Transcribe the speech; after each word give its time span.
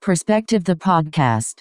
Perspective 0.00 0.64
the 0.64 0.74
podcast. 0.74 1.60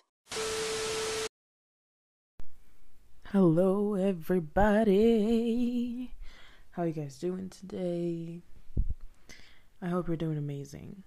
Hello, 3.27 3.93
everybody. 3.93 4.95
How 6.72 6.82
you 6.82 6.93
guys 6.93 7.19
doing 7.19 7.50
today? 7.50 8.41
I 9.82 9.88
hope 9.88 10.07
you're 10.07 10.18
doing 10.18 10.39
amazing. 10.39 11.04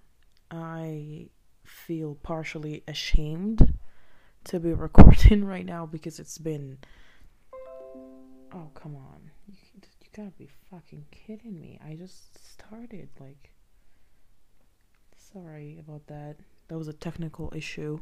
I 0.49 1.27
feel 1.65 2.15
partially 2.23 2.83
ashamed 2.87 3.73
to 4.45 4.59
be 4.59 4.71
recording 4.73 5.43
right 5.43 5.65
now 5.65 5.85
because 5.85 6.19
it's 6.19 6.37
been. 6.37 6.77
Oh, 8.53 8.69
come 8.73 8.95
on. 8.95 9.32
You, 10.15 10.23
you 10.23 10.29
gotta 10.29 10.37
be 10.37 10.49
fucking 10.69 11.05
kidding 11.11 11.59
me. 11.59 11.79
I 11.85 11.95
just 11.95 12.53
started. 12.53 13.09
Like. 13.19 13.51
Sorry 15.33 15.77
about 15.79 16.07
that. 16.07 16.37
That 16.67 16.77
was 16.77 16.87
a 16.87 16.93
technical 16.93 17.51
issue. 17.55 17.99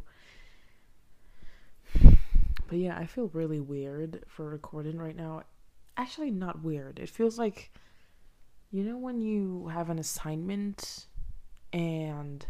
But 2.67 2.77
yeah, 2.77 2.97
I 2.97 3.05
feel 3.05 3.29
really 3.33 3.59
weird 3.59 4.23
for 4.27 4.49
recording 4.49 4.97
right 4.97 5.15
now. 5.15 5.43
Actually, 5.97 6.31
not 6.31 6.63
weird. 6.63 6.99
It 6.99 7.09
feels 7.09 7.37
like. 7.37 7.71
You 8.73 8.83
know, 8.85 8.97
when 8.97 9.19
you 9.19 9.67
have 9.67 9.89
an 9.89 9.99
assignment 9.99 11.07
and 11.73 12.45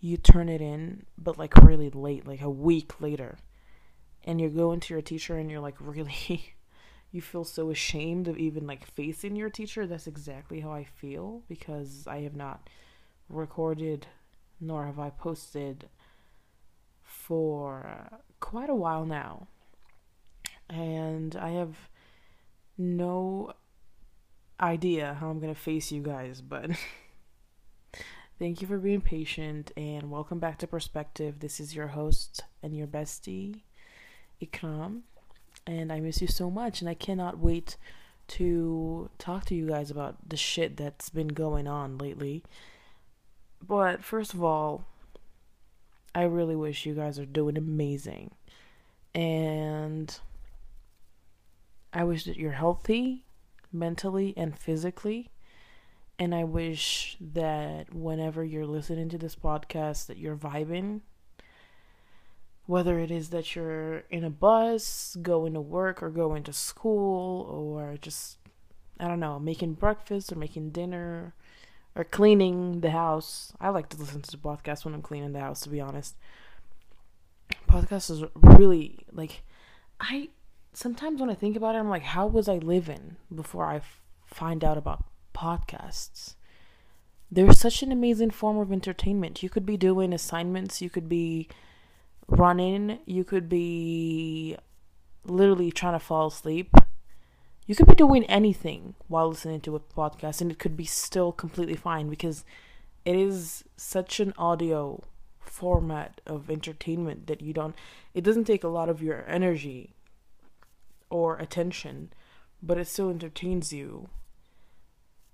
you 0.00 0.16
turn 0.16 0.48
it 0.48 0.60
in, 0.60 1.06
but 1.16 1.38
like 1.38 1.56
really 1.58 1.90
late, 1.90 2.26
like 2.26 2.42
a 2.42 2.50
week 2.50 3.00
later, 3.00 3.38
and 4.24 4.40
you're 4.40 4.50
going 4.50 4.80
to 4.80 4.94
your 4.94 5.02
teacher 5.02 5.36
and 5.36 5.48
you're 5.48 5.60
like, 5.60 5.76
really, 5.80 6.55
you 7.12 7.22
feel 7.22 7.44
so 7.44 7.70
ashamed 7.70 8.28
of 8.28 8.38
even 8.38 8.66
like 8.66 8.86
facing 8.86 9.36
your 9.36 9.50
teacher. 9.50 9.86
That's 9.86 10.06
exactly 10.06 10.60
how 10.60 10.72
I 10.72 10.84
feel 10.84 11.42
because 11.48 12.06
I 12.06 12.20
have 12.20 12.36
not 12.36 12.68
recorded 13.28 14.06
nor 14.60 14.86
have 14.86 14.98
I 14.98 15.10
posted 15.10 15.88
for 17.02 18.20
quite 18.40 18.70
a 18.70 18.74
while 18.74 19.04
now. 19.04 19.48
And 20.68 21.36
I 21.36 21.50
have 21.50 21.76
no 22.76 23.52
idea 24.60 25.16
how 25.20 25.28
I'm 25.28 25.40
going 25.40 25.54
to 25.54 25.60
face 25.60 25.92
you 25.92 26.02
guys, 26.02 26.40
but 26.40 26.70
thank 28.38 28.60
you 28.60 28.66
for 28.66 28.78
being 28.78 29.00
patient 29.00 29.70
and 29.76 30.10
welcome 30.10 30.38
back 30.38 30.58
to 30.58 30.66
Perspective. 30.66 31.40
This 31.40 31.60
is 31.60 31.74
your 31.74 31.88
host 31.88 32.42
and 32.62 32.76
your 32.76 32.86
bestie, 32.86 33.62
Ikram, 34.42 35.02
and 35.66 35.92
I 35.92 36.00
miss 36.00 36.20
you 36.20 36.28
so 36.28 36.50
much 36.50 36.80
and 36.80 36.88
I 36.88 36.94
cannot 36.94 37.38
wait 37.38 37.76
to 38.28 39.10
talk 39.18 39.44
to 39.46 39.54
you 39.54 39.68
guys 39.68 39.90
about 39.90 40.28
the 40.28 40.36
shit 40.36 40.76
that's 40.76 41.10
been 41.10 41.28
going 41.28 41.66
on 41.66 41.98
lately. 41.98 42.42
But 43.66 44.04
first 44.04 44.34
of 44.34 44.42
all, 44.42 44.84
I 46.14 46.22
really 46.22 46.56
wish 46.56 46.86
you 46.86 46.94
guys 46.94 47.18
are 47.18 47.26
doing 47.26 47.56
amazing. 47.56 48.32
And 49.14 50.18
I 51.92 52.04
wish 52.04 52.24
that 52.24 52.36
you're 52.36 52.52
healthy 52.52 53.24
mentally 53.72 54.34
and 54.36 54.58
physically. 54.58 55.30
And 56.18 56.34
I 56.34 56.44
wish 56.44 57.16
that 57.20 57.94
whenever 57.94 58.44
you're 58.44 58.66
listening 58.66 59.08
to 59.10 59.18
this 59.18 59.36
podcast 59.36 60.06
that 60.06 60.16
you're 60.16 60.36
vibing. 60.36 61.02
Whether 62.66 62.98
it 62.98 63.10
is 63.10 63.30
that 63.30 63.54
you're 63.54 63.98
in 64.10 64.24
a 64.24 64.30
bus, 64.30 65.16
going 65.22 65.54
to 65.54 65.60
work 65.60 66.02
or 66.02 66.10
going 66.10 66.42
to 66.44 66.52
school 66.52 67.42
or 67.48 67.96
just 68.00 68.38
I 68.98 69.08
don't 69.08 69.20
know, 69.20 69.38
making 69.38 69.74
breakfast 69.74 70.32
or 70.32 70.36
making 70.36 70.70
dinner 70.70 71.34
or 71.94 72.04
cleaning 72.04 72.80
the 72.80 72.90
house. 72.90 73.52
I 73.60 73.68
like 73.68 73.88
to 73.90 73.96
listen 73.96 74.22
to 74.22 74.30
the 74.30 74.36
podcast 74.36 74.84
when 74.84 74.94
I'm 74.94 75.02
cleaning 75.02 75.32
the 75.32 75.40
house, 75.40 75.60
to 75.60 75.68
be 75.68 75.80
honest. 75.80 76.16
Podcast 77.68 78.10
is 78.10 78.24
really 78.34 79.06
like 79.12 79.42
I 80.00 80.30
sometimes 80.72 81.20
when 81.20 81.30
I 81.30 81.34
think 81.34 81.56
about 81.56 81.74
it, 81.74 81.78
I'm 81.78 81.88
like, 81.88 82.02
how 82.02 82.26
was 82.26 82.48
I 82.48 82.56
living 82.56 83.16
before 83.34 83.64
I 83.64 83.76
f- 83.76 84.02
find 84.24 84.62
out 84.62 84.78
about 84.78 85.04
podcasts? 85.34 86.34
They're 87.30 87.52
such 87.52 87.82
an 87.82 87.90
amazing 87.90 88.30
form 88.30 88.58
of 88.58 88.70
entertainment. 88.70 89.42
You 89.42 89.48
could 89.48 89.66
be 89.66 89.76
doing 89.76 90.12
assignments, 90.12 90.82
you 90.82 90.90
could 90.90 91.08
be 91.08 91.48
running, 92.28 92.98
you 93.06 93.24
could 93.24 93.48
be 93.48 94.56
literally 95.24 95.70
trying 95.70 95.94
to 95.94 95.98
fall 95.98 96.28
asleep. 96.28 96.74
You 97.66 97.74
could 97.74 97.86
be 97.86 97.94
doing 97.94 98.24
anything 98.24 98.94
while 99.08 99.28
listening 99.30 99.60
to 99.62 99.76
a 99.76 99.80
podcast 99.80 100.40
and 100.40 100.50
it 100.50 100.58
could 100.58 100.76
be 100.76 100.84
still 100.84 101.32
completely 101.32 101.74
fine 101.74 102.08
because 102.08 102.44
it 103.04 103.16
is 103.16 103.64
such 103.76 104.20
an 104.20 104.32
audio 104.38 105.02
format 105.40 106.20
of 106.26 106.50
entertainment 106.50 107.26
that 107.28 107.40
you 107.40 107.52
don't 107.52 107.74
it 108.12 108.22
doesn't 108.22 108.44
take 108.44 108.62
a 108.62 108.68
lot 108.68 108.88
of 108.88 109.00
your 109.00 109.24
energy 109.26 109.94
or 111.08 111.36
attention 111.38 112.10
but 112.62 112.78
it 112.78 112.88
still 112.88 113.10
entertains 113.10 113.72
you. 113.72 114.08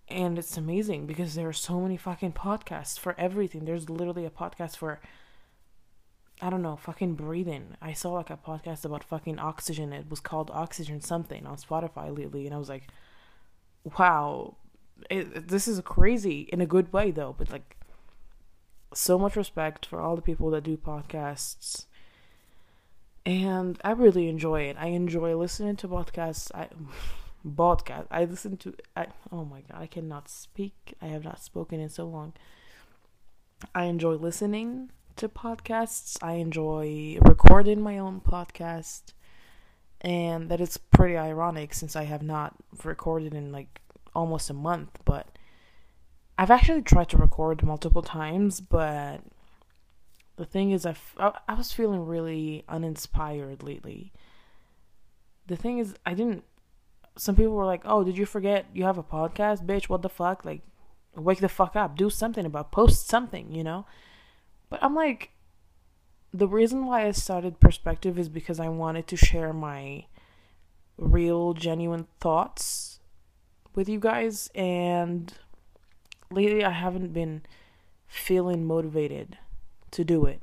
And 0.08 0.38
it's 0.38 0.56
amazing 0.56 1.06
because 1.06 1.34
there 1.34 1.48
are 1.48 1.54
so 1.54 1.80
many 1.80 1.96
fucking 1.96 2.32
podcasts 2.32 2.98
for 2.98 3.18
everything. 3.18 3.64
There's 3.64 3.88
literally 3.88 4.26
a 4.26 4.30
podcast 4.30 4.76
for 4.76 5.00
I 6.42 6.50
don't 6.50 6.62
know, 6.62 6.74
fucking 6.74 7.14
breathing. 7.14 7.76
I 7.80 7.92
saw 7.92 8.14
like 8.14 8.28
a 8.28 8.36
podcast 8.36 8.84
about 8.84 9.04
fucking 9.04 9.38
oxygen. 9.38 9.92
It 9.92 10.10
was 10.10 10.18
called 10.18 10.50
Oxygen 10.52 11.00
something 11.00 11.46
on 11.46 11.56
Spotify 11.56 12.16
lately, 12.16 12.46
and 12.46 12.54
I 12.54 12.58
was 12.58 12.68
like, 12.68 12.88
wow, 13.96 14.56
it, 15.08 15.46
this 15.46 15.68
is 15.68 15.80
crazy 15.84 16.48
in 16.52 16.60
a 16.60 16.66
good 16.66 16.92
way 16.92 17.12
though. 17.12 17.32
But 17.38 17.52
like, 17.52 17.76
so 18.92 19.20
much 19.20 19.36
respect 19.36 19.86
for 19.86 20.00
all 20.00 20.16
the 20.16 20.22
people 20.22 20.50
that 20.50 20.64
do 20.64 20.76
podcasts, 20.76 21.86
and 23.24 23.80
I 23.84 23.92
really 23.92 24.28
enjoy 24.28 24.62
it. 24.62 24.76
I 24.80 24.88
enjoy 24.88 25.36
listening 25.36 25.76
to 25.76 25.88
podcasts. 25.88 26.50
I 26.52 26.68
podcast. 27.46 28.08
I 28.10 28.24
listen 28.24 28.56
to. 28.58 28.74
I, 28.96 29.06
oh 29.30 29.44
my 29.44 29.60
god, 29.60 29.80
I 29.80 29.86
cannot 29.86 30.28
speak. 30.28 30.94
I 31.00 31.06
have 31.06 31.22
not 31.22 31.40
spoken 31.40 31.78
in 31.78 31.88
so 31.88 32.04
long. 32.04 32.32
I 33.76 33.84
enjoy 33.84 34.14
listening 34.14 34.90
to 35.16 35.28
podcasts. 35.28 36.16
I 36.22 36.34
enjoy 36.34 37.18
recording 37.22 37.80
my 37.80 37.98
own 37.98 38.20
podcast. 38.20 39.12
And 40.00 40.48
that 40.50 40.60
is 40.60 40.78
pretty 40.78 41.16
ironic 41.16 41.74
since 41.74 41.94
I 41.94 42.04
have 42.04 42.22
not 42.22 42.54
recorded 42.84 43.34
in 43.34 43.52
like 43.52 43.80
almost 44.14 44.50
a 44.50 44.54
month, 44.54 44.98
but 45.04 45.28
I've 46.36 46.50
actually 46.50 46.82
tried 46.82 47.08
to 47.10 47.18
record 47.18 47.62
multiple 47.62 48.02
times, 48.02 48.60
but 48.60 49.20
the 50.36 50.44
thing 50.44 50.72
is, 50.72 50.84
I, 50.86 50.90
f- 50.90 51.14
I 51.18 51.54
was 51.54 51.72
feeling 51.72 52.04
really 52.04 52.64
uninspired 52.68 53.62
lately. 53.62 54.12
The 55.46 55.56
thing 55.56 55.78
is, 55.78 55.94
I 56.04 56.14
didn't. 56.14 56.44
Some 57.16 57.36
people 57.36 57.52
were 57.52 57.66
like, 57.66 57.82
"Oh, 57.84 58.02
did 58.02 58.16
you 58.16 58.24
forget 58.24 58.66
you 58.72 58.84
have 58.84 58.98
a 58.98 59.02
podcast, 59.02 59.66
bitch? 59.66 59.84
What 59.84 60.02
the 60.02 60.08
fuck? 60.08 60.44
Like, 60.44 60.62
wake 61.14 61.40
the 61.40 61.48
fuck 61.48 61.76
up, 61.76 61.96
do 61.96 62.08
something 62.08 62.46
about, 62.46 62.72
post 62.72 63.08
something, 63.08 63.52
you 63.52 63.62
know." 63.62 63.86
But 64.72 64.82
I'm 64.82 64.94
like, 64.94 65.32
the 66.32 66.48
reason 66.48 66.86
why 66.86 67.06
I 67.06 67.10
started 67.10 67.60
Perspective 67.60 68.18
is 68.18 68.30
because 68.30 68.58
I 68.58 68.70
wanted 68.70 69.06
to 69.08 69.18
share 69.18 69.52
my 69.52 70.06
real, 70.96 71.52
genuine 71.52 72.06
thoughts 72.20 72.98
with 73.74 73.86
you 73.86 74.00
guys. 74.00 74.50
And 74.54 75.30
lately, 76.30 76.64
I 76.64 76.70
haven't 76.70 77.12
been 77.12 77.42
feeling 78.06 78.64
motivated 78.64 79.36
to 79.90 80.04
do 80.04 80.24
it. 80.24 80.42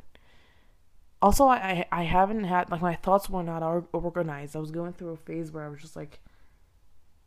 Also, 1.23 1.47
I, 1.47 1.87
I 1.91 2.03
haven't 2.03 2.43
had, 2.43 2.69
like, 2.69 2.83
my 2.83 2.93
thoughts 2.93 3.31
were 3.31 3.41
not 3.41 3.63
organized. 3.93 4.55
I 4.55 4.59
was 4.59 4.69
going 4.69 4.93
through 4.93 5.09
a 5.09 5.17
phase 5.17 5.51
where 5.51 5.65
I 5.65 5.69
was 5.69 5.81
just 5.81 5.95
like, 5.95 6.19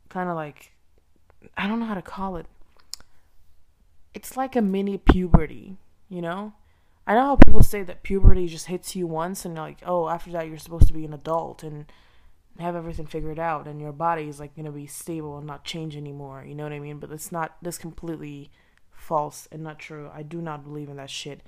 kind 0.07 0.29
of 0.29 0.37
like, 0.37 0.71
I 1.57 1.67
don't 1.67 1.81
know 1.81 1.85
how 1.85 1.95
to 1.95 2.01
call 2.01 2.37
it. 2.37 2.45
It's 4.13 4.37
like 4.37 4.55
a 4.55 4.61
mini 4.61 4.97
puberty, 4.97 5.75
you 6.07 6.21
know? 6.21 6.53
I 7.05 7.15
know 7.15 7.21
how 7.21 7.35
people 7.35 7.63
say 7.63 7.83
that 7.83 8.03
puberty 8.03 8.47
just 8.47 8.67
hits 8.67 8.95
you 8.95 9.07
once 9.07 9.43
and 9.45 9.55
like, 9.55 9.79
oh, 9.85 10.07
after 10.07 10.31
that 10.31 10.47
you're 10.47 10.57
supposed 10.57 10.87
to 10.87 10.93
be 10.93 11.05
an 11.05 11.13
adult 11.13 11.63
and 11.63 11.85
have 12.59 12.75
everything 12.75 13.07
figured 13.07 13.39
out 13.39 13.67
and 13.67 13.81
your 13.81 13.91
body 13.91 14.29
is 14.29 14.39
like 14.39 14.55
going 14.55 14.65
to 14.65 14.71
be 14.71 14.87
stable 14.87 15.37
and 15.37 15.47
not 15.47 15.65
change 15.65 15.97
anymore. 15.97 16.45
You 16.47 16.55
know 16.55 16.63
what 16.63 16.71
I 16.71 16.79
mean? 16.79 16.99
But 16.99 17.11
it's 17.11 17.31
not 17.31 17.57
this 17.61 17.77
completely 17.77 18.51
false 18.91 19.47
and 19.51 19.63
not 19.63 19.79
true. 19.79 20.09
I 20.13 20.23
do 20.23 20.41
not 20.41 20.63
believe 20.63 20.89
in 20.89 20.97
that 20.97 21.09
shit. 21.09 21.41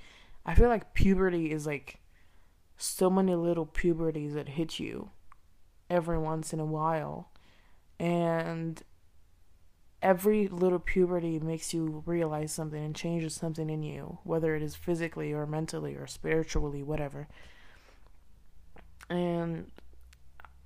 I 0.45 0.55
feel 0.55 0.67
like 0.67 0.93
puberty 0.93 1.51
is 1.51 1.65
like 1.65 1.99
so 2.77 3.09
many 3.09 3.35
little 3.35 3.65
puberties 3.65 4.33
that 4.33 4.49
hit 4.49 4.79
you 4.79 5.11
every 5.89 6.17
once 6.17 6.51
in 6.51 6.59
a 6.59 6.65
while. 6.65 7.31
And 7.97 8.81
every 10.05 10.47
little 10.47 10.77
puberty 10.77 11.39
makes 11.39 11.73
you 11.73 12.03
realize 12.05 12.51
something 12.51 12.81
and 12.81 12.95
changes 12.95 13.33
something 13.33 13.71
in 13.71 13.81
you, 13.81 14.19
whether 14.23 14.55
it 14.55 14.61
is 14.61 14.75
physically 14.75 15.33
or 15.33 15.47
mentally 15.47 15.95
or 15.95 16.05
spiritually, 16.05 16.83
whatever. 16.83 17.27
And 19.09 19.71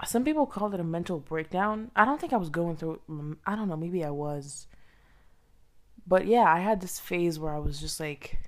some 0.05 0.25
people 0.25 0.45
call 0.45 0.73
it 0.73 0.79
a 0.81 0.83
mental 0.83 1.19
breakdown. 1.19 1.89
I 1.95 2.03
don't 2.03 2.19
think 2.19 2.33
I 2.33 2.37
was 2.37 2.49
going 2.49 2.75
through, 2.75 2.99
mm, 3.09 3.37
I 3.45 3.55
don't 3.55 3.69
know, 3.69 3.77
maybe 3.77 4.03
I 4.03 4.09
was. 4.09 4.67
But 6.05 6.25
yeah, 6.27 6.53
I 6.53 6.59
had 6.59 6.81
this 6.81 6.99
phase 6.99 7.39
where 7.39 7.55
I 7.55 7.59
was 7.59 7.79
just 7.79 7.97
like 7.97 8.39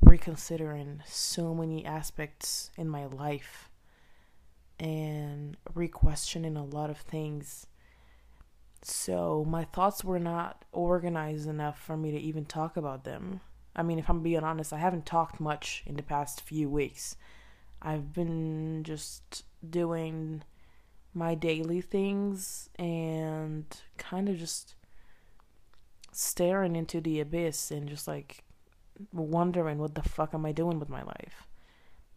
reconsidering 0.00 1.02
so 1.06 1.56
many 1.56 1.84
aspects 1.84 2.70
in 2.78 2.88
my 2.88 3.06
life 3.06 3.68
and 4.78 5.56
re-questioning 5.74 6.56
a 6.56 6.64
lot 6.64 6.90
of 6.90 6.98
things. 6.98 7.66
So 8.86 9.46
my 9.48 9.64
thoughts 9.64 10.04
were 10.04 10.18
not 10.18 10.66
organized 10.70 11.48
enough 11.48 11.80
for 11.80 11.96
me 11.96 12.10
to 12.10 12.18
even 12.18 12.44
talk 12.44 12.76
about 12.76 13.04
them. 13.04 13.40
I 13.74 13.82
mean, 13.82 13.98
if 13.98 14.10
I'm 14.10 14.22
being 14.22 14.44
honest, 14.44 14.74
I 14.74 14.78
haven't 14.78 15.06
talked 15.06 15.40
much 15.40 15.82
in 15.86 15.96
the 15.96 16.02
past 16.02 16.42
few 16.42 16.68
weeks. 16.68 17.16
I've 17.80 18.12
been 18.12 18.82
just 18.84 19.44
doing 19.68 20.42
my 21.14 21.34
daily 21.34 21.80
things 21.80 22.68
and 22.78 23.64
kind 23.96 24.28
of 24.28 24.36
just 24.36 24.74
staring 26.12 26.76
into 26.76 27.00
the 27.00 27.20
abyss 27.20 27.70
and 27.70 27.88
just 27.88 28.06
like 28.06 28.44
wondering 29.14 29.78
what 29.78 29.94
the 29.94 30.02
fuck 30.02 30.34
am 30.34 30.44
I 30.44 30.52
doing 30.52 30.78
with 30.78 30.90
my 30.90 31.02
life. 31.02 31.46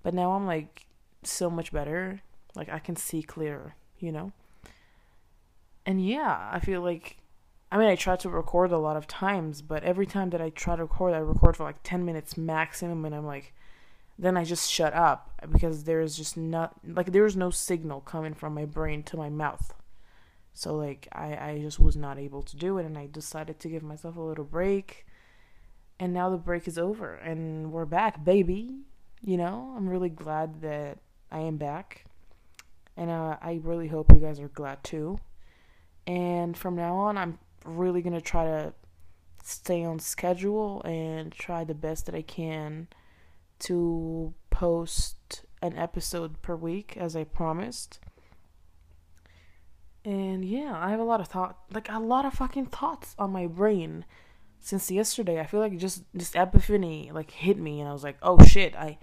But 0.03 0.13
now 0.13 0.33
I'm 0.33 0.45
like 0.45 0.85
so 1.23 1.49
much 1.49 1.71
better. 1.71 2.23
Like 2.55 2.67
I 2.67 2.79
can 2.79 2.97
see 2.97 3.23
clearer, 3.23 3.75
you 3.99 4.11
know? 4.11 4.33
And 5.87 6.05
yeah, 6.05 6.49
I 6.51 6.59
feel 6.59 6.81
like 6.81 7.17
I 7.71 7.77
mean 7.77 7.87
I 7.87 7.95
try 7.95 8.17
to 8.17 8.29
record 8.29 8.73
a 8.73 8.77
lot 8.77 8.97
of 8.97 9.07
times, 9.07 9.61
but 9.61 9.83
every 9.83 10.05
time 10.05 10.31
that 10.31 10.41
I 10.41 10.49
try 10.49 10.75
to 10.75 10.83
record, 10.83 11.13
I 11.13 11.19
record 11.19 11.55
for 11.55 11.63
like 11.63 11.81
10 11.83 12.03
minutes 12.03 12.37
maximum 12.37 13.05
and 13.05 13.15
I'm 13.15 13.25
like 13.25 13.53
then 14.19 14.35
I 14.35 14.43
just 14.43 14.69
shut 14.69 14.93
up 14.93 15.31
because 15.49 15.85
there's 15.85 16.17
just 16.17 16.35
not 16.35 16.75
like 16.85 17.13
there's 17.13 17.37
no 17.37 17.51
signal 17.51 18.01
coming 18.01 18.33
from 18.33 18.53
my 18.53 18.65
brain 18.65 19.01
to 19.03 19.17
my 19.17 19.29
mouth. 19.29 19.73
So 20.53 20.75
like 20.75 21.07
I 21.13 21.51
I 21.51 21.59
just 21.61 21.79
was 21.79 21.95
not 21.95 22.19
able 22.19 22.41
to 22.43 22.57
do 22.57 22.77
it 22.79 22.85
and 22.85 22.97
I 22.97 23.07
decided 23.07 23.57
to 23.61 23.69
give 23.69 23.83
myself 23.83 24.17
a 24.17 24.21
little 24.21 24.43
break 24.43 25.05
and 25.99 26.13
now 26.13 26.29
the 26.29 26.37
break 26.37 26.67
is 26.67 26.77
over 26.77 27.15
and 27.15 27.71
we're 27.71 27.85
back, 27.85 28.25
baby. 28.25 28.81
You 29.23 29.37
know, 29.37 29.73
I'm 29.77 29.87
really 29.87 30.09
glad 30.09 30.61
that 30.61 30.97
I 31.31 31.39
am 31.39 31.55
back. 31.55 32.05
And 32.97 33.09
uh, 33.09 33.37
I 33.41 33.61
really 33.63 33.87
hope 33.87 34.11
you 34.11 34.19
guys 34.19 34.39
are 34.39 34.49
glad 34.49 34.83
too. 34.83 35.19
And 36.07 36.57
from 36.57 36.75
now 36.75 36.95
on, 36.95 37.17
I'm 37.17 37.37
really 37.65 38.01
going 38.01 38.13
to 38.13 38.21
try 38.21 38.45
to 38.45 38.73
stay 39.43 39.83
on 39.83 39.99
schedule 39.99 40.81
and 40.83 41.31
try 41.31 41.63
the 41.63 41.75
best 41.75 42.05
that 42.05 42.15
I 42.15 42.21
can 42.21 42.87
to 43.59 44.33
post 44.49 45.43
an 45.61 45.75
episode 45.77 46.41
per 46.41 46.55
week 46.55 46.95
as 46.97 47.15
I 47.15 47.25
promised. 47.25 47.99
And 50.05 50.45
yeah, 50.45 50.73
I 50.77 50.89
have 50.89 50.99
a 51.01 51.03
lot 51.03 51.19
of 51.19 51.27
thought, 51.27 51.57
like 51.73 51.89
a 51.89 51.99
lot 51.99 52.25
of 52.25 52.33
fucking 52.33 52.67
thoughts 52.67 53.13
on 53.19 53.31
my 53.31 53.45
brain 53.47 54.05
since 54.59 54.89
yesterday. 54.89 55.39
I 55.39 55.45
feel 55.45 55.59
like 55.59 55.77
just 55.77 56.03
this 56.13 56.33
epiphany 56.35 57.11
like 57.13 57.31
hit 57.31 57.57
me, 57.57 57.81
and 57.81 57.89
I 57.89 57.93
was 57.93 58.03
like, 58.03 58.17
oh 58.21 58.41
shit, 58.43 58.75
I 58.75 58.97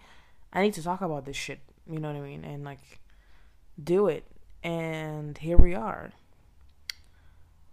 I 0.53 0.63
need 0.63 0.75
to 0.75 0.83
talk 0.83 1.03
about 1.03 1.27
this 1.27 1.37
shit. 1.37 1.61
You 1.91 1.99
know 1.99 2.09
what 2.09 2.17
I 2.17 2.25
mean? 2.25 2.45
And 2.45 2.65
like 2.65 3.01
do 3.83 4.07
it. 4.07 4.25
And 4.63 5.37
here 5.37 5.59
we 5.59 5.75
are. 5.75 6.13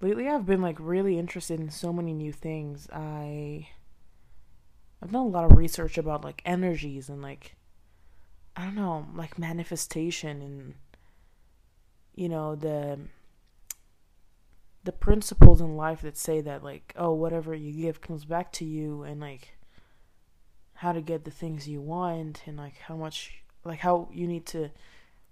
Lately, 0.02 0.28
I've 0.28 0.48
been 0.48 0.62
like 0.62 0.78
really 0.80 1.20
interested 1.20 1.60
in 1.60 1.70
so 1.70 1.94
many 1.94 2.14
new 2.14 2.32
things. 2.32 2.90
I 2.92 3.70
I've 5.02 5.12
done 5.12 5.22
a 5.22 5.28
lot 5.28 5.46
of 5.46 5.58
research 5.58 5.98
about 5.98 6.24
like 6.24 6.42
energies 6.44 7.08
and 7.08 7.22
like 7.22 7.56
I 8.56 8.66
don't 8.66 8.76
know, 8.76 9.08
like 9.16 9.38
manifestation 9.38 10.42
and 10.42 10.74
you 12.16 12.30
know 12.30 12.56
the 12.56 13.00
the 14.84 14.92
principles 14.92 15.62
in 15.62 15.78
life 15.78 16.02
that 16.02 16.18
say 16.18 16.42
that 16.42 16.64
like 16.64 16.94
oh 16.96 17.14
whatever 17.14 17.54
you 17.54 17.72
give 17.72 18.02
comes 18.02 18.26
back 18.26 18.52
to 18.52 18.66
you 18.66 19.04
and 19.04 19.22
like 19.22 19.56
how 20.74 20.92
to 20.92 21.02
get 21.02 21.24
the 21.24 21.32
things 21.32 21.68
you 21.68 21.80
want 21.80 22.42
and 22.48 22.58
like 22.58 22.78
how 22.80 22.96
much 22.96 23.44
like 23.64 23.80
how 23.80 24.10
you 24.12 24.26
need 24.26 24.46
to 24.48 24.72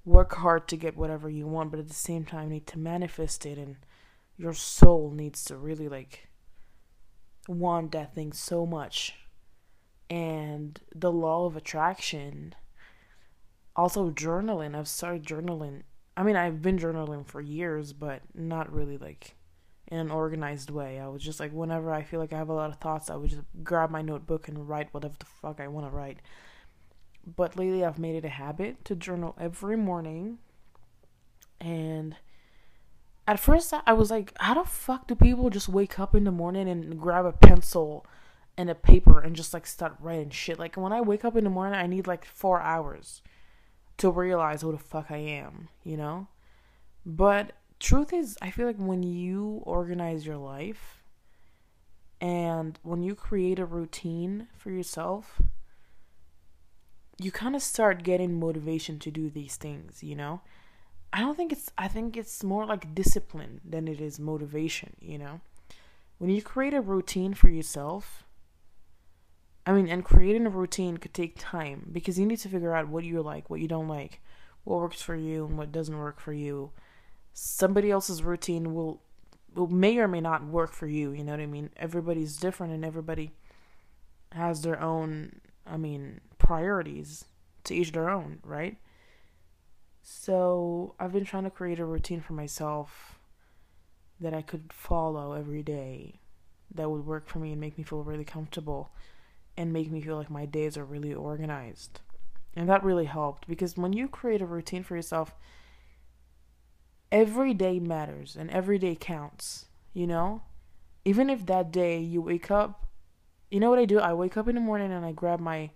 work 0.06 0.36
hard 0.36 0.68
to 0.68 0.78
get 0.78 0.96
whatever 0.96 1.30
you 1.30 1.48
want 1.48 1.72
but 1.72 1.80
at 1.80 1.88
the 1.88 1.94
same 1.94 2.24
time 2.24 2.44
you 2.44 2.54
need 2.54 2.68
to 2.68 2.78
manifest 2.78 3.46
it 3.46 3.58
and 3.58 3.76
your 4.40 4.54
soul 4.54 5.12
needs 5.12 5.44
to 5.44 5.56
really 5.56 5.88
like 5.88 6.30
want 7.48 7.92
that 7.92 8.16
thing 8.16 8.32
so 8.32 8.66
much 8.66 9.16
and 10.10 10.80
the 10.96 11.12
law 11.12 11.46
of 11.46 11.56
attraction 11.56 12.56
also 13.76 14.10
journaling 14.10 14.76
i've 14.76 14.88
started 14.88 15.24
journaling 15.24 15.84
i 16.18 16.24
mean 16.24 16.36
i've 16.36 16.62
been 16.62 16.80
journaling 16.80 17.26
for 17.26 17.42
years 17.42 17.94
but 17.94 18.22
not 18.34 18.72
really 18.74 18.98
like 18.98 19.36
in 19.90 19.98
an 19.98 20.12
organized 20.12 20.70
way. 20.70 21.00
I 21.00 21.08
was 21.08 21.24
just 21.24 21.40
like, 21.40 21.52
whenever 21.52 21.92
I 21.92 22.04
feel 22.04 22.20
like 22.20 22.32
I 22.32 22.38
have 22.38 22.50
a 22.50 22.54
lot 22.54 22.70
of 22.70 22.78
thoughts, 22.78 23.10
I 23.10 23.16
would 23.16 23.32
just 23.32 23.42
grab 23.64 23.90
my 23.90 24.02
notebook 24.02 24.48
and 24.48 24.70
write 24.70 24.94
whatever 24.94 25.16
the 25.18 25.26
fuck 25.26 25.60
I 25.60 25.68
want 25.68 25.88
to 25.88 25.96
write. 25.96 26.20
But 27.36 27.58
lately, 27.58 27.84
I've 27.84 28.00
made 28.00 28.16
it 28.16 28.26
a 28.26 28.30
habit 28.30 28.86
to 28.86 28.96
journal 28.96 29.36
every 29.40 29.76
morning. 29.76 30.38
And 31.60 32.16
at 33.30 33.40
first, 33.40 33.72
I 33.86 33.94
was 33.94 34.10
like, 34.10 34.34
how 34.40 34.56
the 34.56 34.68
fuck 34.68 35.06
do 35.06 35.14
people 35.14 35.52
just 35.52 35.70
wake 35.70 36.00
up 36.00 36.16
in 36.16 36.24
the 36.24 36.32
morning 36.32 36.68
and 36.68 37.00
grab 37.00 37.26
a 37.26 37.32
pencil 37.32 38.04
and 38.58 38.72
a 38.72 38.76
paper 38.76 39.20
and 39.20 39.36
just 39.36 39.54
like 39.54 39.68
start 39.68 39.96
writing 40.00 40.32
shit? 40.32 40.58
Like, 40.58 40.76
when 40.78 40.92
I 40.92 41.02
wake 41.02 41.24
up 41.24 41.36
in 41.36 41.44
the 41.44 41.52
morning, 41.52 41.80
I 41.80 41.86
need 41.86 42.08
like 42.08 42.26
four 42.26 42.60
hours 42.60 43.22
to 43.98 44.10
realize 44.10 44.64
who 44.64 44.72
the 44.72 44.80
fuck 44.80 45.12
I 45.12 45.18
am, 45.18 45.70
you 45.84 45.96
know? 45.96 46.28
But 47.06 47.52
truth 47.80 48.14
is, 48.14 48.36
I 48.42 48.50
feel 48.50 48.66
like 48.66 48.78
when 48.78 49.04
you 49.04 49.62
organize 49.64 50.26
your 50.26 50.38
life 50.38 51.04
and 52.20 52.80
when 52.82 53.04
you 53.04 53.14
create 53.14 53.60
a 53.60 53.66
routine 53.66 54.48
for 54.58 54.72
yourself, 54.72 55.40
you 57.20 57.32
kind 57.32 57.56
of 57.56 57.62
start 57.62 58.02
getting 58.02 58.40
motivation 58.40 58.98
to 58.98 59.12
do 59.12 59.30
these 59.30 59.56
things, 59.56 60.02
you 60.02 60.16
know? 60.16 60.42
I 61.12 61.22
don't 61.22 61.36
think 61.36 61.52
it's 61.52 61.72
I 61.78 61.88
think 61.88 62.16
it's 62.16 62.44
more 62.44 62.66
like 62.66 62.94
discipline 62.94 63.62
than 63.66 63.88
it 63.88 64.00
is 64.00 64.20
motivation, 64.20 64.96
you 65.00 65.18
know? 65.18 65.42
When 66.18 66.30
you 66.30 66.42
create 66.42 66.74
a 66.74 66.82
routine 66.82 67.34
for 67.34 67.50
yourself, 67.50 68.26
I 69.66 69.74
mean, 69.74 69.88
and 69.88 70.04
creating 70.04 70.46
a 70.46 70.50
routine 70.50 70.98
could 70.98 71.14
take 71.14 71.36
time 71.38 71.90
because 71.92 72.20
you 72.20 72.26
need 72.26 72.40
to 72.40 72.50
figure 72.50 72.76
out 72.76 72.90
what 72.90 73.04
you 73.04 73.22
like, 73.22 73.50
what 73.50 73.60
you 73.60 73.68
don't 73.68 73.88
like, 73.88 74.22
what 74.64 74.82
works 74.82 75.02
for 75.02 75.16
you 75.16 75.46
and 75.46 75.58
what 75.58 75.72
doesn't 75.72 75.98
work 75.98 76.20
for 76.20 76.34
you. 76.34 76.72
Somebody 77.34 77.90
else's 77.90 78.24
routine 78.24 78.74
will 78.74 79.02
will 79.56 79.68
may 79.68 79.98
or 79.98 80.08
may 80.08 80.22
not 80.22 80.46
work 80.46 80.72
for 80.72 80.88
you 80.88 81.12
you 81.12 81.24
know 81.24 81.32
what 81.32 81.40
i 81.42 81.46
mean? 81.46 81.70
Everybody's 81.78 82.38
different 82.38 82.74
and 82.74 82.86
everybody 82.86 83.32
has 84.32 84.62
their 84.62 84.80
own 84.80 85.42
i 85.66 85.78
mean 85.78 86.22
priorities 86.38 87.26
to 87.64 87.76
each 87.76 87.92
their 87.92 88.10
own 88.10 88.40
right 88.44 88.78
so 90.02 90.96
i've 91.00 91.14
been 91.14 91.26
trying 91.26 91.44
to 91.44 91.50
create 91.50 91.80
a 91.80 91.86
routine 91.86 92.22
for 92.22 92.34
myself 92.34 93.20
that 94.20 94.34
i 94.34 94.42
could 94.42 94.72
follow 94.72 95.34
every 95.34 95.64
day 95.64 96.20
that 96.74 96.90
would 96.90 97.06
work 97.06 97.28
for 97.28 97.40
me 97.40 97.52
and 97.52 97.62
make 97.62 97.78
me 97.78 97.84
feel 97.84 98.04
really 98.04 98.26
comfortable 98.26 98.92
and 99.58 99.74
make 99.74 99.92
me 99.92 100.02
feel 100.02 100.16
like 100.16 100.30
my 100.30 100.46
days 100.46 100.78
are 100.78 100.86
really 100.86 101.14
organized 101.14 102.02
and 102.56 102.68
that 102.68 102.84
really 102.84 103.06
helped 103.06 103.48
because 103.48 103.78
when 103.78 103.94
you 103.94 104.08
create 104.08 104.42
a 104.42 104.46
routine 104.46 104.84
for 104.84 104.96
yourself 104.96 105.36
every 107.12 107.54
day 107.54 107.80
matters 107.80 108.36
and 108.36 108.50
every 108.52 108.78
day 108.78 108.96
counts, 109.00 109.66
you 109.94 110.08
know? 110.08 110.42
Even 111.06 111.30
if 111.30 111.46
that 111.46 111.72
day 111.72 112.00
you 112.00 112.22
wake 112.22 112.52
up, 112.52 112.86
you 113.50 113.60
know 113.60 113.70
what 113.70 113.80
I 113.80 113.86
do? 113.86 114.00
I 114.00 114.14
wake 114.14 114.38
up 114.38 114.48
in 114.48 114.56
the 114.56 114.62
morning 114.62 114.92
and 114.92 115.06
I 115.06 115.12
grab 115.12 115.40
my 115.40 115.72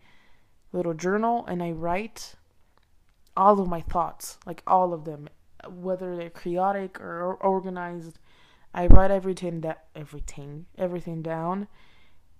little 0.71 0.93
journal 0.93 1.45
and 1.47 1.63
I 1.63 1.71
write 1.71 2.35
all 3.35 3.59
of 3.59 3.67
my 3.67 3.81
thoughts, 3.81 4.37
like 4.45 4.63
all 4.67 4.93
of 4.93 5.05
them, 5.05 5.29
whether 5.67 6.15
they're 6.15 6.29
chaotic 6.29 6.99
or 6.99 7.33
organized. 7.35 8.19
I 8.73 8.87
write 8.87 9.11
everything 9.11 9.61
that 9.61 9.85
everything 9.95 10.65
everything 10.77 11.21
down, 11.21 11.67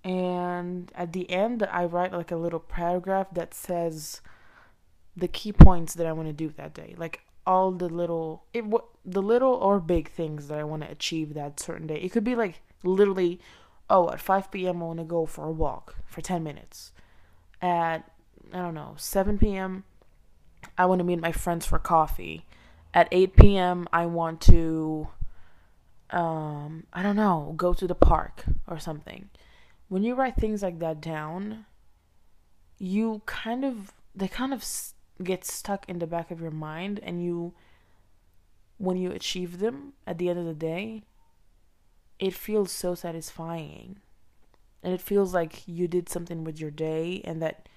and 0.02 0.90
at 0.94 1.12
the 1.12 1.30
end 1.30 1.66
I 1.70 1.84
write 1.84 2.12
like 2.12 2.32
a 2.32 2.36
little 2.36 2.60
paragraph 2.60 3.28
that 3.34 3.54
says 3.54 4.20
the 5.16 5.28
key 5.28 5.52
points 5.52 5.94
that 5.94 6.06
I 6.06 6.12
want 6.12 6.28
to 6.28 6.32
do 6.32 6.48
that 6.56 6.74
day, 6.74 6.94
like 6.98 7.20
all 7.46 7.72
the 7.72 7.88
little 7.88 8.44
it 8.52 8.64
the 9.04 9.22
little 9.22 9.52
or 9.52 9.80
big 9.80 10.10
things 10.10 10.48
that 10.48 10.58
I 10.58 10.64
want 10.64 10.82
to 10.82 10.90
achieve 10.90 11.34
that 11.34 11.60
certain 11.60 11.86
day. 11.86 11.96
It 11.96 12.10
could 12.12 12.24
be 12.24 12.34
like 12.34 12.60
literally, 12.82 13.40
oh, 13.90 14.10
at 14.10 14.20
5 14.20 14.50
p.m. 14.50 14.82
I 14.82 14.86
want 14.86 14.98
to 14.98 15.04
go 15.04 15.26
for 15.26 15.46
a 15.46 15.52
walk 15.52 15.96
for 16.06 16.20
10 16.20 16.42
minutes. 16.42 16.92
At 17.60 18.10
I 18.52 18.58
don't 18.58 18.74
know 18.74 18.94
7 18.96 19.38
p.m. 19.38 19.84
I 20.76 20.86
want 20.86 20.98
to 21.00 21.04
meet 21.04 21.20
my 21.20 21.32
friends 21.32 21.66
for 21.66 21.78
coffee. 21.78 22.46
At 22.92 23.08
8 23.10 23.36
p.m. 23.36 23.88
I 23.92 24.06
want 24.06 24.40
to 24.42 25.08
um 26.10 26.86
I 26.92 27.02
don't 27.02 27.16
know 27.16 27.54
go 27.56 27.74
to 27.74 27.86
the 27.86 27.94
park 27.94 28.44
or 28.66 28.78
something. 28.78 29.30
When 29.88 30.02
you 30.02 30.14
write 30.14 30.36
things 30.36 30.62
like 30.62 30.78
that 30.78 31.00
down, 31.00 31.66
you 32.78 33.22
kind 33.26 33.64
of 33.64 33.92
they 34.14 34.28
kind 34.28 34.52
of 34.52 34.64
get 35.22 35.44
stuck 35.44 35.88
in 35.88 35.98
the 35.98 36.06
back 36.06 36.30
of 36.30 36.40
your 36.40 36.50
mind 36.50 37.00
and 37.02 37.22
you 37.22 37.54
when 38.78 38.96
you 38.96 39.10
achieve 39.10 39.58
them 39.58 39.92
at 40.06 40.18
the 40.18 40.28
end 40.28 40.38
of 40.38 40.44
the 40.44 40.54
day 40.54 41.02
it 42.18 42.34
feels 42.34 42.72
so 42.72 42.94
satisfying 42.94 44.00
and 44.82 44.92
it 44.92 45.00
feels 45.00 45.32
like 45.32 45.62
you 45.66 45.86
did 45.86 46.08
something 46.08 46.44
with 46.44 46.60
your 46.60 46.70
day 46.70 47.20
and 47.24 47.40
that 47.40 47.68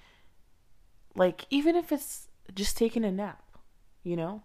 like 1.14 1.46
even 1.50 1.76
if 1.76 1.92
it's 1.92 2.27
just 2.54 2.76
taking 2.76 3.04
a 3.04 3.10
nap, 3.10 3.42
you 4.02 4.16
know? 4.16 4.42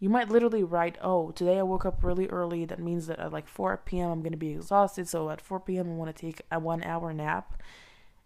You 0.00 0.10
might 0.10 0.28
literally 0.28 0.62
write, 0.62 0.98
"Oh, 1.00 1.30
today 1.30 1.58
I 1.58 1.62
woke 1.62 1.86
up 1.86 2.04
really 2.04 2.28
early. 2.28 2.64
That 2.64 2.80
means 2.80 3.06
that 3.06 3.18
at 3.18 3.32
like 3.32 3.48
4 3.48 3.78
p.m. 3.84 4.10
I'm 4.10 4.20
going 4.20 4.32
to 4.32 4.38
be 4.38 4.52
exhausted, 4.52 5.08
so 5.08 5.30
at 5.30 5.40
4 5.40 5.60
p.m. 5.60 5.88
I 5.88 5.94
want 5.94 6.14
to 6.14 6.20
take 6.20 6.42
a 6.50 6.60
1-hour 6.60 7.12
nap." 7.14 7.62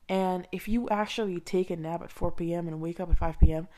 And 0.09 0.49
if 0.51 0.67
you 0.67 0.89
actually 0.89 1.39
take 1.39 1.71
a 1.71 1.77
nap 1.77 2.03
at 2.03 2.11
4 2.11 2.33
p.m. 2.33 2.67
and 2.67 2.81
wake 2.81 2.99
up 2.99 3.11
at 3.11 3.19
5 3.19 3.39
p.m., 3.39 3.69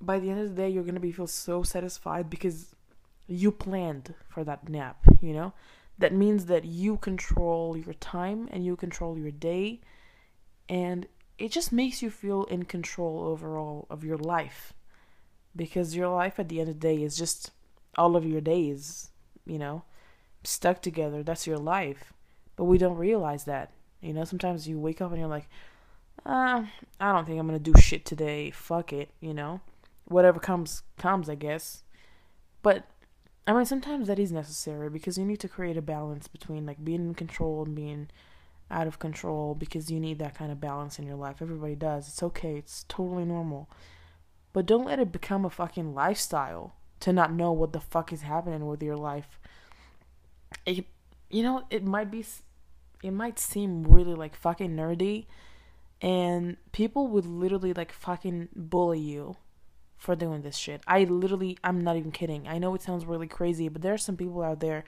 by 0.00 0.18
the 0.18 0.28
end 0.28 0.40
of 0.40 0.48
the 0.48 0.54
day, 0.54 0.68
you're 0.68 0.82
going 0.82 0.94
to 0.94 1.00
be 1.00 1.12
feel 1.12 1.26
so 1.26 1.62
satisfied 1.62 2.28
because 2.28 2.74
you 3.26 3.50
planned 3.50 4.14
for 4.28 4.44
that 4.44 4.68
nap, 4.68 4.98
you 5.20 5.32
know? 5.32 5.52
That 5.98 6.12
means 6.12 6.46
that 6.46 6.64
you 6.64 6.98
control 6.98 7.76
your 7.76 7.94
time 7.94 8.48
and 8.50 8.64
you 8.64 8.76
control 8.76 9.16
your 9.16 9.30
day 9.30 9.80
and 10.68 11.06
it 11.38 11.50
just 11.50 11.72
makes 11.72 12.02
you 12.02 12.10
feel 12.10 12.44
in 12.44 12.64
control 12.64 13.24
overall 13.24 13.86
of 13.90 14.04
your 14.04 14.16
life 14.16 14.72
because 15.54 15.96
your 15.96 16.08
life 16.08 16.38
at 16.38 16.48
the 16.48 16.60
end 16.60 16.68
of 16.68 16.80
the 16.80 16.88
day 16.88 17.02
is 17.02 17.16
just 17.16 17.50
all 17.96 18.16
of 18.16 18.24
your 18.24 18.40
days, 18.40 19.10
you 19.44 19.58
know, 19.58 19.82
stuck 20.44 20.82
together. 20.82 21.22
That's 21.22 21.46
your 21.46 21.58
life. 21.58 22.12
But 22.56 22.64
we 22.64 22.78
don't 22.78 22.96
realize 22.96 23.44
that. 23.44 23.72
You 24.00 24.12
know, 24.12 24.24
sometimes 24.24 24.68
you 24.68 24.78
wake 24.78 25.00
up 25.00 25.10
and 25.10 25.20
you're 25.20 25.28
like, 25.28 25.48
uh, 26.24 26.64
I 27.00 27.12
don't 27.12 27.26
think 27.26 27.38
I'm 27.38 27.46
going 27.46 27.62
to 27.62 27.72
do 27.72 27.78
shit 27.80 28.04
today. 28.04 28.50
Fuck 28.50 28.92
it, 28.92 29.10
you 29.20 29.34
know? 29.34 29.60
Whatever 30.06 30.38
comes, 30.40 30.82
comes, 30.98 31.28
I 31.28 31.34
guess. 31.34 31.82
But, 32.62 32.84
I 33.46 33.52
mean, 33.52 33.64
sometimes 33.64 34.08
that 34.08 34.18
is 34.18 34.32
necessary 34.32 34.90
because 34.90 35.18
you 35.18 35.24
need 35.24 35.40
to 35.40 35.48
create 35.48 35.76
a 35.76 35.82
balance 35.82 36.28
between, 36.28 36.66
like, 36.66 36.84
being 36.84 37.06
in 37.08 37.14
control 37.14 37.64
and 37.64 37.74
being 37.74 38.08
out 38.70 38.86
of 38.86 38.98
control 38.98 39.54
because 39.54 39.90
you 39.90 40.00
need 40.00 40.18
that 40.18 40.34
kind 40.34 40.50
of 40.50 40.60
balance 40.60 40.98
in 40.98 41.06
your 41.06 41.16
life. 41.16 41.36
Everybody 41.40 41.74
does. 41.74 42.08
It's 42.08 42.22
okay, 42.22 42.56
it's 42.56 42.84
totally 42.88 43.24
normal. 43.24 43.70
But 44.52 44.66
don't 44.66 44.86
let 44.86 44.98
it 44.98 45.12
become 45.12 45.44
a 45.44 45.50
fucking 45.50 45.94
lifestyle 45.94 46.74
to 47.00 47.12
not 47.12 47.32
know 47.32 47.52
what 47.52 47.72
the 47.72 47.80
fuck 47.80 48.12
is 48.12 48.22
happening 48.22 48.66
with 48.66 48.82
your 48.82 48.96
life. 48.96 49.38
It, 50.64 50.86
you 51.30 51.42
know, 51.42 51.64
it 51.70 51.84
might 51.84 52.10
be, 52.10 52.24
it 53.02 53.10
might 53.10 53.38
seem 53.38 53.84
really 53.84 54.14
like 54.14 54.34
fucking 54.34 54.74
nerdy, 54.74 55.26
and 56.00 56.56
people 56.72 57.06
would 57.08 57.26
literally 57.26 57.72
like 57.72 57.92
fucking 57.92 58.48
bully 58.54 59.00
you 59.00 59.36
for 59.96 60.16
doing 60.16 60.42
this 60.42 60.56
shit. 60.56 60.82
I 60.86 61.04
literally, 61.04 61.58
I'm 61.62 61.82
not 61.82 61.96
even 61.96 62.12
kidding. 62.12 62.48
I 62.48 62.58
know 62.58 62.74
it 62.74 62.82
sounds 62.82 63.04
really 63.04 63.28
crazy, 63.28 63.68
but 63.68 63.82
there 63.82 63.94
are 63.94 63.98
some 63.98 64.16
people 64.16 64.42
out 64.42 64.60
there 64.60 64.84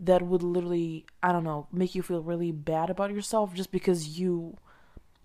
that 0.00 0.22
would 0.22 0.42
literally, 0.42 1.06
I 1.22 1.32
don't 1.32 1.44
know, 1.44 1.68
make 1.72 1.94
you 1.94 2.02
feel 2.02 2.22
really 2.22 2.52
bad 2.52 2.90
about 2.90 3.12
yourself 3.12 3.54
just 3.54 3.70
because 3.70 4.18
you 4.18 4.56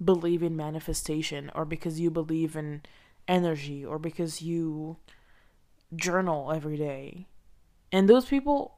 believe 0.03 0.43
in 0.43 0.55
manifestation 0.55 1.49
or 1.55 1.65
because 1.65 1.99
you 1.99 2.11
believe 2.11 2.55
in 2.55 2.81
energy 3.27 3.83
or 3.83 3.97
because 3.97 4.41
you 4.41 4.97
journal 5.95 6.51
every 6.51 6.77
day. 6.77 7.27
And 7.91 8.07
those 8.07 8.25
people, 8.25 8.75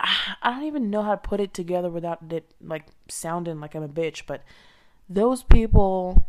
I 0.00 0.50
don't 0.50 0.64
even 0.64 0.90
know 0.90 1.02
how 1.02 1.12
to 1.12 1.16
put 1.16 1.40
it 1.40 1.54
together 1.54 1.90
without 1.90 2.32
it 2.32 2.52
like 2.60 2.86
sounding 3.08 3.60
like 3.60 3.74
I'm 3.74 3.82
a 3.82 3.88
bitch, 3.88 4.22
but 4.26 4.42
those 5.08 5.42
people, 5.42 6.26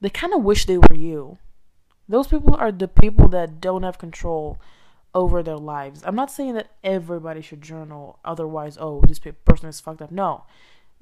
they 0.00 0.10
kind 0.10 0.34
of 0.34 0.42
wish 0.42 0.66
they 0.66 0.78
were 0.78 0.94
you. 0.94 1.38
Those 2.08 2.26
people 2.26 2.54
are 2.54 2.72
the 2.72 2.88
people 2.88 3.28
that 3.28 3.60
don't 3.60 3.82
have 3.82 3.98
control 3.98 4.58
over 5.18 5.42
their 5.42 5.56
lives. 5.56 6.00
I'm 6.04 6.14
not 6.14 6.30
saying 6.30 6.54
that 6.54 6.70
everybody 6.84 7.40
should 7.40 7.60
journal, 7.60 8.20
otherwise, 8.24 8.78
oh, 8.80 9.02
this 9.08 9.18
person 9.18 9.68
is 9.68 9.80
fucked 9.80 10.00
up. 10.00 10.12
No. 10.12 10.44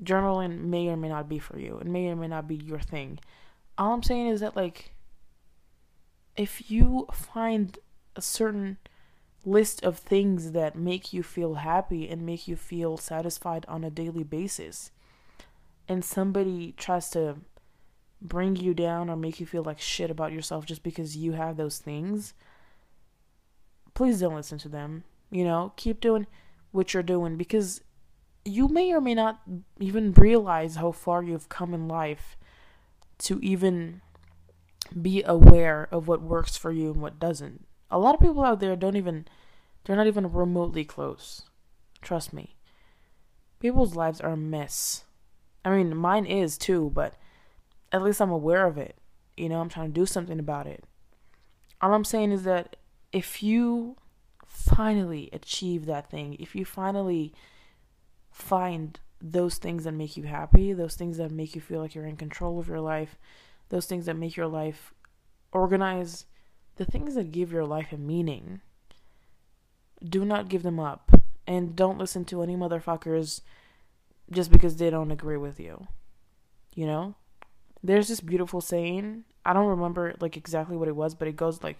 Journaling 0.02 0.60
may 0.64 0.88
or 0.88 0.96
may 0.96 1.10
not 1.10 1.28
be 1.28 1.38
for 1.38 1.58
you, 1.58 1.76
it 1.76 1.86
may 1.86 2.08
or 2.08 2.16
may 2.16 2.26
not 2.26 2.48
be 2.48 2.56
your 2.56 2.80
thing. 2.80 3.18
All 3.76 3.92
I'm 3.92 4.02
saying 4.02 4.28
is 4.28 4.40
that, 4.40 4.56
like, 4.56 4.94
if 6.34 6.70
you 6.70 7.06
find 7.12 7.78
a 8.14 8.22
certain 8.22 8.78
list 9.44 9.84
of 9.84 9.98
things 9.98 10.52
that 10.52 10.76
make 10.76 11.12
you 11.12 11.22
feel 11.22 11.56
happy 11.56 12.08
and 12.08 12.24
make 12.24 12.48
you 12.48 12.56
feel 12.56 12.96
satisfied 12.96 13.66
on 13.68 13.84
a 13.84 13.90
daily 13.90 14.24
basis, 14.24 14.92
and 15.88 16.02
somebody 16.02 16.72
tries 16.78 17.10
to 17.10 17.36
bring 18.22 18.56
you 18.56 18.72
down 18.72 19.10
or 19.10 19.16
make 19.16 19.40
you 19.40 19.46
feel 19.46 19.62
like 19.62 19.78
shit 19.78 20.10
about 20.10 20.32
yourself 20.32 20.64
just 20.64 20.82
because 20.82 21.18
you 21.18 21.32
have 21.32 21.58
those 21.58 21.76
things, 21.76 22.32
please 23.96 24.20
don't 24.20 24.34
listen 24.34 24.58
to 24.58 24.68
them. 24.68 25.02
You 25.30 25.42
know, 25.42 25.72
keep 25.76 26.00
doing 26.00 26.28
what 26.70 26.94
you're 26.94 27.02
doing 27.02 27.36
because 27.36 27.80
you 28.44 28.68
may 28.68 28.92
or 28.92 29.00
may 29.00 29.14
not 29.14 29.40
even 29.80 30.12
realize 30.12 30.76
how 30.76 30.92
far 30.92 31.24
you've 31.24 31.48
come 31.48 31.74
in 31.74 31.88
life 31.88 32.36
to 33.18 33.40
even 33.40 34.02
be 35.02 35.24
aware 35.24 35.88
of 35.90 36.06
what 36.06 36.22
works 36.22 36.56
for 36.56 36.70
you 36.70 36.92
and 36.92 37.00
what 37.00 37.18
doesn't. 37.18 37.66
A 37.90 37.98
lot 37.98 38.14
of 38.14 38.20
people 38.20 38.44
out 38.44 38.60
there 38.60 38.76
don't 38.76 38.96
even, 38.96 39.26
they're 39.84 39.96
not 39.96 40.06
even 40.06 40.30
remotely 40.30 40.84
close. 40.84 41.42
Trust 42.02 42.32
me. 42.32 42.54
People's 43.58 43.96
lives 43.96 44.20
are 44.20 44.32
a 44.32 44.36
mess. 44.36 45.04
I 45.64 45.70
mean, 45.70 45.96
mine 45.96 46.26
is 46.26 46.58
too, 46.58 46.92
but 46.94 47.14
at 47.90 48.02
least 48.02 48.20
I'm 48.20 48.30
aware 48.30 48.66
of 48.66 48.76
it. 48.76 48.96
You 49.36 49.48
know, 49.48 49.60
I'm 49.60 49.70
trying 49.70 49.88
to 49.88 50.00
do 50.00 50.06
something 50.06 50.38
about 50.38 50.66
it. 50.66 50.84
All 51.80 51.94
I'm 51.94 52.04
saying 52.04 52.30
is 52.30 52.44
that 52.44 52.76
if 53.16 53.42
you 53.42 53.96
finally 54.46 55.30
achieve 55.32 55.86
that 55.86 56.10
thing, 56.10 56.36
if 56.38 56.54
you 56.54 56.66
finally 56.66 57.32
find 58.30 59.00
those 59.22 59.56
things 59.56 59.84
that 59.84 59.92
make 59.92 60.18
you 60.18 60.24
happy, 60.24 60.74
those 60.74 60.96
things 60.96 61.16
that 61.16 61.30
make 61.30 61.54
you 61.54 61.60
feel 61.62 61.80
like 61.80 61.94
you're 61.94 62.04
in 62.04 62.18
control 62.18 62.58
of 62.58 62.68
your 62.68 62.80
life, 62.80 63.16
those 63.70 63.86
things 63.86 64.04
that 64.04 64.18
make 64.18 64.36
your 64.36 64.46
life 64.46 64.92
organized, 65.50 66.26
the 66.76 66.84
things 66.84 67.14
that 67.14 67.32
give 67.32 67.50
your 67.50 67.64
life 67.64 67.90
a 67.90 67.96
meaning, 67.96 68.60
do 70.06 70.22
not 70.22 70.50
give 70.50 70.62
them 70.62 70.78
up. 70.78 71.10
And 71.46 71.74
don't 71.74 71.96
listen 71.96 72.26
to 72.26 72.42
any 72.42 72.54
motherfuckers 72.54 73.40
just 74.30 74.52
because 74.52 74.76
they 74.76 74.90
don't 74.90 75.10
agree 75.10 75.38
with 75.38 75.58
you. 75.58 75.86
You 76.74 76.84
know? 76.84 77.14
There's 77.82 78.08
this 78.08 78.20
beautiful 78.20 78.60
saying. 78.60 79.24
I 79.42 79.54
don't 79.54 79.68
remember 79.68 80.14
like 80.20 80.36
exactly 80.36 80.76
what 80.76 80.88
it 80.88 80.96
was, 80.96 81.14
but 81.14 81.28
it 81.28 81.36
goes 81.36 81.62
like 81.62 81.78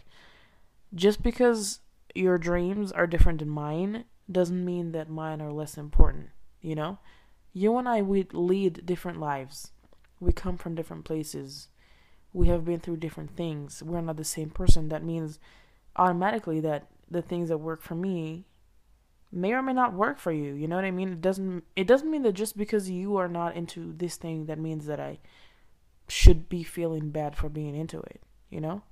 just 0.94 1.22
because 1.22 1.80
your 2.14 2.38
dreams 2.38 2.92
are 2.92 3.06
different 3.06 3.40
than 3.40 3.48
mine 3.48 4.04
doesn't 4.30 4.64
mean 4.64 4.92
that 4.92 5.10
mine 5.10 5.40
are 5.40 5.52
less 5.52 5.76
important, 5.76 6.30
you 6.60 6.74
know? 6.74 6.98
You 7.52 7.76
and 7.78 7.88
I, 7.88 8.02
we 8.02 8.26
lead 8.32 8.84
different 8.84 9.18
lives. 9.18 9.72
We 10.20 10.32
come 10.32 10.56
from 10.56 10.74
different 10.74 11.04
places. 11.04 11.68
We 12.32 12.48
have 12.48 12.64
been 12.64 12.80
through 12.80 12.98
different 12.98 13.36
things. 13.36 13.82
We're 13.82 14.00
not 14.00 14.16
the 14.16 14.24
same 14.24 14.50
person. 14.50 14.88
That 14.88 15.04
means 15.04 15.38
automatically 15.96 16.60
that 16.60 16.88
the 17.10 17.22
things 17.22 17.48
that 17.48 17.58
work 17.58 17.82
for 17.82 17.94
me 17.94 18.46
may 19.32 19.52
or 19.52 19.62
may 19.62 19.72
not 19.72 19.94
work 19.94 20.18
for 20.18 20.32
you. 20.32 20.54
You 20.54 20.68
know 20.68 20.76
what 20.76 20.84
I 20.84 20.90
mean? 20.90 21.12
It 21.12 21.20
doesn't 21.20 21.64
it 21.74 21.86
doesn't 21.86 22.10
mean 22.10 22.22
that 22.22 22.32
just 22.32 22.56
because 22.56 22.90
you 22.90 23.16
are 23.16 23.28
not 23.28 23.56
into 23.56 23.94
this 23.96 24.16
thing 24.16 24.46
that 24.46 24.58
means 24.58 24.86
that 24.86 25.00
I 25.00 25.18
should 26.08 26.48
be 26.48 26.62
feeling 26.62 27.10
bad 27.10 27.36
for 27.36 27.48
being 27.48 27.74
into 27.74 28.00
it, 28.00 28.20
you 28.50 28.60
know? 28.60 28.82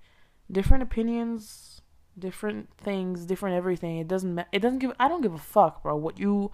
Different 0.50 0.82
opinions 0.82 1.82
different 2.18 2.68
things, 2.76 3.26
different 3.26 3.56
everything. 3.56 3.98
It 3.98 4.08
doesn't 4.08 4.34
ma- 4.34 4.44
it 4.52 4.60
doesn't 4.60 4.78
give 4.78 4.92
I 4.98 5.08
don't 5.08 5.22
give 5.22 5.34
a 5.34 5.38
fuck, 5.38 5.82
bro, 5.82 5.96
what 5.96 6.18
you 6.18 6.50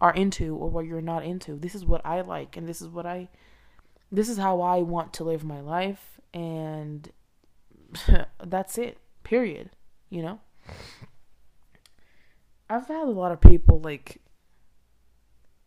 are 0.00 0.12
into 0.12 0.54
or 0.56 0.68
what 0.68 0.86
you're 0.86 1.00
not 1.00 1.24
into. 1.24 1.56
This 1.56 1.74
is 1.74 1.84
what 1.84 2.04
I 2.04 2.20
like 2.20 2.56
and 2.56 2.68
this 2.68 2.80
is 2.80 2.88
what 2.88 3.06
I 3.06 3.28
this 4.10 4.28
is 4.28 4.38
how 4.38 4.60
I 4.60 4.78
want 4.78 5.12
to 5.14 5.24
live 5.24 5.44
my 5.44 5.60
life 5.60 6.20
and 6.32 7.10
that's 8.44 8.78
it. 8.78 8.98
Period. 9.22 9.70
You 10.10 10.22
know? 10.22 10.40
I've 12.68 12.88
had 12.88 13.06
a 13.06 13.10
lot 13.10 13.32
of 13.32 13.40
people 13.40 13.80
like 13.80 14.20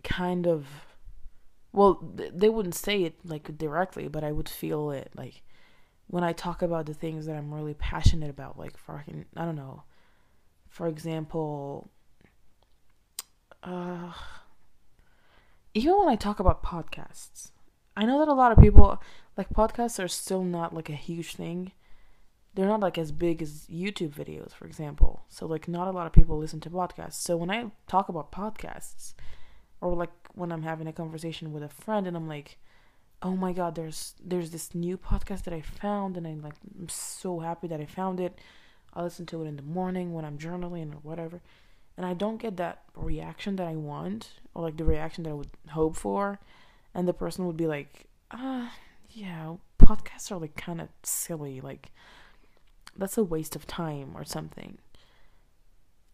kind 0.04 0.48
of 0.48 0.68
well, 1.74 2.00
they 2.16 2.50
wouldn't 2.50 2.74
say 2.74 3.04
it 3.04 3.16
like 3.24 3.56
directly, 3.56 4.08
but 4.08 4.24
I 4.24 4.32
would 4.32 4.50
feel 4.50 4.89
it 4.89 5.12
like 5.16 5.44
when 6.08 6.24
I 6.24 6.34
talk 6.34 6.62
about 6.62 6.86
the 6.86 6.94
things 6.94 7.26
that 7.26 7.36
I'm 7.36 7.54
really 7.54 7.74
passionate 7.74 8.30
about, 8.30 8.58
like 8.58 8.78
fucking, 8.78 9.26
I 9.36 9.46
don't 9.46 9.56
know, 9.56 9.84
for 10.70 10.88
example, 10.88 11.90
uh, 13.64 14.12
even 15.74 15.98
when 16.00 16.10
I 16.10 16.16
talk 16.16 16.40
about 16.40 16.64
podcasts, 16.64 17.52
I 17.96 18.06
know 18.06 18.20
that 18.20 18.28
a 18.28 18.34
lot 18.34 18.52
of 18.52 18.60
people, 18.60 19.02
like, 19.36 19.50
podcasts 19.50 20.04
are 20.04 20.08
still 20.08 20.44
not 20.44 20.74
like 20.74 20.90
a 20.90 20.94
huge 20.94 21.36
thing. 21.36 21.72
They're 22.54 22.68
not 22.68 22.80
like 22.80 22.98
as 22.98 23.12
big 23.12 23.42
as 23.42 23.68
YouTube 23.72 24.14
videos, 24.14 24.54
for 24.54 24.66
example. 24.66 25.24
So, 25.30 25.46
like, 25.46 25.68
not 25.68 25.88
a 25.88 25.92
lot 25.92 26.08
of 26.08 26.14
people 26.14 26.38
listen 26.38 26.60
to 26.62 26.70
podcasts. 26.70 27.16
So, 27.16 27.38
when 27.38 27.52
I 27.52 27.72
talk 27.88 28.10
about 28.10 28.32
podcasts, 28.32 29.14
or 29.82 29.96
like 29.96 30.12
when 30.34 30.52
I'm 30.52 30.64
having 30.64 30.88
a 30.88 30.94
conversation 30.94 31.54
with 31.54 31.64
a 31.64 31.70
friend 31.70 32.08
and 32.08 32.16
I'm 32.16 32.28
like, 32.28 32.58
oh 33.22 33.36
my 33.36 33.52
god 33.52 33.76
there's 33.76 34.14
there's 34.24 34.52
this 34.52 34.76
new 34.76 34.98
podcast 34.98 35.44
that 35.44 35.54
i 35.54 35.62
found 35.62 36.18
and 36.18 36.28
i'm 36.28 36.42
like 36.42 36.54
i'm 36.80 36.90
so 36.90 37.40
happy 37.40 37.68
that 37.68 37.80
i 37.80 37.86
found 37.86 38.20
it. 38.20 38.38
I 38.94 39.04
listen 39.04 39.26
to 39.28 39.44
it 39.44 39.48
in 39.48 39.58
the 39.58 39.62
morning 39.64 40.14
when 40.14 40.26
i'm 40.26 40.38
journaling 40.38 40.94
or 40.94 41.00
whatever. 41.04 41.42
And 41.98 42.06
I 42.06 42.14
don't 42.14 42.40
get 42.40 42.58
that 42.58 42.84
reaction 42.96 43.56
that 43.56 43.68
I 43.68 43.76
want 43.76 44.30
or 44.54 44.62
like 44.64 44.78
the 44.78 44.86
reaction 44.86 45.24
that 45.24 45.32
I 45.32 45.34
would 45.34 45.50
hope 45.70 45.96
for, 45.96 46.40
and 46.94 47.08
the 47.08 47.14
person 47.14 47.48
would 47.48 47.58
be 47.58 47.68
like, 47.68 48.06
ah, 48.32 48.72
yeah, 49.10 49.56
podcasts 49.80 50.32
are 50.32 50.38
like 50.38 50.56
kind 50.56 50.80
of 50.80 50.90
silly, 51.04 51.60
like 51.60 51.92
that's 52.96 53.18
a 53.18 53.24
waste 53.24 53.56
of 53.56 53.66
time 53.66 54.12
or 54.16 54.24
something. 54.24 54.78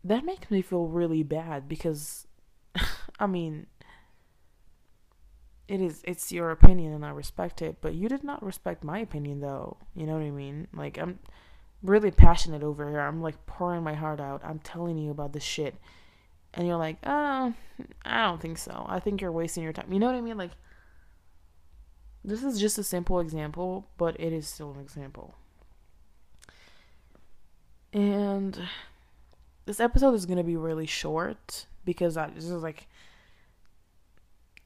That 0.06 0.26
makes 0.26 0.50
me 0.50 0.62
feel 0.62 0.88
really 0.88 1.24
bad 1.24 1.68
because, 1.68 2.28
I 3.20 3.28
mean, 3.28 3.68
it 5.68 5.82
is 5.82 6.02
it's 6.04 6.32
your 6.32 6.52
opinion 6.52 6.94
and 6.94 7.06
I 7.06 7.12
respect 7.12 7.62
it, 7.62 7.78
but 7.82 7.96
you 7.96 8.10
did 8.10 8.24
not 8.24 8.44
respect 8.44 8.84
my 8.84 9.00
opinion 9.00 9.40
though. 9.40 9.78
You 9.96 10.06
know 10.06 10.14
what 10.14 10.24
I 10.24 10.32
mean? 10.32 10.68
Like 10.74 10.98
I'm 10.98 11.20
really 11.82 12.12
passionate 12.12 12.64
over 12.64 12.90
here. 12.90 13.00
I'm 13.00 13.22
like 13.22 13.46
pouring 13.46 13.84
my 13.84 13.94
heart 13.94 14.20
out. 14.20 14.42
I'm 14.44 14.60
telling 14.60 14.98
you 14.98 15.12
about 15.12 15.34
this 15.34 15.44
shit. 15.44 15.76
And 16.54 16.68
you're 16.68 16.78
like, 16.78 16.98
"Oh, 17.04 17.54
I 18.06 18.24
don't 18.26 18.42
think 18.42 18.58
so. 18.58 18.86
I 18.88 19.00
think 19.00 19.22
you're 19.22 19.32
wasting 19.32 19.64
your 19.64 19.74
time." 19.74 19.92
You 19.92 20.00
know 20.00 20.06
what 20.06 20.16
I 20.16 20.22
mean? 20.22 20.38
Like 20.38 20.52
this 22.24 22.44
is 22.44 22.60
just 22.60 22.78
a 22.78 22.84
simple 22.84 23.20
example, 23.20 23.88
but 23.98 24.20
it 24.20 24.32
is 24.32 24.48
still 24.48 24.72
an 24.72 24.80
example. 24.80 25.36
And 27.92 28.60
this 29.66 29.80
episode 29.80 30.14
is 30.14 30.26
going 30.26 30.38
to 30.38 30.44
be 30.44 30.56
really 30.56 30.86
short 30.86 31.68
because 31.86 32.18
I, 32.18 32.30
this 32.30 32.46
is 32.46 32.64
like 32.64 32.88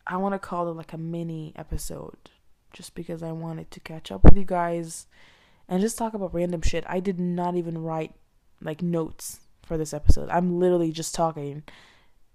I 0.08 0.18
want 0.18 0.34
to 0.34 0.40
call 0.40 0.70
it 0.70 0.76
like 0.76 0.94
a 0.94 0.98
mini 0.98 1.54
episode 1.56 2.30
just 2.72 2.96
because 2.96 3.22
I 3.22 3.34
wanted 3.34 3.70
to 3.72 3.80
catch 3.82 4.12
up 4.12 4.24
with 4.24 4.38
you 4.38 4.46
guys 4.46 5.08
and 5.68 5.82
just 5.82 5.98
talk 5.98 6.14
about 6.14 6.34
random 6.34 6.62
shit. 6.62 6.86
I 6.88 7.02
did 7.02 7.20
not 7.20 7.56
even 7.56 7.78
write 7.78 8.14
like 8.62 8.82
notes 8.82 9.42
for 9.64 9.78
this 9.78 9.94
episode. 9.94 10.30
I'm 10.30 10.60
literally 10.60 10.92
just 10.92 11.14
talking. 11.14 11.64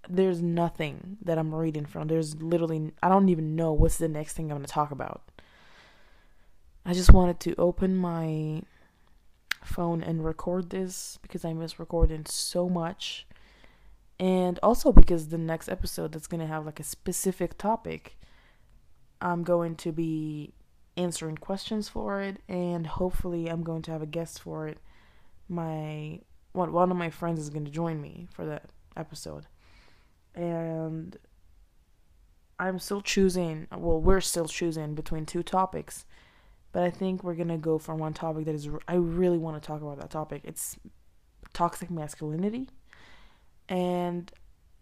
There's 0.07 0.41
nothing 0.41 1.17
that 1.23 1.39
I'm 1.39 1.53
reading 1.53 1.85
from. 1.85 2.07
There's 2.07 2.35
literally 2.35 2.91
I 3.01 3.09
don't 3.09 3.29
even 3.29 3.55
know 3.55 3.73
what's 3.73 3.97
the 3.97 4.07
next 4.07 4.33
thing 4.33 4.51
I'm 4.51 4.57
going 4.57 4.65
to 4.65 4.71
talk 4.71 4.91
about. 4.91 5.23
I 6.85 6.93
just 6.93 7.11
wanted 7.11 7.39
to 7.41 7.55
open 7.55 7.95
my 7.95 8.61
phone 9.63 10.03
and 10.03 10.23
record 10.23 10.69
this 10.69 11.17
because 11.21 11.43
I 11.43 11.53
miss 11.53 11.79
recording 11.79 12.25
so 12.25 12.69
much 12.69 13.25
and 14.19 14.59
also 14.61 14.91
because 14.91 15.29
the 15.29 15.37
next 15.37 15.69
episode 15.69 16.11
that's 16.11 16.27
going 16.27 16.39
to 16.39 16.47
have 16.47 16.65
like 16.65 16.79
a 16.79 16.83
specific 16.83 17.57
topic 17.57 18.17
i'm 19.21 19.43
going 19.43 19.75
to 19.75 19.91
be 19.91 20.53
answering 20.95 21.37
questions 21.37 21.89
for 21.89 22.21
it 22.21 22.37
and 22.47 22.85
hopefully 22.85 23.47
i'm 23.47 23.63
going 23.63 23.81
to 23.81 23.91
have 23.91 24.01
a 24.01 24.07
guest 24.07 24.39
for 24.39 24.67
it. 24.67 24.77
My 25.49 26.19
one, 26.53 26.71
one 26.71 26.91
of 26.91 26.97
my 26.97 27.09
friends 27.09 27.39
is 27.39 27.49
going 27.49 27.65
to 27.65 27.71
join 27.71 27.99
me 27.99 28.27
for 28.31 28.45
that 28.45 28.69
episode. 28.95 29.47
And 30.35 31.17
i'm 32.59 32.77
still 32.77 33.01
choosing 33.01 33.67
well 33.75 33.99
we're 33.99 34.21
still 34.21 34.45
choosing 34.45 34.93
between 34.93 35.25
two 35.25 35.41
topics 35.41 36.05
but 36.71 36.83
i 36.83 36.89
think 36.89 37.23
we're 37.23 37.33
going 37.33 37.47
to 37.47 37.57
go 37.57 37.79
for 37.79 37.95
one 37.95 38.13
topic 38.13 38.45
that 38.45 38.53
is 38.53 38.69
i 38.87 38.93
really 38.93 39.39
want 39.39 39.59
to 39.59 39.67
talk 39.67 39.81
about 39.81 39.99
that 39.99 40.11
topic. 40.11 40.41
It's 40.43 40.77
toxic 41.51 41.89
masculinity 41.89 42.69
and 43.69 44.31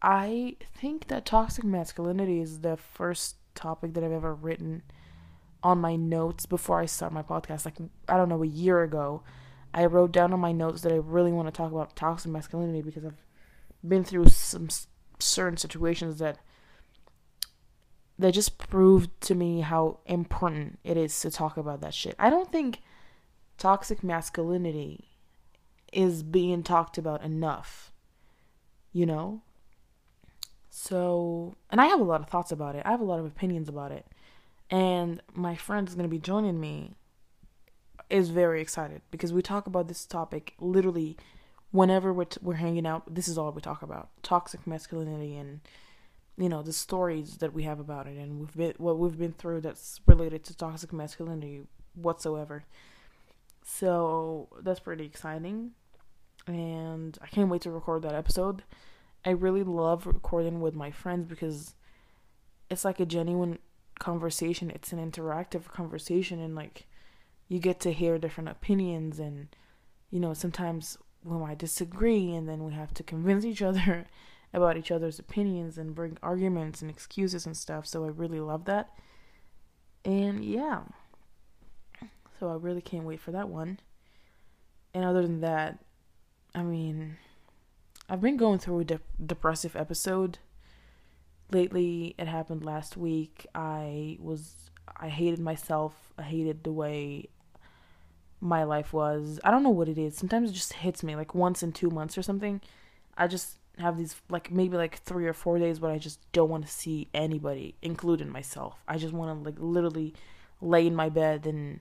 I 0.01 0.57
think 0.75 1.07
that 1.07 1.25
toxic 1.25 1.63
masculinity 1.63 2.41
is 2.41 2.61
the 2.61 2.77
first 2.77 3.35
topic 3.53 3.93
that 3.93 4.03
I've 4.03 4.11
ever 4.11 4.33
written 4.33 4.83
on 5.63 5.79
my 5.79 5.95
notes 5.95 6.45
before 6.45 6.79
I 6.79 6.85
start 6.85 7.13
my 7.13 7.21
podcast. 7.21 7.65
Like, 7.65 7.77
I 8.07 8.17
don't 8.17 8.29
know, 8.29 8.41
a 8.41 8.47
year 8.47 8.81
ago, 8.81 9.23
I 9.73 9.85
wrote 9.85 10.11
down 10.11 10.33
on 10.33 10.39
my 10.39 10.51
notes 10.51 10.81
that 10.81 10.91
I 10.91 10.97
really 10.97 11.31
want 11.31 11.47
to 11.47 11.51
talk 11.51 11.71
about 11.71 11.95
toxic 11.95 12.31
masculinity 12.31 12.81
because 12.81 13.05
I've 13.05 13.23
been 13.88 14.03
through 14.03 14.29
some 14.29 14.69
certain 15.19 15.57
situations 15.57 16.17
that 16.19 16.39
that 18.17 18.33
just 18.33 18.57
proved 18.59 19.09
to 19.21 19.33
me 19.33 19.61
how 19.61 20.00
important 20.05 20.77
it 20.83 20.96
is 20.96 21.20
to 21.22 21.31
talk 21.31 21.57
about 21.57 21.81
that 21.81 21.94
shit. 21.94 22.15
I 22.20 22.29
don't 22.29 22.51
think 22.51 22.81
toxic 23.57 24.03
masculinity 24.03 25.09
is 25.91 26.22
being 26.22 26.61
talked 26.61 27.00
about 27.00 27.24
enough 27.24 27.91
you 28.94 29.06
know? 29.06 29.42
So, 30.70 31.56
and 31.70 31.82
I 31.82 31.88
have 31.88 32.00
a 32.00 32.04
lot 32.04 32.22
of 32.22 32.30
thoughts 32.30 32.51
about 32.51 32.75
it. 32.75 32.84
I 32.86 32.92
have 32.92 33.01
a 33.01 33.06
lot 33.06 33.20
of 33.20 33.25
opinions 33.25 33.68
about 33.68 33.92
it. 33.92 34.06
And 34.70 35.22
my 35.34 35.56
friend 35.56 35.88
is 35.88 35.96
going 35.96 36.08
to 36.08 36.10
be 36.10 36.20
joining 36.20 36.60
me 36.60 36.96
is 38.10 38.30
very 38.30 38.62
excited 38.62 39.01
because 39.12 39.34
we 39.34 39.42
talk 39.42 39.68
about 39.68 39.88
this 39.88 40.06
topic 40.06 40.54
literally 40.60 41.18
whenever 41.72 42.14
we're, 42.14 42.25
t- 42.25 42.40
we're 42.42 42.56
hanging 42.56 42.88
out. 42.88 43.14
This 43.14 43.27
is 43.27 43.38
all 43.38 43.51
we 43.51 43.62
talk 43.62 43.82
about 43.82 44.10
toxic 44.24 44.66
masculinity 44.66 45.36
and, 45.36 45.60
you 46.38 46.48
know, 46.48 46.62
the 46.62 46.74
stories 46.74 47.38
that 47.38 47.54
we 47.54 47.64
have 47.64 47.80
about 47.80 48.08
it 48.08 48.18
and 48.18 48.40
we've 48.40 48.56
been, 48.56 48.74
what 48.77 48.98
we've 48.98 49.18
been 49.18 49.34
through 49.34 49.62
that's 49.62 50.00
related 50.06 50.46
to 50.46 50.56
toxic 50.56 50.94
masculinity 50.94 51.64
whatsoever. 51.96 52.64
So 53.64 54.48
that's 54.62 54.80
pretty 54.80 55.06
exciting 55.06 55.72
and 56.48 57.18
I 57.22 57.27
can't 57.27 57.50
wait 57.50 57.62
to 57.62 57.72
record 57.72 58.04
that 58.04 58.16
episode. 58.16 58.64
I 59.24 59.32
really 59.32 59.64
love 59.64 60.08
recording 60.08 60.62
with 60.62 60.74
my 60.74 60.92
friends 60.92 61.27
because 61.27 61.75
it's 62.70 62.86
like 62.86 63.00
a 63.00 63.06
genuine 63.06 63.60
conversation. 64.00 64.72
It's 64.72 64.92
an 64.92 65.12
interactive 65.12 65.66
conversation 65.66 66.40
and 66.40 66.56
like 66.56 66.88
you 67.48 67.60
get 67.60 67.80
to 67.82 67.94
hear 67.94 68.18
different 68.18 68.50
opinions 68.50 69.20
and 69.20 69.50
you 70.10 70.20
know, 70.20 70.34
sometimes 70.34 70.98
we 71.24 71.38
might 71.38 71.58
disagree 71.58 72.34
and 72.34 72.48
then 72.48 72.64
we 72.64 72.74
have 72.74 72.94
to 72.96 73.04
convince 73.04 73.46
each 73.46 73.62
other 73.62 74.08
about 74.54 74.77
each 74.77 74.92
other's 74.92 75.20
opinions 75.20 75.77
and 75.77 75.96
bring 75.96 76.18
arguments 76.22 76.82
and 76.82 76.92
excuses 76.92 77.46
and 77.46 77.56
stuff. 77.56 77.86
So 77.86 78.04
I 78.04 78.10
really 78.10 78.40
love 78.40 78.66
that. 78.66 78.90
And 80.04 80.44
yeah. 80.44 80.82
So 82.40 82.50
I 82.50 82.56
really 82.56 82.82
can't 82.82 83.06
wait 83.06 83.20
for 83.20 83.32
that 83.32 83.50
one. 83.50 83.80
And 84.94 85.06
other 85.06 85.22
than 85.22 85.42
that, 85.42 85.80
I 86.53 86.64
mean, 86.64 87.18
I've 88.09 88.22
been 88.22 88.37
going 88.37 88.59
through 88.59 88.79
a 88.79 88.83
de- 88.83 89.00
depressive 89.25 89.75
episode 89.75 90.40
lately. 91.51 92.16
It 92.18 92.27
happened 92.27 92.66
last 92.66 92.98
week. 92.98 93.46
I 93.55 94.18
was 94.20 94.55
I 94.98 95.09
hated 95.09 95.40
myself. 95.40 96.11
I 96.18 96.24
hated 96.24 96.64
the 96.64 96.72
way 96.72 97.29
my 98.42 98.64
life 98.64 98.92
was. 98.92 99.40
I 99.44 99.51
don't 99.51 99.64
know 99.64 99.70
what 99.70 99.87
it 99.87 99.98
is. 99.98 100.18
Sometimes 100.18 100.50
it 100.50 100.53
just 100.53 100.74
hits 100.74 101.03
me 101.03 101.16
like 101.16 101.33
once 101.33 101.64
in 101.64 101.72
2 101.72 101.90
months 101.90 102.18
or 102.18 102.22
something. 102.22 102.61
I 103.18 103.27
just 103.27 103.57
have 103.77 103.98
these 103.98 104.16
like 104.29 104.51
maybe 104.51 104.75
like 104.75 104.98
3 105.03 105.25
or 105.25 105.33
4 105.33 105.59
days 105.59 105.79
where 105.79 105.92
I 105.92 105.98
just 105.98 106.20
don't 106.33 106.50
want 106.50 106.66
to 106.66 106.72
see 106.72 107.07
anybody, 107.14 107.75
including 107.81 108.29
myself. 108.29 108.83
I 108.87 108.98
just 108.98 109.14
want 109.14 109.37
to 109.40 109.50
like 109.50 109.59
literally 109.59 110.14
lay 110.59 110.85
in 110.85 110.96
my 110.96 111.09
bed 111.09 111.46
and 111.46 111.79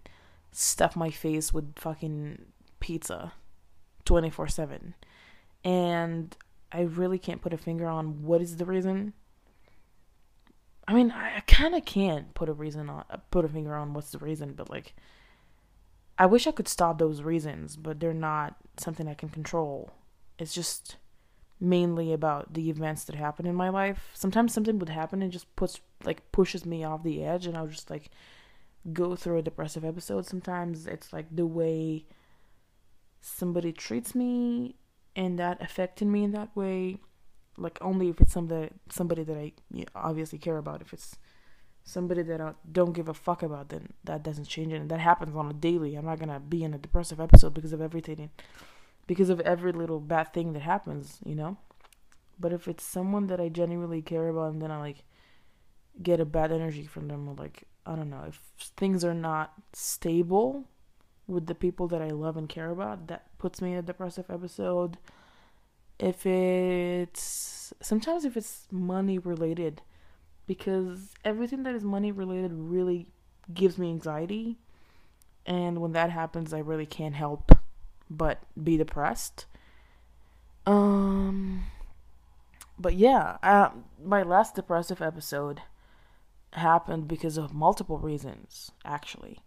stuff 0.53 0.97
my 0.97 1.11
face 1.11 1.53
with 1.53 1.79
fucking 1.79 2.45
pizza 2.81 3.33
24 4.11 4.49
7. 4.49 4.95
And 5.63 6.37
I 6.73 6.81
really 6.81 7.17
can't 7.17 7.41
put 7.41 7.53
a 7.53 7.57
finger 7.57 7.87
on 7.87 8.25
what 8.25 8.41
is 8.41 8.57
the 8.57 8.65
reason. 8.65 9.13
I 10.89 10.95
mean, 10.95 11.13
I, 11.13 11.39
kind 11.47 11.77
of 11.77 11.85
can't 11.85 12.35
put 12.35 12.49
a 12.49 12.53
reason 12.53 12.91
on, 12.91 13.05
uh, 13.09 13.19
put 13.31 13.45
a 13.45 13.49
finger 13.49 13.77
on 13.77 13.95
what's 13.95 14.11
the 14.11 14.19
reason, 14.19 14.55
but 14.55 14.69
like, 14.69 14.97
I 16.19 16.27
wish 16.27 16.49
I 16.49 16.51
could 16.51 16.67
stop 16.67 16.99
those 16.99 17.23
reasons, 17.23 17.77
but 17.77 18.01
they're 18.01 18.13
not 18.13 18.57
something 18.79 19.07
I 19.07 19.15
can 19.15 19.29
control. 19.29 19.93
It's 20.41 20.55
just 20.55 20.97
mainly 21.61 22.13
about 22.13 22.55
the 22.55 22.69
events 22.69 23.05
that 23.05 23.15
happen 23.15 23.47
in 23.47 23.55
my 23.55 23.69
life. 23.69 24.11
Sometimes 24.15 24.53
something 24.53 24.81
would 24.81 24.89
happen 24.89 25.23
and 25.23 25.31
just 25.31 25.55
puts 25.55 25.79
like 26.03 26.33
pushes 26.33 26.67
me 26.67 26.83
off 26.83 27.05
the 27.05 27.23
edge, 27.23 27.47
and 27.47 27.57
I'll 27.57 27.69
just 27.69 27.91
like 27.91 28.11
go 28.93 29.15
through 29.15 29.39
a 29.39 29.43
depressive 29.43 29.85
episode. 29.85 30.27
Sometimes 30.27 30.89
it's 30.89 31.13
like 31.13 31.27
the 31.31 31.47
way 31.47 32.07
somebody 33.21 33.73
treats 33.73 34.15
me 34.15 34.75
and 35.17 35.39
that 35.39 35.61
affected 35.61 36.07
me 36.07 36.25
in 36.25 36.33
that 36.33 36.55
way 36.57 36.99
like 37.57 37.79
only 37.81 38.09
if 38.09 38.21
it's 38.21 38.33
somebody 38.33 38.71
somebody 38.89 39.23
that 39.23 39.37
I 39.37 39.53
obviously 39.95 40.39
care 40.39 40.57
about. 40.57 40.81
If 40.81 40.93
it's 40.93 41.17
somebody 41.85 42.23
that 42.23 42.41
I 42.41 42.53
don't 42.71 42.93
give 42.93 43.09
a 43.09 43.15
fuck 43.15 43.43
about 43.43 43.69
then 43.69 43.93
that 44.05 44.23
doesn't 44.23 44.49
change 44.49 44.73
it. 44.73 44.77
And 44.77 44.91
that 44.91 45.01
happens 45.01 45.37
on 45.37 45.51
a 45.51 45.55
daily. 45.55 45.95
I'm 45.95 46.07
not 46.07 46.19
going 46.19 46.31
to 46.31 46.41
be 46.41 46.65
in 46.65 46.75
a 46.75 46.79
depressive 46.79 47.21
episode 47.21 47.55
because 47.55 47.73
of 47.73 47.81
everything 47.81 48.31
because 49.07 49.29
of 49.29 49.41
every 49.41 49.73
little 49.73 50.01
bad 50.01 50.33
thing 50.33 50.53
that 50.55 50.63
happens 50.63 51.19
you 51.25 51.35
know? 51.35 51.59
But 52.39 52.53
if 52.55 52.67
it's 52.69 52.85
someone 52.85 53.27
that 53.27 53.41
I 53.41 53.51
genuinely 53.51 54.01
care 54.01 54.29
about 54.29 54.53
and 54.53 54.63
then 54.63 54.71
I 54.71 54.79
like 54.79 55.05
get 56.03 56.21
a 56.21 56.25
bad 56.25 56.53
energy 56.53 56.87
from 56.87 57.09
them 57.09 57.29
or 57.29 57.35
like 57.35 57.65
I 57.85 57.95
don't 57.97 58.11
know 58.11 58.25
if 58.27 58.41
things 58.77 59.05
are 59.05 59.15
not 59.15 59.53
stable 59.75 60.67
with 61.31 61.47
the 61.47 61.55
people 61.55 61.87
that 61.89 62.03
I 62.03 62.09
love 62.09 62.37
and 62.37 62.49
care 62.49 62.71
about, 62.71 63.07
that 63.09 63.27
puts 63.39 63.63
me 63.63 63.73
in 63.73 63.79
a 63.79 63.83
depressive 63.83 64.31
episode. 64.31 64.99
If 65.99 66.27
it's 66.27 67.73
sometimes 67.81 68.25
if 68.25 68.37
it's 68.37 68.67
money 68.71 69.19
related, 69.19 69.83
because 70.47 71.11
everything 71.25 71.63
that 71.63 71.75
is 71.75 71.85
money 71.85 72.11
related 72.11 72.53
really 72.53 73.07
gives 73.53 73.79
me 73.79 73.91
anxiety. 73.91 74.59
And 75.47 75.81
when 75.81 75.93
that 75.93 76.11
happens, 76.11 76.53
I 76.53 76.59
really 76.59 76.87
can't 76.87 77.15
help 77.15 77.53
but 78.09 78.43
be 78.63 78.77
depressed. 78.77 79.47
Um, 80.67 81.65
but 82.79 82.95
yeah, 82.95 83.39
uh, 83.43 83.71
my 84.03 84.23
last 84.23 84.55
depressive 84.55 85.01
episode 85.01 85.63
happened 86.53 87.09
because 87.09 87.39
of 87.39 87.55
multiple 87.55 87.99
reasons. 87.99 88.73
Actually, 88.85 89.39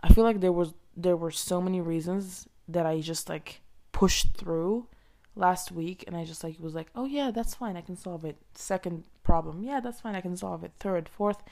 I 0.00 0.12
feel 0.12 0.24
like 0.24 0.40
there 0.40 0.52
was 0.52 0.74
there 0.96 1.16
were 1.16 1.30
so 1.30 1.60
many 1.60 1.80
reasons 1.80 2.48
that 2.68 2.86
I 2.86 3.00
just 3.00 3.28
like 3.28 3.60
pushed 3.92 4.36
through 4.36 4.88
last 5.34 5.70
week, 5.72 6.04
and 6.06 6.16
I 6.16 6.24
just 6.24 6.42
like 6.42 6.58
was 6.58 6.74
like, 6.74 6.88
oh 6.94 7.04
yeah, 7.04 7.30
that's 7.30 7.54
fine, 7.54 7.76
I 7.76 7.82
can 7.82 7.96
solve 7.96 8.24
it. 8.24 8.36
Second 8.54 9.04
problem, 9.22 9.62
yeah, 9.62 9.80
that's 9.80 10.00
fine, 10.00 10.14
I 10.16 10.20
can 10.20 10.36
solve 10.36 10.64
it. 10.64 10.72
Third, 10.78 11.08
fourth, 11.08 11.42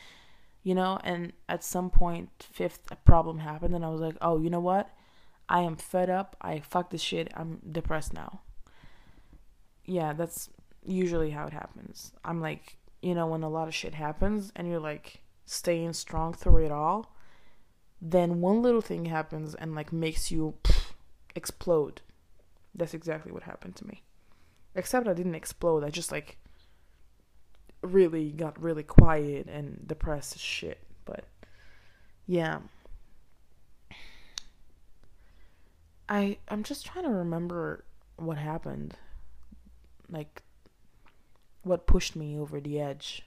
you 0.62 0.74
know, 0.74 0.98
and 1.04 1.32
at 1.48 1.62
some 1.62 1.90
point, 1.90 2.48
fifth 2.52 2.92
problem 3.04 3.38
happened, 3.38 3.74
and 3.74 3.84
I 3.84 3.90
was 3.90 4.00
like, 4.00 4.16
oh, 4.20 4.40
you 4.40 4.50
know 4.50 4.60
what? 4.60 4.90
I 5.48 5.60
am 5.60 5.76
fed 5.76 6.08
up. 6.10 6.36
I 6.40 6.60
fuck 6.60 6.90
this 6.90 7.02
shit. 7.02 7.30
I'm 7.36 7.60
depressed 7.70 8.14
now. 8.14 8.40
Yeah, 9.84 10.14
that's 10.14 10.48
usually 10.84 11.30
how 11.30 11.46
it 11.46 11.52
happens. 11.52 12.12
I'm 12.24 12.40
like, 12.40 12.78
you 13.02 13.14
know, 13.14 13.26
when 13.26 13.42
a 13.42 13.50
lot 13.50 13.68
of 13.68 13.74
shit 13.74 13.94
happens 13.94 14.52
and 14.56 14.66
you're 14.68 14.80
like 14.80 15.22
staying 15.44 15.92
strong 15.92 16.32
through 16.32 16.64
it 16.64 16.72
all, 16.72 17.13
then 18.00 18.40
one 18.40 18.62
little 18.62 18.80
thing 18.80 19.06
happens 19.06 19.54
and 19.54 19.74
like 19.74 19.92
makes 19.92 20.30
you 20.30 20.54
pff, 20.62 20.92
explode. 21.34 22.00
That's 22.74 22.94
exactly 22.94 23.32
what 23.32 23.44
happened 23.44 23.76
to 23.76 23.86
me. 23.86 24.02
Except 24.74 25.06
I 25.06 25.14
didn't 25.14 25.34
explode. 25.34 25.84
I 25.84 25.90
just 25.90 26.12
like 26.12 26.38
really 27.82 28.30
got 28.30 28.60
really 28.60 28.82
quiet 28.82 29.46
and 29.48 29.86
depressed 29.86 30.38
shit. 30.38 30.78
But 31.04 31.24
yeah. 32.26 32.58
I 36.08 36.38
I'm 36.48 36.62
just 36.62 36.84
trying 36.84 37.04
to 37.04 37.10
remember 37.10 37.84
what 38.16 38.38
happened. 38.38 38.96
Like 40.10 40.42
what 41.62 41.86
pushed 41.86 42.14
me 42.14 42.38
over 42.38 42.60
the 42.60 42.80
edge. 42.80 43.22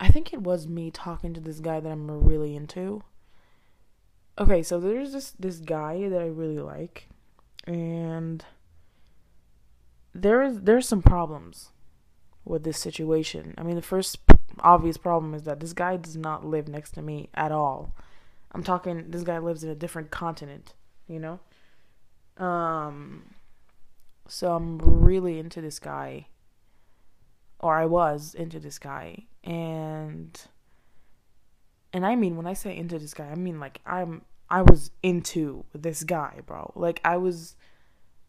I 0.00 0.08
think 0.08 0.32
it 0.32 0.40
was 0.40 0.66
me 0.66 0.90
talking 0.90 1.34
to 1.34 1.40
this 1.40 1.60
guy 1.60 1.78
that 1.78 1.92
I'm 1.92 2.10
really 2.10 2.56
into. 2.56 3.02
Okay, 4.40 4.62
so 4.62 4.80
there's 4.80 5.12
this 5.12 5.32
this 5.32 5.58
guy 5.58 6.08
that 6.08 6.18
I 6.18 6.26
really 6.26 6.60
like 6.60 7.08
and 7.66 8.42
there's 10.14 10.60
there's 10.60 10.88
some 10.88 11.02
problems 11.02 11.72
with 12.46 12.64
this 12.64 12.78
situation. 12.78 13.54
I 13.58 13.62
mean, 13.62 13.76
the 13.76 13.82
first 13.82 14.18
obvious 14.60 14.96
problem 14.96 15.34
is 15.34 15.42
that 15.42 15.60
this 15.60 15.74
guy 15.74 15.98
does 15.98 16.16
not 16.16 16.46
live 16.46 16.68
next 16.68 16.92
to 16.92 17.02
me 17.02 17.28
at 17.34 17.52
all. 17.52 17.94
I'm 18.52 18.64
talking 18.64 19.10
this 19.10 19.24
guy 19.24 19.36
lives 19.36 19.62
in 19.62 19.68
a 19.68 19.74
different 19.74 20.10
continent, 20.10 20.72
you 21.06 21.20
know? 21.20 21.40
Um 22.42 23.34
so 24.26 24.54
I'm 24.54 24.78
really 24.78 25.38
into 25.38 25.60
this 25.60 25.78
guy 25.78 26.28
or 27.58 27.76
I 27.76 27.84
was 27.84 28.34
into 28.34 28.58
this 28.58 28.78
guy 28.78 29.24
and 29.44 30.40
and 31.92 32.06
I 32.06 32.16
mean 32.16 32.36
when 32.36 32.46
I 32.46 32.54
say 32.54 32.74
into 32.74 32.98
this 32.98 33.12
guy, 33.12 33.28
I 33.28 33.34
mean 33.34 33.60
like 33.60 33.80
I'm 33.84 34.22
I 34.50 34.62
was 34.62 34.90
into 35.02 35.64
this 35.72 36.02
guy, 36.02 36.40
bro. 36.44 36.72
Like 36.74 37.00
I 37.04 37.16
was 37.16 37.56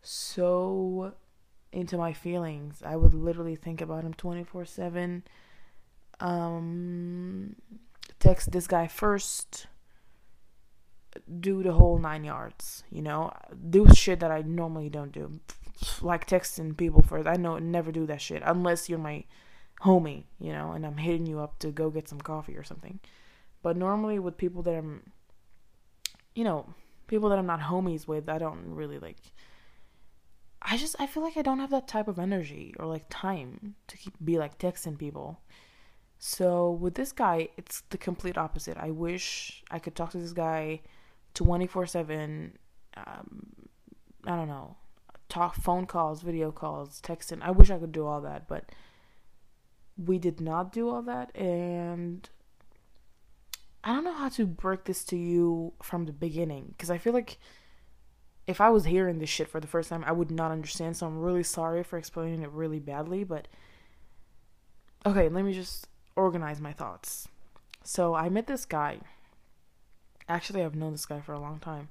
so 0.01 1.13
into 1.71 1.97
my 1.97 2.13
feelings. 2.13 2.83
I 2.85 2.95
would 2.95 3.13
literally 3.13 3.55
think 3.55 3.81
about 3.81 4.03
him 4.03 4.13
24/7. 4.13 5.23
Um 6.19 7.55
text 8.19 8.51
this 8.51 8.67
guy 8.67 8.87
first 8.87 9.67
do 11.39 11.61
the 11.63 11.73
whole 11.73 11.97
9 11.97 12.23
yards, 12.23 12.83
you 12.89 13.01
know? 13.01 13.33
Do 13.69 13.85
shit 13.93 14.19
that 14.21 14.31
I 14.31 14.41
normally 14.43 14.89
don't 14.89 15.11
do. 15.11 15.39
Like 16.01 16.27
texting 16.27 16.77
people 16.77 17.01
first. 17.01 17.27
I 17.27 17.35
know 17.35 17.57
never 17.57 17.91
do 17.91 18.05
that 18.05 18.21
shit 18.21 18.43
unless 18.45 18.87
you're 18.87 18.99
my 18.99 19.25
homie, 19.83 20.25
you 20.39 20.53
know, 20.53 20.71
and 20.73 20.85
I'm 20.85 20.97
hitting 20.97 21.25
you 21.25 21.39
up 21.39 21.57
to 21.59 21.71
go 21.71 21.89
get 21.89 22.07
some 22.07 22.21
coffee 22.21 22.55
or 22.55 22.63
something. 22.63 22.99
But 23.63 23.75
normally 23.75 24.19
with 24.19 24.37
people 24.37 24.61
that 24.63 24.75
I'm 24.75 25.11
you 26.35 26.43
know, 26.43 26.73
people 27.07 27.29
that 27.29 27.39
I'm 27.39 27.45
not 27.45 27.59
homies 27.59 28.07
with, 28.07 28.29
I 28.29 28.37
don't 28.37 28.73
really 28.73 28.99
like. 28.99 29.17
I 30.61 30.77
just 30.77 30.95
I 30.99 31.07
feel 31.07 31.23
like 31.23 31.37
I 31.37 31.41
don't 31.41 31.59
have 31.59 31.71
that 31.71 31.87
type 31.87 32.07
of 32.07 32.19
energy 32.19 32.73
or 32.79 32.85
like 32.85 33.05
time 33.09 33.75
to 33.87 33.97
keep 33.97 34.13
be 34.23 34.37
like 34.37 34.57
texting 34.57 34.97
people. 34.97 35.41
So 36.19 36.71
with 36.71 36.95
this 36.95 37.11
guy, 37.11 37.49
it's 37.57 37.81
the 37.89 37.97
complete 37.97 38.37
opposite. 38.37 38.77
I 38.77 38.91
wish 38.91 39.63
I 39.71 39.79
could 39.79 39.95
talk 39.95 40.11
to 40.11 40.19
this 40.19 40.33
guy 40.33 40.81
24/7 41.33 42.51
um 42.95 43.55
I 44.25 44.35
don't 44.35 44.47
know. 44.47 44.77
Talk 45.29 45.55
phone 45.55 45.85
calls, 45.87 46.21
video 46.21 46.51
calls, 46.51 47.01
texting. 47.01 47.41
I 47.41 47.51
wish 47.51 47.71
I 47.71 47.79
could 47.79 47.91
do 47.91 48.05
all 48.05 48.21
that, 48.21 48.47
but 48.47 48.71
we 49.97 50.19
did 50.19 50.39
not 50.39 50.71
do 50.71 50.89
all 50.89 51.01
that 51.03 51.35
and 51.35 52.29
I 53.83 53.93
don't 53.93 54.03
know 54.03 54.13
how 54.13 54.29
to 54.29 54.45
break 54.45 54.83
this 54.83 55.03
to 55.05 55.17
you 55.17 55.73
from 55.81 56.05
the 56.05 56.11
beginning 56.11 56.67
because 56.69 56.91
I 56.91 56.97
feel 56.97 57.13
like 57.13 57.39
if 58.47 58.61
I 58.61 58.69
was 58.69 58.85
hearing 58.85 59.19
this 59.19 59.29
shit 59.29 59.47
for 59.47 59.59
the 59.59 59.67
first 59.67 59.89
time, 59.89 60.03
I 60.05 60.11
would 60.11 60.31
not 60.31 60.51
understand. 60.51 60.97
So 60.97 61.07
I'm 61.07 61.19
really 61.19 61.43
sorry 61.43 61.83
for 61.83 61.97
explaining 61.97 62.41
it 62.41 62.51
really 62.51 62.79
badly, 62.79 63.23
but 63.23 63.47
okay, 65.05 65.29
let 65.29 65.45
me 65.45 65.53
just 65.53 65.87
organize 66.15 66.61
my 66.61 66.73
thoughts. 66.73 67.27
So 67.83 68.13
I 68.13 68.29
met 68.29 68.47
this 68.47 68.65
guy. 68.65 68.99
Actually, 70.29 70.63
I've 70.63 70.75
known 70.75 70.91
this 70.91 71.05
guy 71.05 71.19
for 71.19 71.33
a 71.33 71.39
long 71.39 71.59
time, 71.59 71.89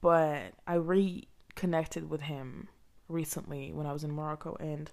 but 0.00 0.54
I 0.66 0.74
reconnected 0.74 2.08
with 2.08 2.22
him 2.22 2.68
recently 3.08 3.72
when 3.72 3.86
I 3.86 3.92
was 3.92 4.04
in 4.04 4.12
Morocco 4.12 4.56
and 4.58 4.90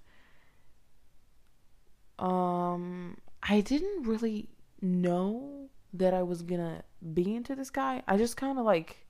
um 2.19 3.15
I 3.41 3.61
didn't 3.61 4.03
really 4.03 4.49
know 4.81 5.69
that 5.93 6.13
I 6.13 6.23
was 6.23 6.41
gonna 6.41 6.83
be 7.13 7.35
into 7.35 7.55
this 7.55 7.69
guy. 7.69 8.03
I 8.07 8.17
just 8.17 8.37
kind 8.37 8.59
of 8.59 8.65
like 8.65 9.07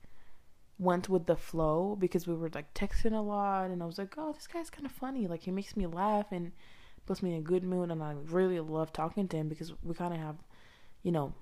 went 0.78 1.08
with 1.08 1.26
the 1.26 1.36
flow 1.36 1.96
because 1.98 2.26
we 2.26 2.34
were 2.34 2.50
like 2.54 2.72
texting 2.74 3.12
a 3.16 3.20
lot, 3.20 3.70
and 3.70 3.82
I 3.82 3.86
was 3.86 3.98
like, 3.98 4.14
oh, 4.16 4.32
this 4.32 4.46
guy's 4.46 4.70
kind 4.70 4.86
of 4.86 4.92
funny. 4.92 5.26
Like 5.26 5.42
he 5.42 5.50
makes 5.50 5.76
me 5.76 5.86
laugh 5.86 6.26
and 6.30 6.52
puts 7.06 7.22
me 7.22 7.32
in 7.32 7.38
a 7.38 7.42
good 7.42 7.64
mood, 7.64 7.90
and 7.90 8.02
I 8.02 8.14
really 8.26 8.60
love 8.60 8.92
talking 8.92 9.28
to 9.28 9.36
him 9.36 9.48
because 9.48 9.72
we 9.82 9.94
kind 9.94 10.14
of 10.14 10.20
have, 10.20 10.36
you 11.02 11.12
know, 11.12 11.34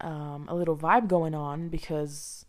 um, 0.00 0.46
a 0.48 0.54
little 0.54 0.76
vibe 0.76 1.08
going 1.08 1.34
on 1.34 1.68
because. 1.68 2.46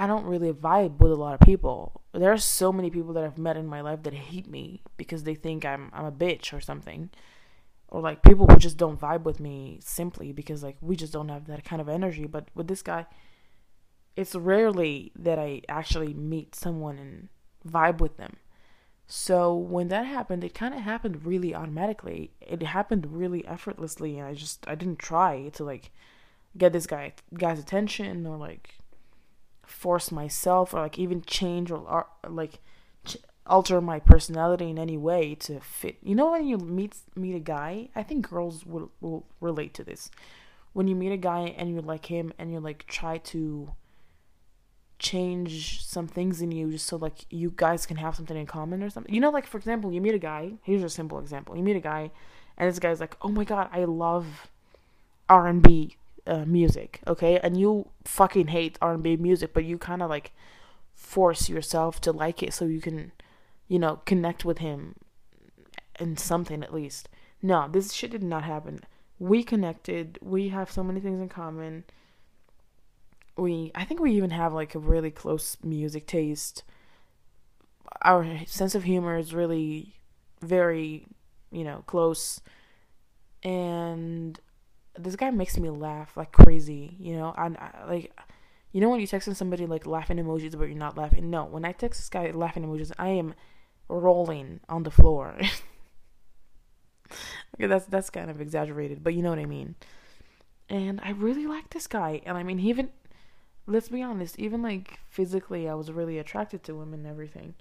I 0.00 0.06
don't 0.06 0.26
really 0.26 0.52
vibe 0.52 1.00
with 1.00 1.10
a 1.10 1.16
lot 1.16 1.34
of 1.34 1.40
people. 1.40 2.02
There 2.14 2.30
are 2.30 2.38
so 2.38 2.72
many 2.72 2.88
people 2.88 3.14
that 3.14 3.24
I've 3.24 3.36
met 3.36 3.56
in 3.56 3.66
my 3.66 3.80
life 3.80 4.04
that 4.04 4.14
hate 4.14 4.46
me 4.46 4.80
because 4.96 5.24
they 5.24 5.34
think 5.34 5.64
I'm 5.64 5.90
I'm 5.92 6.04
a 6.04 6.12
bitch 6.12 6.52
or 6.52 6.60
something 6.60 7.10
or 7.88 8.00
like 8.00 8.22
people 8.22 8.46
who 8.46 8.58
just 8.58 8.76
don't 8.76 9.00
vibe 9.00 9.22
with 9.22 9.40
me 9.40 9.78
simply 9.82 10.32
because 10.32 10.62
like 10.62 10.76
we 10.80 10.96
just 10.96 11.12
don't 11.12 11.28
have 11.28 11.46
that 11.46 11.64
kind 11.64 11.80
of 11.80 11.88
energy. 11.88 12.26
But 12.26 12.48
with 12.54 12.68
this 12.68 12.82
guy 12.82 13.06
it's 14.18 14.34
rarely 14.34 15.12
that 15.16 15.38
i 15.38 15.62
actually 15.68 16.12
meet 16.12 16.52
someone 16.56 16.98
and 16.98 17.28
vibe 17.64 17.98
with 17.98 18.16
them. 18.16 18.36
So 19.06 19.54
when 19.54 19.88
that 19.88 20.06
happened 20.06 20.42
it 20.42 20.54
kind 20.54 20.74
of 20.74 20.80
happened 20.80 21.24
really 21.24 21.54
automatically. 21.54 22.32
It 22.40 22.62
happened 22.64 23.06
really 23.12 23.46
effortlessly 23.46 24.18
and 24.18 24.26
i 24.26 24.34
just 24.34 24.66
i 24.66 24.74
didn't 24.74 24.98
try 24.98 25.50
to 25.54 25.64
like 25.64 25.92
get 26.56 26.72
this 26.72 26.88
guy 26.88 27.12
guy's 27.32 27.60
attention 27.60 28.26
or 28.26 28.36
like 28.36 28.78
force 29.64 30.10
myself 30.10 30.74
or 30.74 30.80
like 30.80 30.98
even 30.98 31.22
change 31.22 31.70
or, 31.70 31.78
or 31.78 32.08
like 32.28 32.58
alter 33.48 33.80
my 33.80 33.98
personality 33.98 34.70
in 34.70 34.78
any 34.78 34.96
way 34.96 35.34
to 35.36 35.60
fit. 35.60 35.96
You 36.02 36.14
know 36.14 36.30
when 36.30 36.46
you 36.46 36.58
meet 36.58 36.96
meet 37.16 37.34
a 37.34 37.40
guy, 37.40 37.88
I 37.96 38.02
think 38.02 38.28
girls 38.28 38.66
will 38.66 38.90
will 39.00 39.24
relate 39.40 39.74
to 39.74 39.84
this. 39.84 40.10
When 40.72 40.86
you 40.86 40.94
meet 40.94 41.12
a 41.12 41.16
guy 41.16 41.54
and 41.56 41.70
you 41.70 41.80
like 41.80 42.06
him 42.06 42.32
and 42.38 42.52
you 42.52 42.60
like 42.60 42.86
try 42.86 43.18
to 43.18 43.72
change 44.98 45.84
some 45.84 46.08
things 46.08 46.42
in 46.42 46.50
you 46.50 46.72
just 46.72 46.86
so 46.86 46.96
like 46.96 47.24
you 47.30 47.52
guys 47.54 47.86
can 47.86 47.96
have 47.98 48.16
something 48.16 48.36
in 48.36 48.46
common 48.46 48.82
or 48.82 48.90
something. 48.90 49.14
You 49.14 49.20
know 49.20 49.30
like 49.30 49.46
for 49.46 49.56
example, 49.58 49.92
you 49.92 50.00
meet 50.00 50.14
a 50.14 50.18
guy, 50.18 50.52
here's 50.62 50.82
a 50.82 50.90
simple 50.90 51.18
example. 51.18 51.56
You 51.56 51.62
meet 51.62 51.76
a 51.76 51.80
guy 51.80 52.10
and 52.56 52.68
this 52.68 52.78
guy's 52.78 53.00
like, 53.00 53.16
"Oh 53.22 53.28
my 53.28 53.44
god, 53.44 53.68
I 53.72 53.84
love 53.84 54.50
R&B 55.28 55.96
uh, 56.26 56.44
music." 56.44 57.00
Okay? 57.06 57.38
And 57.38 57.58
you 57.58 57.88
fucking 58.04 58.48
hate 58.48 58.76
R&B 58.82 59.16
music, 59.16 59.54
but 59.54 59.64
you 59.64 59.78
kind 59.78 60.02
of 60.02 60.10
like 60.10 60.32
force 60.94 61.48
yourself 61.48 62.00
to 62.00 62.10
like 62.10 62.42
it 62.42 62.52
so 62.52 62.64
you 62.64 62.80
can 62.80 63.12
you 63.68 63.78
know, 63.78 64.00
connect 64.06 64.44
with 64.44 64.58
him 64.58 64.94
in 66.00 66.16
something 66.16 66.62
at 66.62 66.74
least. 66.74 67.08
No, 67.42 67.68
this 67.70 67.92
shit 67.92 68.10
did 68.10 68.22
not 68.22 68.44
happen. 68.44 68.80
We 69.18 69.44
connected. 69.44 70.18
We 70.22 70.48
have 70.48 70.70
so 70.70 70.82
many 70.82 71.00
things 71.00 71.20
in 71.20 71.28
common. 71.28 71.84
We, 73.36 73.70
I 73.74 73.84
think 73.84 74.00
we 74.00 74.12
even 74.12 74.30
have 74.30 74.52
like 74.52 74.74
a 74.74 74.80
really 74.80 75.10
close 75.10 75.56
music 75.62 76.06
taste. 76.06 76.64
Our 78.02 78.44
sense 78.46 78.74
of 78.74 78.84
humor 78.84 79.16
is 79.16 79.34
really 79.34 79.94
very, 80.40 81.06
you 81.52 81.64
know, 81.64 81.84
close. 81.86 82.40
And 83.42 84.38
this 84.98 85.16
guy 85.16 85.30
makes 85.30 85.56
me 85.58 85.70
laugh 85.70 86.16
like 86.16 86.32
crazy, 86.32 86.96
you 86.98 87.16
know. 87.16 87.34
I, 87.36 87.46
I 87.46 87.82
uh, 87.82 87.86
like, 87.88 88.12
you 88.72 88.80
know, 88.80 88.90
when 88.90 89.00
you 89.00 89.06
texting 89.06 89.36
somebody 89.36 89.66
like 89.66 89.86
laughing 89.86 90.18
emojis, 90.18 90.58
but 90.58 90.64
you're 90.64 90.76
not 90.76 90.96
laughing. 90.98 91.30
No, 91.30 91.44
when 91.44 91.64
I 91.64 91.72
text 91.72 92.00
this 92.00 92.08
guy 92.08 92.30
laughing 92.32 92.64
emojis, 92.64 92.92
I 92.98 93.08
am 93.08 93.34
rolling 93.88 94.60
on 94.68 94.82
the 94.82 94.90
floor. 94.90 95.36
okay, 97.54 97.66
that's 97.66 97.86
that's 97.86 98.10
kind 98.10 98.30
of 98.30 98.40
exaggerated, 98.40 99.02
but 99.02 99.14
you 99.14 99.22
know 99.22 99.30
what 99.30 99.38
I 99.38 99.46
mean. 99.46 99.74
And 100.68 101.00
I 101.02 101.10
really 101.10 101.46
like 101.46 101.70
this 101.70 101.86
guy, 101.86 102.20
and 102.26 102.36
I 102.36 102.42
mean, 102.42 102.60
even 102.60 102.90
let's 103.66 103.88
be 103.88 104.02
honest, 104.02 104.38
even 104.38 104.62
like 104.62 104.98
physically, 105.08 105.68
I 105.68 105.74
was 105.74 105.92
really 105.92 106.18
attracted 106.18 106.62
to 106.64 106.80
him 106.80 106.92
and 106.94 107.06
everything. 107.06 107.54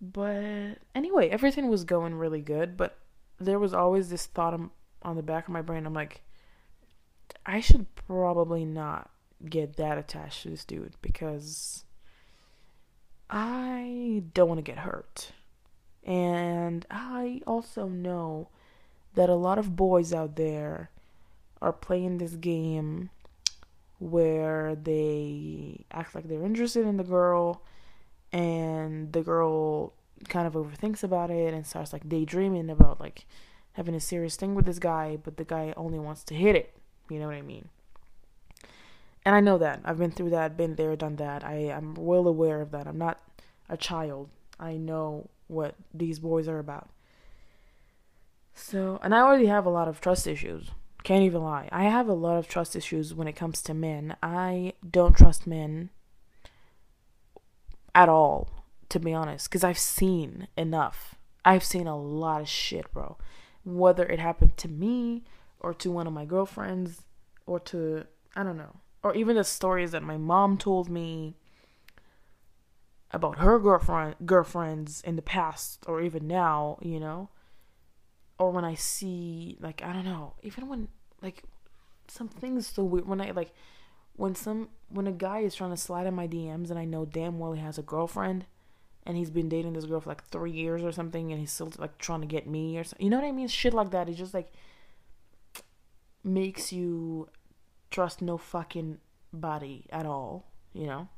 But 0.00 0.78
anyway, 0.94 1.28
everything 1.28 1.68
was 1.68 1.84
going 1.84 2.14
really 2.14 2.40
good, 2.40 2.76
but 2.76 2.96
there 3.40 3.58
was 3.58 3.74
always 3.74 4.08
this 4.08 4.26
thought 4.26 4.58
on 5.02 5.16
the 5.16 5.22
back 5.22 5.48
of 5.48 5.52
my 5.52 5.62
brain. 5.62 5.86
I'm 5.86 5.94
like, 5.94 6.22
I 7.44 7.60
should 7.60 7.92
probably 7.94 8.64
not 8.64 9.10
get 9.44 9.76
that 9.76 9.98
attached 9.98 10.42
to 10.42 10.50
this 10.50 10.64
dude 10.64 10.94
because 11.02 11.84
I 13.30 14.22
don't 14.34 14.48
want 14.48 14.58
to 14.58 14.62
get 14.62 14.78
hurt. 14.78 15.32
And 16.04 16.86
I 16.90 17.42
also 17.46 17.86
know 17.86 18.48
that 19.14 19.28
a 19.28 19.34
lot 19.34 19.58
of 19.58 19.76
boys 19.76 20.12
out 20.12 20.36
there 20.36 20.90
are 21.60 21.72
playing 21.72 22.18
this 22.18 22.34
game 22.36 23.10
where 23.98 24.76
they 24.76 25.84
act 25.90 26.14
like 26.14 26.28
they're 26.28 26.44
interested 26.44 26.86
in 26.86 26.96
the 26.96 27.04
girl 27.04 27.62
and 28.32 29.12
the 29.12 29.22
girl 29.22 29.92
kind 30.28 30.46
of 30.46 30.54
overthinks 30.54 31.02
about 31.02 31.30
it 31.30 31.52
and 31.52 31.66
starts 31.66 31.92
like 31.92 32.08
daydreaming 32.08 32.70
about 32.70 33.00
like 33.00 33.26
having 33.72 33.94
a 33.94 34.00
serious 34.00 34.36
thing 34.36 34.54
with 34.54 34.66
this 34.66 34.78
guy, 34.78 35.16
but 35.22 35.36
the 35.36 35.44
guy 35.44 35.72
only 35.76 35.98
wants 35.98 36.24
to 36.24 36.34
hit 36.34 36.56
it. 36.56 36.74
You 37.10 37.18
know 37.18 37.26
what 37.26 37.36
I 37.36 37.42
mean? 37.42 37.68
And 39.28 39.34
I 39.34 39.40
know 39.40 39.58
that. 39.58 39.82
I've 39.84 39.98
been 39.98 40.10
through 40.10 40.30
that, 40.30 40.56
been 40.56 40.76
there, 40.76 40.96
done 40.96 41.16
that. 41.16 41.44
I 41.44 41.56
am 41.56 41.92
well 41.92 42.26
aware 42.26 42.62
of 42.62 42.70
that. 42.70 42.86
I'm 42.86 42.96
not 42.96 43.20
a 43.68 43.76
child. 43.76 44.30
I 44.58 44.78
know 44.78 45.28
what 45.48 45.74
these 45.92 46.18
boys 46.18 46.48
are 46.48 46.58
about. 46.58 46.88
So, 48.54 48.98
and 49.02 49.14
I 49.14 49.20
already 49.20 49.44
have 49.44 49.66
a 49.66 49.68
lot 49.68 49.86
of 49.86 50.00
trust 50.00 50.26
issues. 50.26 50.70
Can't 51.04 51.24
even 51.24 51.42
lie. 51.42 51.68
I 51.70 51.84
have 51.84 52.08
a 52.08 52.14
lot 52.14 52.38
of 52.38 52.48
trust 52.48 52.74
issues 52.74 53.12
when 53.12 53.28
it 53.28 53.36
comes 53.36 53.60
to 53.64 53.74
men. 53.74 54.16
I 54.22 54.72
don't 54.90 55.14
trust 55.14 55.46
men 55.46 55.90
at 57.94 58.08
all, 58.08 58.64
to 58.88 58.98
be 58.98 59.12
honest, 59.12 59.50
because 59.50 59.62
I've 59.62 59.76
seen 59.76 60.48
enough. 60.56 61.16
I've 61.44 61.64
seen 61.64 61.86
a 61.86 62.00
lot 62.00 62.40
of 62.40 62.48
shit, 62.48 62.90
bro. 62.94 63.18
Whether 63.62 64.06
it 64.06 64.20
happened 64.20 64.56
to 64.56 64.68
me 64.68 65.24
or 65.60 65.74
to 65.74 65.90
one 65.90 66.06
of 66.06 66.14
my 66.14 66.24
girlfriends 66.24 67.02
or 67.44 67.60
to, 67.60 68.06
I 68.34 68.42
don't 68.42 68.56
know, 68.56 68.76
or 69.02 69.14
even 69.14 69.36
the 69.36 69.44
stories 69.44 69.92
that 69.92 70.02
my 70.02 70.16
mom 70.16 70.58
told 70.58 70.88
me 70.88 71.36
about 73.10 73.38
her 73.38 73.58
girlfriend 73.58 74.16
girlfriends 74.26 75.00
in 75.02 75.16
the 75.16 75.22
past 75.22 75.84
or 75.86 76.00
even 76.00 76.26
now, 76.26 76.78
you 76.82 77.00
know 77.00 77.30
or 78.38 78.50
when 78.50 78.64
I 78.64 78.74
see 78.74 79.56
like 79.60 79.82
I 79.82 79.92
don't 79.92 80.04
know, 80.04 80.34
even 80.42 80.68
when 80.68 80.88
like 81.20 81.42
some 82.06 82.28
things 82.28 82.66
so 82.68 82.84
weird 82.84 83.06
when 83.06 83.20
I 83.20 83.32
like 83.32 83.52
when 84.16 84.34
some 84.34 84.68
when 84.88 85.06
a 85.06 85.12
guy 85.12 85.40
is 85.40 85.54
trying 85.54 85.70
to 85.70 85.76
slide 85.76 86.06
in 86.06 86.14
my 86.14 86.26
DMs 86.28 86.70
and 86.70 86.78
I 86.78 86.84
know 86.84 87.04
damn 87.04 87.38
well 87.38 87.52
he 87.52 87.60
has 87.60 87.78
a 87.78 87.82
girlfriend 87.82 88.46
and 89.04 89.16
he's 89.16 89.30
been 89.30 89.48
dating 89.48 89.72
this 89.72 89.84
girl 89.84 90.00
for 90.00 90.10
like 90.10 90.24
three 90.28 90.52
years 90.52 90.82
or 90.82 90.92
something 90.92 91.30
and 91.32 91.40
he's 91.40 91.52
still 91.52 91.72
like 91.78 91.98
trying 91.98 92.20
to 92.20 92.26
get 92.26 92.46
me 92.46 92.78
or 92.78 92.84
something. 92.84 93.04
You 93.04 93.10
know 93.10 93.18
what 93.18 93.26
I 93.26 93.32
mean? 93.32 93.48
Shit 93.48 93.74
like 93.74 93.90
that. 93.90 94.08
It 94.08 94.14
just 94.14 94.34
like 94.34 94.52
makes 96.22 96.72
you 96.72 97.28
trust 97.90 98.22
no 98.22 98.38
fucking 98.38 98.98
body 99.32 99.86
at 99.90 100.06
all, 100.06 100.46
you 100.72 100.86
know? 100.86 101.08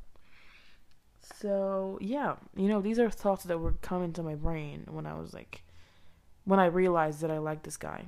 So 1.38 1.98
yeah, 2.00 2.37
you 2.56 2.68
know, 2.68 2.80
these 2.80 2.98
are 2.98 3.11
thoughts 3.11 3.44
that 3.44 3.59
were 3.59 3.74
coming 3.83 4.12
to 4.14 4.22
my 4.22 4.35
brain 4.35 4.87
when 4.88 5.06
I 5.06 5.14
was 5.14 5.33
like 5.33 5.62
when 6.44 6.59
I 6.59 6.66
realized 6.66 7.20
that 7.20 7.30
I 7.30 7.38
liked 7.38 7.64
this 7.64 7.76
guy. 7.76 8.06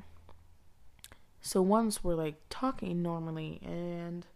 So 1.40 1.61
once 1.61 2.03
we're 2.05 2.14
like 2.14 2.37
talking 2.48 3.03
normally, 3.03 3.61
and 3.62 4.27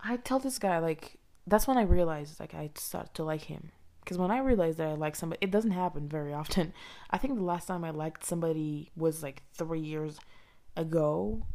I 0.00 0.16
tell 0.16 0.38
this 0.38 0.58
guy, 0.58 0.78
like, 0.78 1.18
that's 1.46 1.66
when 1.66 1.76
I 1.76 1.82
realized, 1.82 2.40
like, 2.40 2.54
I 2.54 2.70
started 2.76 3.14
to 3.14 3.24
like 3.24 3.42
him. 3.42 3.70
Because 4.00 4.18
when 4.18 4.30
I 4.30 4.38
realized 4.38 4.78
that 4.78 4.88
I 4.88 4.94
like 4.94 5.16
somebody, 5.16 5.38
it 5.42 5.50
doesn't 5.50 5.72
happen 5.72 6.08
very 6.08 6.32
often. 6.32 6.72
I 7.10 7.18
think 7.18 7.34
the 7.34 7.42
last 7.42 7.66
time 7.66 7.84
I 7.84 7.90
liked 7.90 8.24
somebody 8.24 8.90
was 8.96 9.22
like 9.22 9.42
three 9.52 9.80
years 9.80 10.18
ago. 10.76 11.46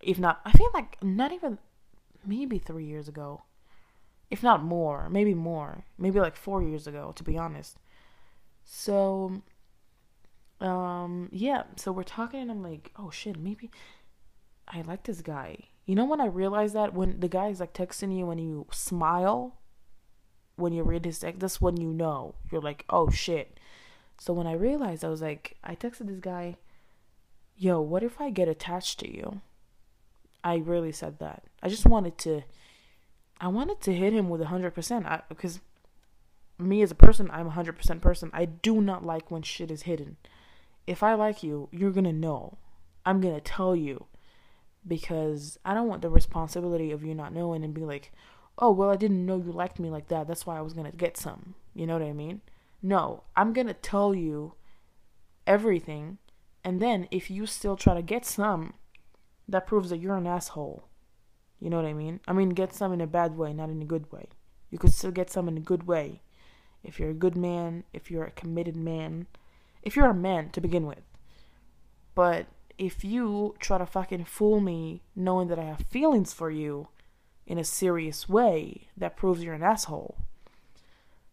If 0.00 0.18
not, 0.18 0.40
I 0.44 0.52
feel 0.52 0.70
like 0.74 1.02
not 1.02 1.32
even, 1.32 1.58
maybe 2.24 2.58
three 2.58 2.84
years 2.84 3.08
ago. 3.08 3.42
If 4.30 4.42
not 4.42 4.62
more, 4.62 5.08
maybe 5.08 5.34
more. 5.34 5.84
Maybe 5.96 6.20
like 6.20 6.36
four 6.36 6.62
years 6.62 6.86
ago, 6.86 7.12
to 7.16 7.24
be 7.24 7.38
honest. 7.38 7.78
So 8.64 9.42
um 10.60 11.28
yeah 11.30 11.62
so 11.76 11.92
we're 11.92 12.02
talking 12.02 12.40
and 12.40 12.50
i'm 12.50 12.62
like 12.62 12.90
oh 12.98 13.10
shit 13.10 13.38
maybe 13.38 13.70
i 14.66 14.80
like 14.82 15.04
this 15.04 15.20
guy 15.20 15.56
you 15.86 15.94
know 15.94 16.04
when 16.04 16.20
i 16.20 16.26
realized 16.26 16.74
that 16.74 16.94
when 16.94 17.20
the 17.20 17.28
guy 17.28 17.48
is 17.48 17.60
like 17.60 17.72
texting 17.72 18.16
you 18.16 18.28
and 18.30 18.40
you 18.40 18.66
smile 18.72 19.56
when 20.56 20.72
you 20.72 20.82
read 20.82 21.04
his 21.04 21.20
text 21.20 21.40
that's 21.40 21.60
when 21.60 21.76
you 21.76 21.92
know 21.92 22.34
you're 22.50 22.60
like 22.60 22.84
oh 22.90 23.08
shit 23.08 23.60
so 24.18 24.32
when 24.32 24.48
i 24.48 24.52
realized 24.52 25.04
i 25.04 25.08
was 25.08 25.22
like 25.22 25.56
i 25.62 25.76
texted 25.76 26.08
this 26.08 26.18
guy 26.18 26.56
yo 27.56 27.80
what 27.80 28.02
if 28.02 28.20
i 28.20 28.28
get 28.28 28.48
attached 28.48 28.98
to 28.98 29.08
you 29.08 29.40
i 30.44 30.56
really 30.56 30.92
said 30.92 31.18
that 31.18 31.42
i 31.62 31.68
just 31.68 31.86
wanted 31.86 32.16
to 32.18 32.42
i 33.40 33.48
wanted 33.48 33.80
to 33.80 33.94
hit 33.94 34.12
him 34.12 34.28
with 34.28 34.40
a 34.40 34.46
hundred 34.46 34.74
percent 34.74 35.06
I, 35.06 35.22
because 35.28 35.60
me 36.58 36.82
as 36.82 36.90
a 36.90 36.96
person 36.96 37.30
i'm 37.32 37.46
a 37.46 37.50
hundred 37.50 37.76
percent 37.76 38.00
person 38.00 38.30
i 38.32 38.44
do 38.44 38.80
not 38.80 39.04
like 39.04 39.30
when 39.30 39.42
shit 39.42 39.70
is 39.70 39.82
hidden 39.82 40.16
if 40.88 41.02
I 41.02 41.12
like 41.12 41.42
you, 41.42 41.68
you're 41.70 41.90
going 41.90 42.04
to 42.04 42.12
know. 42.14 42.56
I'm 43.04 43.20
going 43.20 43.34
to 43.34 43.42
tell 43.42 43.76
you 43.76 44.06
because 44.86 45.58
I 45.62 45.74
don't 45.74 45.86
want 45.86 46.00
the 46.00 46.08
responsibility 46.08 46.90
of 46.92 47.04
you 47.04 47.14
not 47.14 47.34
knowing 47.34 47.62
and 47.62 47.74
be 47.74 47.82
like, 47.82 48.10
oh, 48.56 48.72
well, 48.72 48.88
I 48.88 48.96
didn't 48.96 49.26
know 49.26 49.36
you 49.36 49.52
liked 49.52 49.78
me 49.78 49.90
like 49.90 50.08
that. 50.08 50.26
That's 50.26 50.46
why 50.46 50.56
I 50.56 50.62
was 50.62 50.72
going 50.72 50.90
to 50.90 50.96
get 50.96 51.18
some. 51.18 51.54
You 51.74 51.86
know 51.86 51.92
what 51.92 52.08
I 52.08 52.14
mean? 52.14 52.40
No, 52.82 53.24
I'm 53.36 53.52
going 53.52 53.66
to 53.66 53.74
tell 53.74 54.14
you 54.14 54.54
everything. 55.46 56.16
And 56.64 56.80
then 56.80 57.06
if 57.10 57.30
you 57.30 57.44
still 57.44 57.76
try 57.76 57.92
to 57.92 58.02
get 58.02 58.24
some, 58.24 58.72
that 59.48 59.66
proves 59.66 59.90
that 59.90 59.98
you're 59.98 60.16
an 60.16 60.26
asshole. 60.26 60.84
You 61.58 61.70
know 61.70 61.76
what 61.76 61.86
I 61.86 61.94
mean? 61.94 62.20
I 62.28 62.32
mean, 62.32 62.50
get 62.50 62.74
some 62.74 62.92
in 62.92 63.00
a 63.00 63.06
bad 63.06 63.36
way, 63.36 63.52
not 63.52 63.70
in 63.70 63.82
a 63.82 63.86
good 63.86 64.12
way. 64.12 64.28
You 64.70 64.78
could 64.78 64.92
still 64.92 65.10
get 65.10 65.30
some 65.30 65.48
in 65.48 65.56
a 65.56 65.60
good 65.60 65.86
way. 65.86 66.22
If 66.84 67.00
you're 67.00 67.10
a 67.10 67.14
good 67.14 67.36
man, 67.36 67.84
if 67.92 68.10
you're 68.10 68.24
a 68.24 68.30
committed 68.30 68.76
man, 68.76 69.26
if 69.82 69.96
you're 69.96 70.10
a 70.10 70.14
man 70.14 70.50
to 70.50 70.60
begin 70.60 70.86
with. 70.86 71.02
But 72.14 72.46
if 72.76 73.04
you 73.04 73.56
try 73.58 73.78
to 73.78 73.86
fucking 73.86 74.26
fool 74.26 74.60
me 74.60 75.02
knowing 75.16 75.48
that 75.48 75.58
I 75.58 75.64
have 75.64 75.80
feelings 75.88 76.32
for 76.32 76.50
you 76.50 76.88
in 77.46 77.58
a 77.58 77.64
serious 77.64 78.28
way, 78.28 78.88
that 78.96 79.16
proves 79.16 79.42
you're 79.42 79.54
an 79.54 79.62
asshole. 79.62 80.16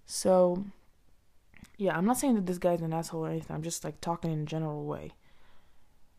So, 0.05 0.65
yeah, 1.77 1.95
I'm 1.95 2.05
not 2.05 2.17
saying 2.17 2.35
that 2.35 2.45
this 2.45 2.57
guy's 2.57 2.81
an 2.81 2.93
asshole 2.93 3.25
or 3.25 3.29
anything. 3.29 3.55
I'm 3.55 3.63
just 3.63 3.83
like 3.83 4.01
talking 4.01 4.31
in 4.31 4.43
a 4.43 4.45
general 4.45 4.85
way. 4.85 5.11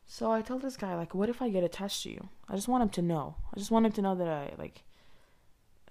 So 0.07 0.31
I 0.31 0.41
told 0.41 0.63
this 0.63 0.77
guy, 0.77 0.95
like, 0.95 1.15
what 1.15 1.29
if 1.29 1.43
I 1.43 1.51
get 1.51 1.65
attached 1.65 2.05
to 2.05 2.11
you? 2.11 2.29
I 2.49 2.55
just 2.55 2.69
want 2.69 2.83
him 2.83 2.91
to 2.91 3.03
know. 3.03 3.35
I 3.53 3.59
just 3.59 3.73
want 3.73 3.87
him 3.87 3.93
to 3.93 4.03
know 4.03 4.15
that 4.15 4.29
I, 4.29 4.53
like, 4.57 4.85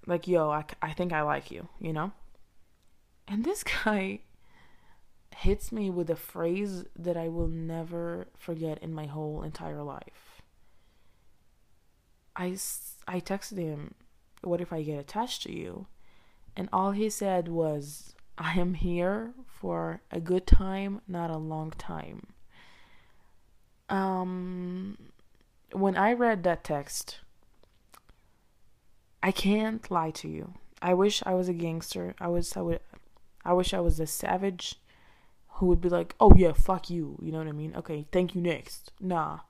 like, 0.06 0.26
yo, 0.26 0.50
I, 0.50 0.64
I 0.80 0.92
think 0.92 1.12
I 1.12 1.20
like 1.22 1.50
you, 1.50 1.68
you 1.78 1.92
know? 1.92 2.12
And 3.28 3.44
this 3.44 3.62
guy 3.84 4.20
hits 5.36 5.70
me 5.70 5.90
with 5.90 6.08
a 6.08 6.16
phrase 6.16 6.84
that 6.96 7.16
I 7.16 7.28
will 7.28 7.48
never 7.48 8.26
forget 8.38 8.82
in 8.82 8.94
my 8.94 9.04
whole 9.04 9.42
entire 9.42 9.82
life. 9.82 10.40
I, 12.34 12.56
I 13.06 13.20
texted 13.20 13.58
him, 13.58 13.94
What 14.42 14.62
if 14.62 14.72
I 14.72 14.82
get 14.82 14.98
attached 14.98 15.42
to 15.42 15.52
you? 15.52 15.86
And 16.56 16.70
all 16.72 16.92
he 16.92 17.10
said 17.10 17.48
was, 17.48 18.14
I 18.38 18.58
am 18.58 18.74
here 18.74 19.34
for 19.46 20.00
a 20.10 20.20
good 20.20 20.46
time, 20.46 21.02
not 21.06 21.30
a 21.30 21.36
long 21.36 21.70
time. 21.72 22.28
Um, 23.88 24.98
when 25.72 25.96
I 25.96 26.12
read 26.12 26.42
that 26.44 26.64
text, 26.64 27.18
I 29.22 29.30
can't 29.30 29.88
lie 29.90 30.10
to 30.12 30.28
you. 30.28 30.54
I 30.82 30.94
wish 30.94 31.22
I 31.24 31.34
was 31.34 31.48
a 31.48 31.52
gangster. 31.52 32.14
I 32.20 32.28
was 32.28 32.56
I 32.56 32.60
would 32.60 32.80
I 33.44 33.52
wish 33.52 33.72
I 33.72 33.80
was 33.80 33.98
a 34.00 34.06
savage 34.06 34.76
who 35.56 35.66
would 35.66 35.80
be 35.80 35.88
like, 35.88 36.14
oh 36.20 36.32
yeah, 36.36 36.52
fuck 36.52 36.90
you. 36.90 37.18
You 37.22 37.32
know 37.32 37.38
what 37.38 37.46
I 37.48 37.52
mean? 37.52 37.74
Okay, 37.76 38.06
thank 38.12 38.34
you 38.34 38.40
next. 38.40 38.92
Nah. 39.00 39.40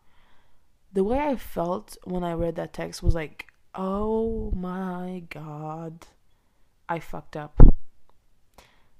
The 0.92 1.04
way 1.04 1.18
I 1.18 1.36
felt 1.36 1.96
when 2.04 2.22
I 2.22 2.32
read 2.32 2.56
that 2.56 2.72
text 2.72 3.02
was 3.02 3.14
like, 3.14 3.46
oh 3.74 4.52
my 4.52 5.24
god, 5.28 6.06
I 6.88 7.00
fucked 7.00 7.36
up. 7.36 7.60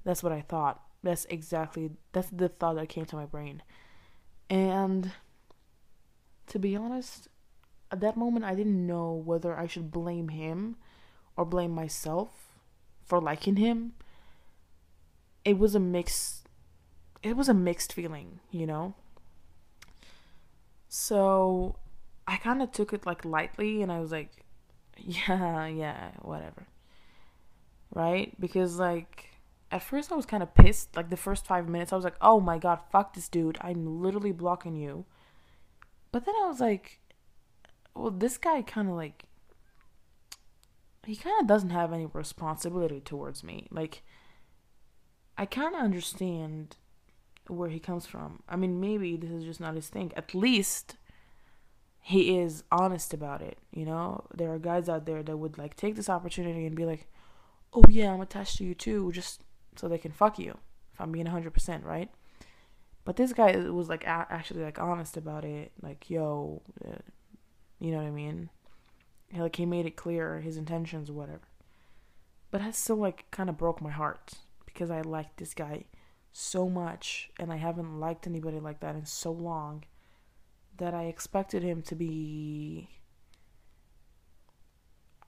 That's 0.05 0.23
what 0.23 0.33
I 0.33 0.41
thought. 0.41 0.83
That's 1.03 1.25
exactly, 1.27 1.91
that's 2.13 2.29
the 2.31 2.49
thought 2.49 2.75
that 2.77 2.89
came 2.89 3.07
to 3.07 3.17
my 3.17 3.25
brain. 3.25 3.63
And 4.51 5.13
to 6.49 6.59
be 6.59 6.77
honest, 6.77 7.29
at 7.91 8.01
that 8.01 8.17
moment, 8.17 8.45
I 8.45 8.55
didn't 8.55 8.87
know 8.87 9.13
whether 9.13 9.57
I 9.57 9.67
should 9.67 9.91
blame 9.91 10.29
him 10.29 10.77
or 11.37 11.45
blame 11.45 11.73
myself 11.73 12.31
for 13.05 13.21
liking 13.21 13.57
him. 13.57 13.93
It 15.45 15.59
was 15.59 15.75
a 15.75 15.81
mix 15.81 16.43
it 17.27 17.37
was 17.37 17.49
a 17.49 17.55
mixed 17.55 17.93
feeling, 17.93 18.41
you 18.51 18.67
know? 18.67 18.95
So 20.89 21.77
I 22.27 22.37
kind 22.37 22.63
of 22.63 22.71
took 22.71 22.93
it 22.93 23.05
like 23.05 23.25
lightly 23.25 23.83
and 23.83 23.91
I 23.91 24.01
was 24.01 24.13
like, 24.13 24.31
yeah, 24.97 25.67
yeah, 25.67 26.11
whatever. 26.23 26.69
Right? 27.93 28.39
Because 28.41 28.79
like 28.79 29.31
at 29.73 29.83
first 29.83 30.13
I 30.13 30.15
was 30.15 30.27
kind 30.27 30.43
of 30.43 30.55
pissed. 30.55 30.97
Like 30.97 31.11
the 31.11 31.17
first 31.17 31.47
five 31.47 31.69
minutes, 31.69 31.93
I 31.93 31.97
was 31.97 32.05
like, 32.05 32.17
oh 32.21 32.41
my 32.41 32.59
god, 32.59 32.81
fuck 32.93 33.15
this 33.15 33.29
dude. 33.29 33.59
I'm 33.61 34.01
literally 34.01 34.33
blocking 34.33 34.77
you. 34.77 35.05
But 36.17 36.25
then 36.25 36.35
I 36.43 36.49
was 36.49 36.61
like, 36.61 36.99
well, 37.95 38.11
this 38.11 38.39
guy 38.39 38.63
kind 38.63 38.89
of 38.89 38.95
like, 38.95 39.25
he 41.05 41.15
kind 41.15 41.39
of 41.43 41.47
doesn't 41.47 41.69
have 41.69 41.93
any 41.93 42.07
responsibility 42.07 43.01
towards 43.01 43.45
me. 43.45 43.69
Like, 43.71 44.03
I 45.37 45.45
kind 45.45 45.75
of 45.75 45.83
understand 45.83 46.77
where 47.49 47.69
he 47.69 47.79
comes 47.79 48.07
from. 48.07 48.43
I 48.49 48.57
mean, 48.57 48.81
maybe 48.81 49.19
this 49.19 49.31
is 49.31 49.45
just 49.45 49.61
not 49.61 49.75
his 49.75 49.91
thing. 49.91 50.11
At 50.17 50.35
least 50.35 50.97
he 52.01 52.39
is 52.39 52.65
honest 52.73 53.13
about 53.13 53.43
it. 53.43 53.59
You 53.71 53.85
know, 53.85 54.25
there 54.35 54.51
are 54.55 54.59
guys 54.59 54.89
out 54.89 55.05
there 55.05 55.23
that 55.23 55.37
would 55.37 55.59
like 55.59 55.77
take 55.77 55.97
this 55.97 56.09
opportunity 56.09 56.65
and 56.65 56.75
be 56.75 56.87
like, 56.87 57.09
"Oh 57.75 57.85
yeah, 57.91 58.11
I'm 58.11 58.23
attached 58.23 58.57
to 58.57 58.65
you 58.65 58.75
too," 58.75 59.13
just 59.13 59.43
so 59.77 59.87
they 59.87 59.99
can 59.99 60.13
fuck 60.13 60.39
you. 60.39 60.57
If 60.95 61.01
I'm 61.03 61.13
being 61.13 61.27
100%, 61.27 61.85
right? 61.85 62.09
But 63.07 63.15
this 63.15 63.33
guy 63.33 63.57
was 63.57 63.89
like 63.89 64.03
a- 64.05 64.27
actually 64.29 64.65
like 64.65 64.81
honest 64.81 65.17
about 65.17 65.45
it. 65.45 65.71
Like, 65.81 66.11
yo, 66.11 66.61
uh, 66.85 66.99
you 67.79 67.93
know 67.93 67.99
what 67.99 68.07
I 68.07 68.11
mean? 68.11 68.51
Like 69.33 69.57
he 69.57 69.65
made 69.65 69.87
it 69.87 69.95
clear 69.95 70.41
his 70.41 70.57
intentions 70.57 71.11
whatever. 71.11 71.49
But 72.51 72.63
that 72.63 72.75
still 72.75 72.97
like 72.97 73.31
kind 73.31 73.49
of 73.49 73.57
broke 73.57 73.81
my 73.81 73.91
heart 73.91 74.33
because 74.65 74.91
I 74.91 75.03
liked 75.03 75.37
this 75.37 75.55
guy 75.55 75.85
so 76.33 76.69
much 76.69 77.31
and 77.39 77.53
I 77.53 77.57
haven't 77.57 78.01
liked 78.01 78.27
anybody 78.27 78.59
like 78.59 78.81
that 78.81 78.97
in 78.97 79.07
so 79.07 79.31
long 79.31 79.85
that 80.79 80.93
I 80.93 81.05
expected 81.05 81.63
him 81.63 81.83
to 81.83 81.95
be 81.95 82.91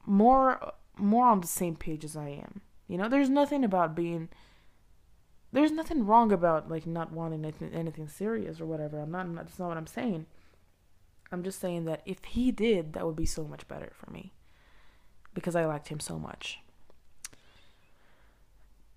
more 0.04 0.72
more 0.96 1.28
on 1.28 1.40
the 1.40 1.46
same 1.46 1.76
page 1.76 2.04
as 2.04 2.16
I 2.16 2.28
am. 2.30 2.60
You 2.88 2.98
know, 2.98 3.08
there's 3.08 3.30
nothing 3.30 3.62
about 3.62 3.94
being 3.94 4.30
there's 5.52 5.70
nothing 5.70 6.06
wrong 6.06 6.32
about 6.32 6.70
like 6.70 6.86
not 6.86 7.12
wanting 7.12 7.44
anything, 7.44 7.72
anything 7.72 8.08
serious 8.08 8.60
or 8.60 8.66
whatever. 8.66 8.98
I'm 8.98 9.10
not, 9.10 9.26
I'm 9.26 9.34
not 9.34 9.46
that's 9.46 9.58
not 9.58 9.68
what 9.68 9.76
I'm 9.76 9.86
saying. 9.86 10.26
I'm 11.30 11.42
just 11.42 11.60
saying 11.60 11.84
that 11.84 12.02
if 12.06 12.24
he 12.24 12.50
did, 12.50 12.92
that 12.94 13.06
would 13.06 13.16
be 13.16 13.26
so 13.26 13.44
much 13.44 13.66
better 13.68 13.92
for 13.94 14.10
me 14.10 14.32
because 15.34 15.54
I 15.56 15.64
liked 15.66 15.88
him 15.88 16.00
so 16.00 16.18
much. 16.18 16.60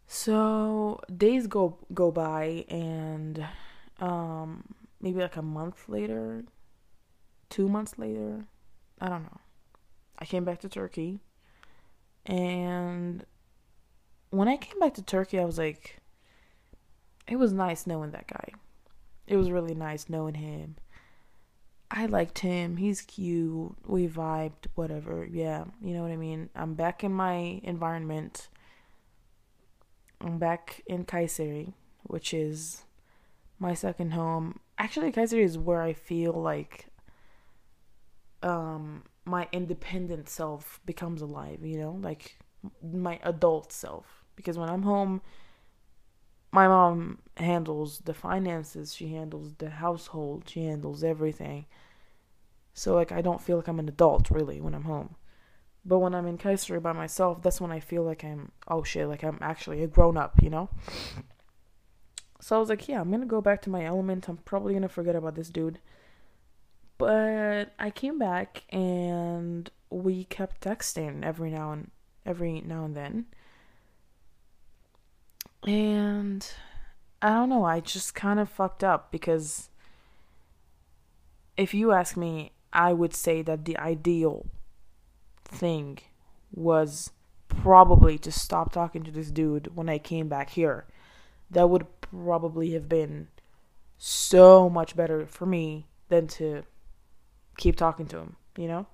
So 0.07 0.99
days 1.15 1.47
go 1.47 1.77
go 1.93 2.11
by 2.11 2.65
and 2.67 3.45
um 3.99 4.65
maybe 4.99 5.21
like 5.21 5.37
a 5.37 5.41
month 5.41 5.87
later, 5.87 6.43
2 7.49 7.67
months 7.69 7.97
later, 7.97 8.45
I 8.99 9.09
don't 9.09 9.23
know. 9.23 9.39
I 10.19 10.25
came 10.25 10.43
back 10.43 10.59
to 10.59 10.69
Turkey 10.69 11.21
and 12.25 13.25
when 14.29 14.47
I 14.47 14.57
came 14.57 14.79
back 14.79 14.93
to 14.95 15.01
Turkey, 15.01 15.39
I 15.39 15.45
was 15.45 15.57
like 15.57 16.00
it 17.27 17.38
was 17.38 17.53
nice 17.53 17.88
knowing 17.88 18.12
that 18.12 18.27
guy. 18.27 18.49
It 19.27 19.38
was 19.38 19.51
really 19.51 19.75
nice 19.75 20.10
knowing 20.10 20.36
him. 20.36 20.75
I 21.89 22.05
liked 22.05 22.39
him. 22.39 22.77
He's 22.77 23.01
cute. 23.01 23.75
We 23.86 24.07
vibed, 24.07 24.67
whatever. 24.75 25.27
Yeah, 25.29 25.65
you 25.81 25.93
know 25.93 26.01
what 26.01 26.12
I 26.12 26.17
mean? 26.17 26.49
I'm 26.55 26.73
back 26.73 27.03
in 27.03 27.13
my 27.13 27.60
environment. 27.63 28.47
I'm 30.21 30.38
back 30.38 30.81
in 30.86 31.05
Kayseri, 31.05 31.73
which 32.03 32.34
is 32.34 32.84
my 33.60 33.73
second 33.73 34.12
home. 34.12 34.60
Actually, 34.77 35.12
Kayseri 35.12 35.43
is 35.43 35.57
where 35.57 35.81
I 35.81 35.93
feel 35.93 36.34
like 36.34 36.88
um 38.43 39.03
my 39.25 39.47
independent 39.51 40.27
self 40.27 40.79
becomes 40.86 41.21
alive, 41.21 41.63
you 41.63 41.77
know? 41.77 41.99
Like 42.01 42.38
my 42.84 43.19
adult 43.23 43.71
self 43.71 44.23
because 44.36 44.57
when 44.57 44.69
I'm 44.69 44.84
home 44.84 45.21
my 46.51 46.67
mom 46.67 47.19
handles 47.37 47.99
the 47.99 48.13
finances, 48.13 48.93
she 48.93 49.07
handles 49.09 49.53
the 49.55 49.69
household, 49.69 50.43
she 50.47 50.65
handles 50.65 51.03
everything. 51.03 51.65
So 52.73 52.95
like 52.95 53.11
I 53.11 53.21
don't 53.21 53.41
feel 53.41 53.57
like 53.57 53.67
I'm 53.67 53.79
an 53.79 53.89
adult 53.89 54.31
really 54.31 54.61
when 54.61 54.75
I'm 54.75 54.83
home. 54.83 55.15
But 55.83 55.99
when 55.99 56.13
I'm 56.13 56.27
in 56.27 56.37
Kayseri 56.37 56.81
by 56.81 56.93
myself, 56.93 57.41
that's 57.41 57.59
when 57.59 57.71
I 57.71 57.79
feel 57.79 58.03
like 58.03 58.23
I'm 58.23 58.51
oh 58.67 58.83
shit, 58.83 59.07
like 59.07 59.23
I'm 59.23 59.39
actually 59.41 59.83
a 59.83 59.87
grown 59.87 60.17
up, 60.17 60.41
you 60.41 60.49
know? 60.49 60.69
So 62.41 62.55
I 62.55 62.59
was 62.59 62.69
like, 62.69 62.87
yeah, 62.87 62.99
I'm 62.99 63.11
gonna 63.11 63.25
go 63.25 63.41
back 63.41 63.61
to 63.63 63.69
my 63.69 63.85
element. 63.85 64.27
I'm 64.27 64.37
probably 64.37 64.73
gonna 64.73 64.89
forget 64.89 65.15
about 65.15 65.35
this 65.35 65.49
dude. 65.49 65.79
But 66.97 67.73
I 67.79 67.89
came 67.91 68.19
back 68.19 68.63
and 68.69 69.69
we 69.89 70.25
kept 70.25 70.61
texting 70.61 71.23
every 71.23 71.49
now 71.49 71.71
and 71.71 71.91
every 72.25 72.61
now 72.61 72.85
and 72.85 72.95
then. 72.95 73.25
And 75.63 76.47
I 77.21 77.30
don't 77.30 77.50
know, 77.50 77.63
I 77.63 77.80
just 77.82 78.15
kind 78.15 78.39
of 78.39 78.50
fucked 78.50 78.84
up 78.84 79.12
because 79.12 79.69
if 81.56 81.74
you 81.74 81.91
ask 81.91 82.17
me, 82.17 82.52
I 82.74 82.93
would 82.93 83.13
say 83.13 83.41
that 83.43 83.65
the 83.65 83.78
ideal 83.78 84.47
thing 85.45 86.00
was 86.52 87.12
probably 87.47 88.17
to 88.17 88.32
stop 88.32 88.71
talking 88.71 89.04
to 89.04 89.12
this 89.12 89.30
dude 89.30 89.76
when 89.76 89.89
I 89.89 89.97
came 89.97 90.28
back 90.28 90.52
here. 90.52 90.86
That 91.50 91.69
would 91.69 91.86
probably 92.00 92.71
have 92.71 92.88
been 92.89 93.28
so 93.97 94.69
much 94.69 94.95
better 94.95 95.26
for 95.28 95.45
me 95.45 95.86
than 96.10 96.28
to 96.28 96.63
keep 97.58 97.76
talking 97.76 98.08
to 98.08 98.17
him, 98.17 98.36
you 98.58 98.67
know? 98.67 98.88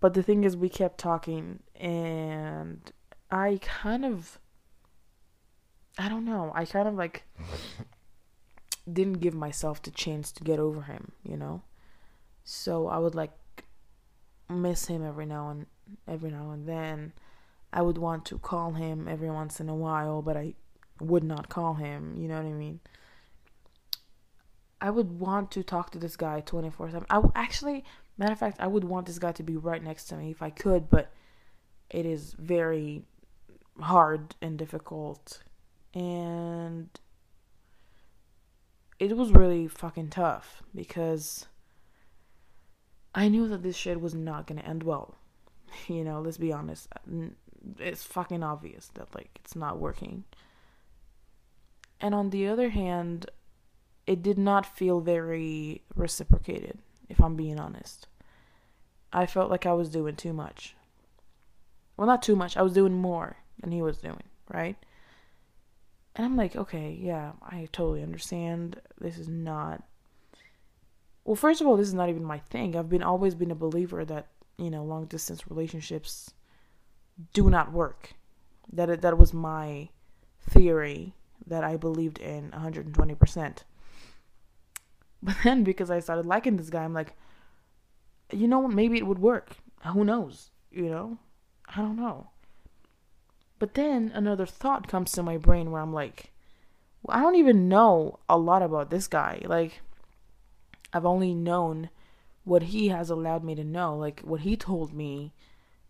But 0.00 0.14
the 0.14 0.22
thing 0.22 0.44
is, 0.44 0.56
we 0.56 0.68
kept 0.68 0.98
talking, 0.98 1.58
and 1.74 2.92
I 3.30 3.58
kind 3.60 4.04
of 4.04 4.38
I 5.98 6.08
don't 6.08 6.24
know. 6.24 6.52
I 6.54 6.64
kind 6.64 6.88
of 6.88 6.94
like 6.94 7.24
didn't 8.92 9.20
give 9.20 9.34
myself 9.34 9.82
the 9.82 9.90
chance 9.90 10.30
to 10.32 10.44
get 10.44 10.58
over 10.58 10.82
him, 10.82 11.12
you 11.24 11.36
know? 11.36 11.62
So 12.44 12.86
I 12.86 12.98
would 12.98 13.14
like 13.14 13.32
miss 14.48 14.86
him 14.86 15.04
every 15.04 15.26
now 15.26 15.50
and 15.50 15.66
every 16.06 16.30
now 16.30 16.52
and 16.52 16.66
then. 16.66 17.12
I 17.72 17.82
would 17.82 17.98
want 17.98 18.24
to 18.26 18.38
call 18.38 18.72
him 18.72 19.08
every 19.08 19.28
once 19.28 19.60
in 19.60 19.68
a 19.68 19.74
while, 19.74 20.22
but 20.22 20.36
I 20.36 20.54
would 21.00 21.24
not 21.24 21.48
call 21.48 21.74
him, 21.74 22.16
you 22.16 22.28
know 22.28 22.36
what 22.36 22.46
I 22.46 22.52
mean? 22.52 22.80
I 24.80 24.90
would 24.90 25.18
want 25.18 25.50
to 25.50 25.62
talk 25.62 25.90
to 25.90 25.98
this 25.98 26.16
guy 26.16 26.40
24/7. 26.40 27.04
I 27.10 27.16
w- 27.16 27.32
actually 27.34 27.84
matter 28.16 28.32
of 28.32 28.38
fact, 28.38 28.58
I 28.60 28.66
would 28.66 28.84
want 28.84 29.06
this 29.06 29.18
guy 29.18 29.32
to 29.32 29.42
be 29.42 29.56
right 29.56 29.82
next 29.82 30.06
to 30.06 30.16
me 30.16 30.30
if 30.30 30.42
I 30.42 30.50
could, 30.50 30.90
but 30.90 31.10
it 31.90 32.04
is 32.04 32.34
very 32.34 33.04
hard 33.80 34.34
and 34.42 34.58
difficult 34.58 35.42
and 35.94 36.88
it 38.98 39.16
was 39.16 39.32
really 39.32 39.68
fucking 39.68 40.10
tough 40.10 40.62
because 40.74 41.46
I 43.14 43.28
knew 43.28 43.48
that 43.48 43.62
this 43.62 43.76
shit 43.76 44.00
was 44.00 44.14
not 44.14 44.46
gonna 44.46 44.62
end 44.62 44.82
well. 44.82 45.14
You 45.86 46.02
know, 46.02 46.20
let's 46.20 46.38
be 46.38 46.52
honest. 46.52 46.88
It's 47.78 48.02
fucking 48.02 48.42
obvious 48.42 48.90
that, 48.94 49.14
like, 49.14 49.30
it's 49.44 49.54
not 49.54 49.78
working. 49.78 50.24
And 52.00 52.14
on 52.14 52.30
the 52.30 52.48
other 52.48 52.70
hand, 52.70 53.30
it 54.06 54.22
did 54.22 54.38
not 54.38 54.64
feel 54.64 55.00
very 55.00 55.82
reciprocated, 55.94 56.78
if 57.10 57.20
I'm 57.20 57.36
being 57.36 57.60
honest. 57.60 58.06
I 59.12 59.26
felt 59.26 59.50
like 59.50 59.66
I 59.66 59.74
was 59.74 59.90
doing 59.90 60.16
too 60.16 60.32
much. 60.32 60.74
Well, 61.96 62.06
not 62.06 62.22
too 62.22 62.36
much. 62.36 62.56
I 62.56 62.62
was 62.62 62.72
doing 62.72 62.94
more 62.94 63.36
than 63.60 63.72
he 63.72 63.82
was 63.82 63.98
doing, 63.98 64.22
right? 64.52 64.76
And 66.18 66.24
I'm 66.24 66.36
like, 66.36 66.56
okay, 66.56 66.98
yeah, 67.00 67.32
I 67.40 67.68
totally 67.70 68.02
understand. 68.02 68.80
This 69.00 69.18
is 69.18 69.28
not. 69.28 69.84
Well, 71.24 71.36
first 71.36 71.60
of 71.60 71.68
all, 71.68 71.76
this 71.76 71.86
is 71.86 71.94
not 71.94 72.08
even 72.08 72.24
my 72.24 72.38
thing. 72.38 72.74
I've 72.74 72.88
been 72.88 73.04
always 73.04 73.36
been 73.36 73.52
a 73.52 73.54
believer 73.54 74.04
that 74.04 74.26
you 74.58 74.68
know 74.68 74.82
long 74.82 75.06
distance 75.06 75.48
relationships 75.48 76.34
do 77.32 77.48
not 77.48 77.72
work. 77.72 78.14
That 78.72 79.00
that 79.00 79.16
was 79.16 79.32
my 79.32 79.90
theory 80.40 81.14
that 81.46 81.62
I 81.62 81.76
believed 81.76 82.18
in 82.18 82.50
120%. 82.50 83.58
But 85.20 85.34
then 85.42 85.64
because 85.64 85.90
I 85.90 85.98
started 85.98 86.26
liking 86.26 86.56
this 86.56 86.70
guy, 86.70 86.84
I'm 86.84 86.94
like, 86.94 87.16
you 88.32 88.46
know, 88.46 88.68
maybe 88.68 88.98
it 88.98 89.06
would 89.06 89.18
work. 89.18 89.56
Who 89.84 90.04
knows? 90.04 90.50
You 90.70 90.90
know, 90.90 91.18
I 91.66 91.80
don't 91.80 91.96
know. 91.96 92.28
But 93.58 93.74
then 93.74 94.12
another 94.14 94.46
thought 94.46 94.88
comes 94.88 95.12
to 95.12 95.22
my 95.22 95.36
brain 95.36 95.70
where 95.70 95.82
I'm 95.82 95.92
like, 95.92 96.32
I 97.08 97.20
don't 97.20 97.36
even 97.36 97.68
know 97.68 98.18
a 98.28 98.38
lot 98.38 98.62
about 98.62 98.90
this 98.90 99.06
guy. 99.06 99.42
Like, 99.44 99.80
I've 100.92 101.06
only 101.06 101.34
known 101.34 101.90
what 102.44 102.64
he 102.64 102.88
has 102.88 103.10
allowed 103.10 103.44
me 103.44 103.54
to 103.54 103.64
know, 103.64 103.96
like 103.96 104.20
what 104.20 104.40
he 104.40 104.56
told 104.56 104.92
me, 104.92 105.32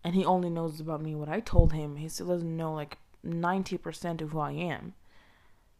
and 0.03 0.15
he 0.15 0.25
only 0.25 0.49
knows 0.49 0.79
about 0.79 1.01
me 1.01 1.15
what 1.15 1.29
I 1.29 1.39
told 1.39 1.73
him. 1.73 1.95
He 1.97 2.09
still 2.09 2.27
doesn't 2.27 2.57
know 2.57 2.73
like 2.73 2.97
90% 3.25 4.21
of 4.21 4.31
who 4.31 4.39
I 4.39 4.51
am. 4.51 4.93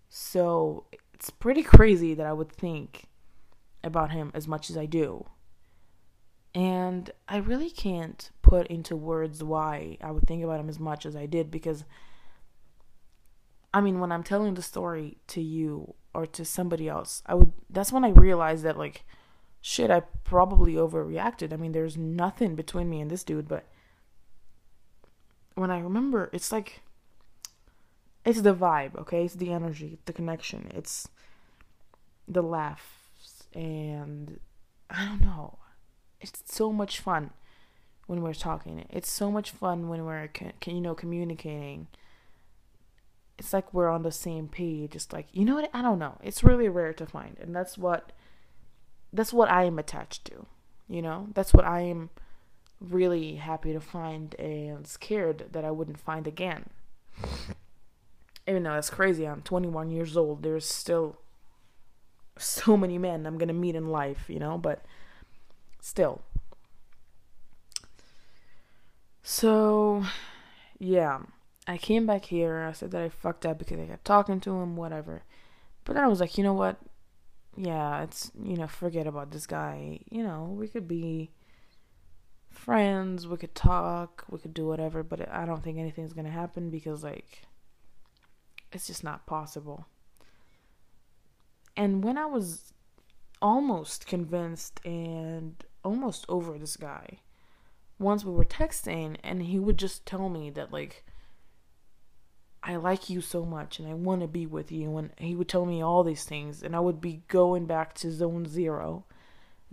So 0.10 0.86
it's 1.14 1.30
pretty 1.30 1.64
crazy 1.64 2.14
that 2.14 2.26
I 2.26 2.34
would 2.34 2.52
think 2.52 3.06
about 3.84 4.12
him 4.12 4.32
as 4.34 4.48
much 4.48 4.70
as 4.70 4.78
I 4.78 4.86
do. 4.86 5.26
And 6.56 7.12
I 7.28 7.38
really 7.38 7.70
can't 7.70 8.30
put 8.42 8.68
into 8.68 8.96
words 8.96 9.44
why 9.44 9.98
I 10.02 10.12
would 10.12 10.28
think 10.28 10.44
about 10.44 10.60
him 10.60 10.70
as 10.70 10.80
much 10.80 11.06
as 11.06 11.16
I 11.16 11.26
did 11.26 11.52
because 11.52 11.84
I 13.72 13.82
mean 13.82 14.00
when 14.00 14.12
I'm 14.12 14.24
telling 14.24 14.56
the 14.56 14.64
story 14.64 15.18
to 15.28 15.42
you 15.42 15.94
or 16.14 16.26
to 16.26 16.44
somebody 16.44 16.90
else, 16.90 17.22
I 17.28 17.36
would 17.36 17.52
that's 17.70 17.92
when 17.92 18.04
I 18.04 18.10
realized 18.10 18.64
that 18.64 18.78
like 18.78 19.06
shit, 19.62 19.92
I 19.92 20.02
probably 20.24 20.74
overreacted. 20.74 21.54
I 21.54 21.58
mean, 21.58 21.74
there's 21.74 21.98
nothing 21.98 22.56
between 22.56 22.90
me 22.90 23.02
and 23.02 23.12
this 23.12 23.24
dude, 23.24 23.48
but 23.48 23.66
when 25.56 25.70
I 25.70 25.80
remember, 25.80 26.30
it's 26.34 26.52
like 26.52 26.82
it's 28.26 28.42
the 28.42 28.56
vibe, 28.56 28.96
okay? 28.98 29.26
It's 29.26 29.36
the 29.36 29.52
energy, 29.52 30.00
the 30.06 30.14
connection. 30.14 30.72
It's 30.74 31.08
the 32.28 32.44
laughs 32.44 33.46
and 33.54 34.40
I 34.90 35.06
don't 35.06 35.22
know. 35.22 35.59
It's 36.22 36.44
so 36.46 36.72
much 36.72 37.00
fun 37.00 37.32
when 38.08 38.22
we're 38.22 38.34
talking. 38.34 38.86
It's 38.90 39.12
so 39.12 39.32
much 39.32 39.52
fun 39.52 39.88
when 39.88 40.06
we're 40.06 40.30
you 40.66 40.82
know 40.82 40.96
communicating. 40.96 41.88
It's 43.38 43.54
like 43.54 43.74
we're 43.74 43.90
on 43.90 44.04
the 44.04 44.12
same 44.12 44.48
page. 44.48 44.96
It's 44.96 45.14
like 45.14 45.28
you 45.32 45.46
know 45.46 45.56
what 45.56 45.70
I 45.74 45.82
don't 45.82 46.00
know. 46.00 46.18
It's 46.24 46.44
really 46.44 46.68
rare 46.68 46.94
to 46.94 47.06
find, 47.06 47.38
and 47.40 47.56
that's 47.56 47.78
what 47.78 48.12
that's 49.14 49.32
what 49.32 49.50
I 49.50 49.64
am 49.64 49.80
attached 49.80 50.26
to. 50.26 50.46
You 50.88 51.02
know, 51.02 51.28
that's 51.34 51.54
what 51.54 51.66
I 51.66 51.82
am 51.82 52.10
really 52.82 53.36
happy 53.36 53.74
to 53.74 53.80
find 53.80 54.34
and 54.36 54.88
scared 54.88 55.50
that 55.52 55.64
I 55.64 55.72
wouldn't 55.72 56.00
find 56.00 56.26
again. 56.26 56.70
Even 58.48 58.64
though 58.64 58.74
that's 58.74 58.90
crazy, 58.90 59.28
I'm 59.28 59.42
21 59.42 59.92
years 59.92 60.18
old. 60.18 60.42
There's 60.42 60.66
still 60.66 61.18
so 62.38 62.76
many 62.76 62.98
men 62.98 63.28
I'm 63.28 63.38
gonna 63.38 63.54
meet 63.54 63.76
in 63.76 63.90
life, 63.90 64.26
you 64.28 64.40
know, 64.40 64.58
but 64.58 64.84
still. 65.80 66.22
So, 69.24 70.04
yeah, 70.80 71.20
I 71.68 71.78
came 71.78 72.06
back 72.06 72.26
here. 72.26 72.66
I 72.68 72.72
said 72.72 72.92
that 72.92 73.02
I 73.02 73.10
fucked 73.10 73.46
up 73.46 73.60
because 73.60 73.80
I 73.80 73.86
kept 73.86 74.06
talking 74.06 74.40
to 74.42 74.60
him, 74.60 74.76
whatever. 74.76 75.24
But 75.84 75.94
then 75.94 76.04
I 76.04 76.08
was 76.08 76.20
like, 76.20 76.38
you 76.38 76.44
know 76.44 76.54
what? 76.54 76.78
Yeah, 77.56 78.04
it's, 78.04 78.32
you 78.42 78.58
know, 78.58 78.68
forget 78.68 79.08
about 79.08 79.32
this 79.32 79.46
guy. 79.46 80.00
You 80.10 80.24
know, 80.24 80.56
we 80.58 80.68
could 80.68 80.88
be 80.88 81.32
friends, 82.50 83.28
we 83.28 83.38
could 83.38 83.56
talk, 83.56 84.26
we 84.30 84.40
could 84.40 84.54
do 84.54 84.66
whatever, 84.66 85.04
but 85.04 85.30
I 85.32 85.46
don't 85.46 85.64
think 85.64 85.78
anything's 85.78 86.14
gonna 86.14 86.30
happen 86.30 86.70
because, 86.70 87.04
like, 87.04 87.44
it's 88.72 88.88
just 88.88 89.04
not 89.04 89.26
possible. 89.26 89.88
And 91.76 92.04
when 92.04 92.18
I 92.18 92.26
was 92.26 92.74
almost 93.42 94.06
convinced 94.06 94.80
and 94.86 95.64
almost 95.84 96.26
over 96.30 96.58
this 96.58 96.78
guy, 96.78 97.20
once 97.98 98.24
we 98.24 98.34
were 98.34 98.46
texting, 98.46 99.18
and 99.24 99.44
he 99.44 99.60
would 99.60 99.78
just 99.78 100.06
tell 100.06 100.30
me 100.30 100.50
that, 100.52 100.72
like, 100.72 101.04
I 102.62 102.76
like 102.76 103.10
you 103.10 103.22
so 103.22 103.46
much 103.46 103.80
and 103.80 103.88
I 103.88 103.94
want 103.94 104.22
to 104.22 104.28
be 104.28 104.46
with 104.46 104.72
you. 104.72 104.98
And 104.98 105.12
he 105.18 105.34
would 105.34 105.48
tell 105.48 105.66
me 105.66 105.82
all 105.82 106.04
these 106.04 106.26
things, 106.26 106.62
and 106.62 106.76
I 106.76 106.80
would 106.80 107.02
be 107.02 107.24
going 107.28 107.66
back 107.66 107.94
to 107.96 108.12
zone 108.12 108.46
zero, 108.46 109.06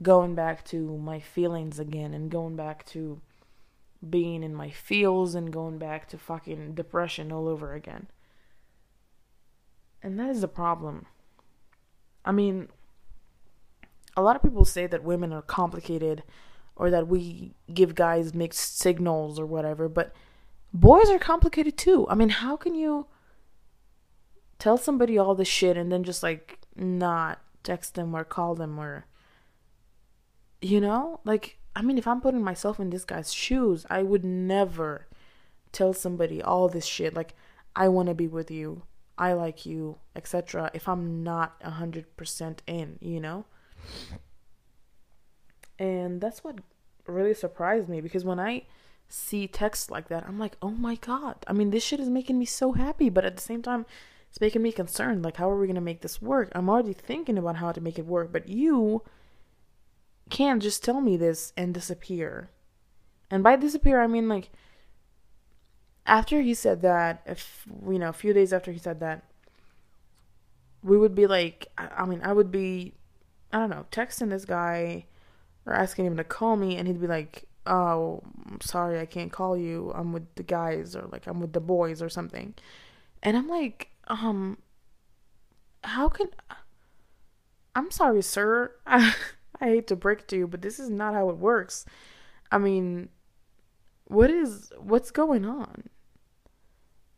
going 0.02 0.34
back 0.34 0.64
to 0.66 0.96
my 0.98 1.20
feelings 1.20 1.78
again, 1.78 2.14
and 2.14 2.30
going 2.30 2.56
back 2.56 2.86
to 2.86 3.20
being 4.08 4.42
in 4.42 4.54
my 4.54 4.70
feels 4.70 5.34
and 5.34 5.52
going 5.52 5.78
back 5.78 6.08
to 6.08 6.18
fucking 6.18 6.74
depression 6.74 7.32
all 7.32 7.48
over 7.48 7.72
again. 7.72 8.08
And 10.02 10.18
that 10.20 10.30
is 10.30 10.42
the 10.42 10.48
problem. 10.48 11.06
I 12.24 12.30
mean, 12.30 12.68
a 14.16 14.22
lot 14.22 14.36
of 14.36 14.42
people 14.42 14.64
say 14.64 14.86
that 14.86 15.04
women 15.04 15.32
are 15.32 15.42
complicated 15.42 16.22
or 16.74 16.90
that 16.90 17.08
we 17.08 17.54
give 17.72 17.94
guys 17.94 18.34
mixed 18.34 18.78
signals 18.78 19.38
or 19.38 19.46
whatever, 19.46 19.88
but 19.88 20.12
boys 20.72 21.08
are 21.10 21.18
complicated 21.18 21.76
too. 21.76 22.06
I 22.08 22.14
mean, 22.14 22.28
how 22.28 22.56
can 22.56 22.74
you 22.74 23.06
tell 24.58 24.76
somebody 24.76 25.18
all 25.18 25.34
this 25.34 25.48
shit 25.48 25.76
and 25.76 25.90
then 25.90 26.02
just 26.02 26.22
like 26.22 26.60
not 26.74 27.40
text 27.62 27.94
them 27.94 28.14
or 28.14 28.24
call 28.24 28.54
them 28.54 28.78
or 28.78 29.06
you 30.60 30.80
know? 30.80 31.20
Like 31.24 31.58
I 31.74 31.82
mean, 31.82 31.98
if 31.98 32.06
I'm 32.06 32.20
putting 32.22 32.42
myself 32.42 32.80
in 32.80 32.90
this 32.90 33.04
guy's 33.04 33.32
shoes, 33.34 33.84
I 33.90 34.02
would 34.02 34.24
never 34.24 35.08
tell 35.72 35.92
somebody 35.92 36.42
all 36.42 36.68
this 36.68 36.86
shit 36.86 37.14
like 37.14 37.34
I 37.74 37.88
want 37.88 38.08
to 38.08 38.14
be 38.14 38.26
with 38.26 38.50
you. 38.50 38.84
I 39.18 39.32
like 39.32 39.64
you, 39.64 39.98
etc. 40.14 40.70
if 40.74 40.88
I'm 40.88 41.22
not 41.22 41.60
100% 41.62 42.58
in, 42.66 42.98
you 43.00 43.20
know? 43.20 43.46
And 45.78 46.20
that's 46.20 46.42
what 46.42 46.60
really 47.06 47.34
surprised 47.34 47.88
me 47.88 48.00
because 48.00 48.24
when 48.24 48.40
I 48.40 48.62
see 49.08 49.46
texts 49.46 49.90
like 49.90 50.08
that, 50.08 50.24
I'm 50.26 50.38
like, 50.38 50.56
oh 50.62 50.70
my 50.70 50.96
god. 50.96 51.36
I 51.46 51.52
mean, 51.52 51.70
this 51.70 51.84
shit 51.84 52.00
is 52.00 52.08
making 52.08 52.38
me 52.38 52.44
so 52.44 52.72
happy, 52.72 53.08
but 53.08 53.24
at 53.24 53.36
the 53.36 53.42
same 53.42 53.62
time, 53.62 53.86
it's 54.28 54.40
making 54.40 54.62
me 54.62 54.72
concerned. 54.72 55.22
Like, 55.24 55.36
how 55.36 55.50
are 55.50 55.58
we 55.58 55.66
gonna 55.66 55.80
make 55.80 56.00
this 56.00 56.20
work? 56.20 56.50
I'm 56.54 56.68
already 56.68 56.92
thinking 56.92 57.38
about 57.38 57.56
how 57.56 57.72
to 57.72 57.80
make 57.80 57.98
it 57.98 58.06
work, 58.06 58.32
but 58.32 58.48
you 58.48 59.02
can't 60.30 60.62
just 60.62 60.82
tell 60.82 61.00
me 61.00 61.16
this 61.16 61.52
and 61.56 61.72
disappear. 61.72 62.50
And 63.30 63.42
by 63.42 63.56
disappear, 63.56 64.00
I 64.00 64.06
mean 64.06 64.28
like 64.28 64.50
after 66.06 66.40
he 66.40 66.54
said 66.54 66.82
that, 66.82 67.22
if 67.26 67.66
you 67.88 67.98
know, 67.98 68.08
a 68.08 68.14
few 68.14 68.32
days 68.32 68.52
after 68.52 68.72
he 68.72 68.78
said 68.78 69.00
that, 69.00 69.24
we 70.82 70.96
would 70.96 71.14
be 71.14 71.26
like, 71.26 71.66
I 71.76 72.04
mean, 72.06 72.20
I 72.22 72.32
would 72.32 72.50
be, 72.52 72.94
I 73.52 73.58
don't 73.58 73.70
know, 73.70 73.86
texting 73.90 74.30
this 74.30 74.44
guy 74.44 75.06
or 75.64 75.72
asking 75.72 76.06
him 76.06 76.16
to 76.16 76.24
call 76.24 76.56
me, 76.56 76.76
and 76.76 76.86
he'd 76.86 77.00
be 77.00 77.06
like, 77.06 77.44
"Oh, 77.66 78.22
I'm 78.50 78.60
sorry, 78.60 79.00
I 79.00 79.06
can't 79.06 79.32
call 79.32 79.56
you. 79.56 79.92
I'm 79.94 80.12
with 80.12 80.34
the 80.36 80.42
guys, 80.42 80.94
or 80.96 81.08
like 81.12 81.26
I'm 81.26 81.40
with 81.40 81.52
the 81.52 81.60
boys, 81.60 82.02
or 82.02 82.08
something." 82.08 82.54
And 83.22 83.36
I'm 83.36 83.48
like, 83.48 83.90
um, 84.08 84.58
how 85.84 86.08
can? 86.08 86.28
I'm 87.74 87.90
sorry, 87.90 88.22
sir. 88.22 88.72
I, 88.86 89.14
hate 89.60 89.86
to 89.88 89.96
break 89.96 90.26
to 90.28 90.36
you, 90.36 90.46
but 90.46 90.62
this 90.62 90.78
is 90.78 90.90
not 90.90 91.14
how 91.14 91.30
it 91.30 91.38
works. 91.38 91.84
I 92.52 92.58
mean, 92.58 93.08
what 94.04 94.30
is 94.30 94.72
what's 94.78 95.10
going 95.10 95.44
on? 95.44 95.84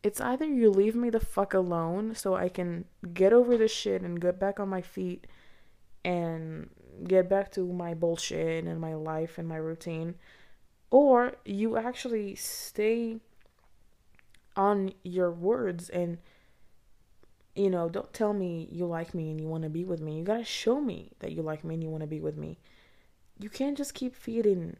It's 0.01 0.21
either 0.21 0.45
you 0.45 0.69
leave 0.69 0.95
me 0.95 1.09
the 1.09 1.19
fuck 1.19 1.53
alone 1.53 2.15
so 2.15 2.35
I 2.35 2.49
can 2.49 2.85
get 3.13 3.33
over 3.33 3.57
this 3.57 3.71
shit 3.71 4.01
and 4.01 4.21
get 4.21 4.39
back 4.39 4.59
on 4.59 4.69
my 4.69 4.81
feet 4.81 5.27
and 6.03 6.69
get 7.07 7.29
back 7.29 7.51
to 7.53 7.71
my 7.71 7.93
bullshit 7.93 8.65
and 8.65 8.79
my 8.79 8.93
life 8.93 9.37
and 9.37 9.47
my 9.47 9.55
routine, 9.57 10.15
or 10.91 11.33
you 11.45 11.77
actually 11.77 12.35
stay 12.35 13.17
on 14.55 14.93
your 15.03 15.31
words 15.31 15.89
and 15.89 16.17
you 17.55 17.69
know, 17.69 17.89
don't 17.89 18.13
tell 18.13 18.31
me 18.31 18.69
you 18.71 18.85
like 18.85 19.13
me 19.13 19.31
and 19.31 19.41
you 19.41 19.47
want 19.47 19.63
to 19.63 19.69
be 19.69 19.83
with 19.83 19.99
me. 19.99 20.17
You 20.17 20.23
got 20.23 20.37
to 20.37 20.45
show 20.45 20.79
me 20.79 21.11
that 21.19 21.33
you 21.33 21.41
like 21.41 21.65
me 21.65 21.73
and 21.73 21.83
you 21.83 21.89
want 21.89 22.01
to 22.01 22.07
be 22.07 22.21
with 22.21 22.37
me. 22.37 22.57
You 23.37 23.49
can't 23.49 23.77
just 23.77 23.93
keep 23.93 24.15
feeding 24.15 24.77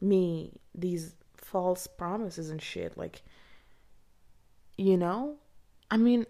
me 0.00 0.60
these 0.74 1.14
false 1.36 1.86
promises 1.86 2.50
and 2.50 2.60
shit 2.60 2.98
like 2.98 3.22
you 4.76 4.96
know? 4.96 5.36
I 5.90 5.96
mean, 5.96 6.26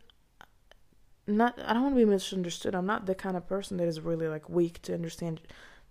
not 1.27 1.59
I 1.65 1.73
don't 1.73 1.83
want 1.83 1.95
to 1.95 2.01
be 2.01 2.05
misunderstood. 2.05 2.75
I'm 2.75 2.87
not 2.87 3.07
the 3.07 3.15
kind 3.15 3.37
of 3.37 3.47
person 3.47 3.77
that 3.79 3.89
is 3.89 4.01
really 4.01 4.29
like 4.29 4.49
weak 4.49 4.83
to 4.83 4.95
understand 4.95 5.41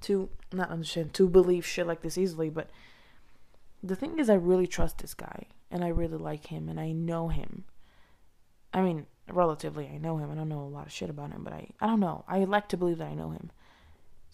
to 0.01 0.29
not 0.53 0.69
understand 0.69 1.13
to 1.15 1.27
believe 1.27 1.65
shit 1.65 1.87
like 1.87 2.01
this 2.01 2.17
easily, 2.17 2.49
but 2.49 2.69
the 3.83 3.95
thing 3.95 4.19
is 4.19 4.29
I 4.29 4.35
really 4.35 4.67
trust 4.67 4.99
this 4.99 5.13
guy 5.13 5.47
and 5.69 5.83
I 5.83 5.89
really 5.89 6.17
like 6.17 6.47
him 6.47 6.69
and 6.69 6.79
I 6.79 6.91
know 6.91 7.29
him. 7.29 7.65
I 8.73 8.81
mean, 8.81 9.05
relatively 9.31 9.87
I 9.87 9.97
know 9.97 10.17
him. 10.17 10.31
I 10.31 10.35
don't 10.35 10.49
know 10.49 10.61
a 10.61 10.65
lot 10.65 10.87
of 10.87 10.91
shit 10.91 11.09
about 11.09 11.31
him, 11.31 11.43
but 11.43 11.53
I 11.53 11.69
I 11.79 11.87
don't 11.87 11.99
know. 11.99 12.23
I 12.27 12.43
like 12.43 12.67
to 12.69 12.77
believe 12.77 12.97
that 12.99 13.09
I 13.09 13.15
know 13.15 13.31
him. 13.31 13.51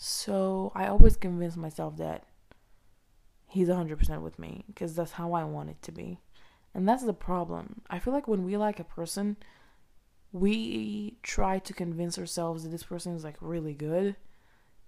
So, 0.04 0.72
I 0.74 0.88
always 0.88 1.16
convince 1.16 1.56
myself 1.56 1.98
that 1.98 2.24
he's 3.46 3.68
100% 3.68 4.22
with 4.22 4.40
me 4.40 4.64
because 4.66 4.96
that's 4.96 5.12
how 5.12 5.34
I 5.34 5.44
want 5.44 5.70
it 5.70 5.80
to 5.84 5.92
be. 5.92 6.20
And 6.74 6.90
that's 6.90 7.04
the 7.04 7.14
problem. 7.14 7.82
I 7.88 8.00
feel 8.00 8.12
like 8.12 8.28
when 8.28 8.44
we 8.44 8.58
like 8.58 8.80
a 8.80 8.84
person, 8.84 9.38
we 10.32 11.18
try 11.24 11.60
to 11.60 11.74
convince 11.74 12.18
ourselves 12.18 12.64
that 12.64 12.70
this 12.70 12.84
person 12.84 13.16
is 13.16 13.24
like 13.24 13.36
really 13.42 13.74
good 13.74 14.16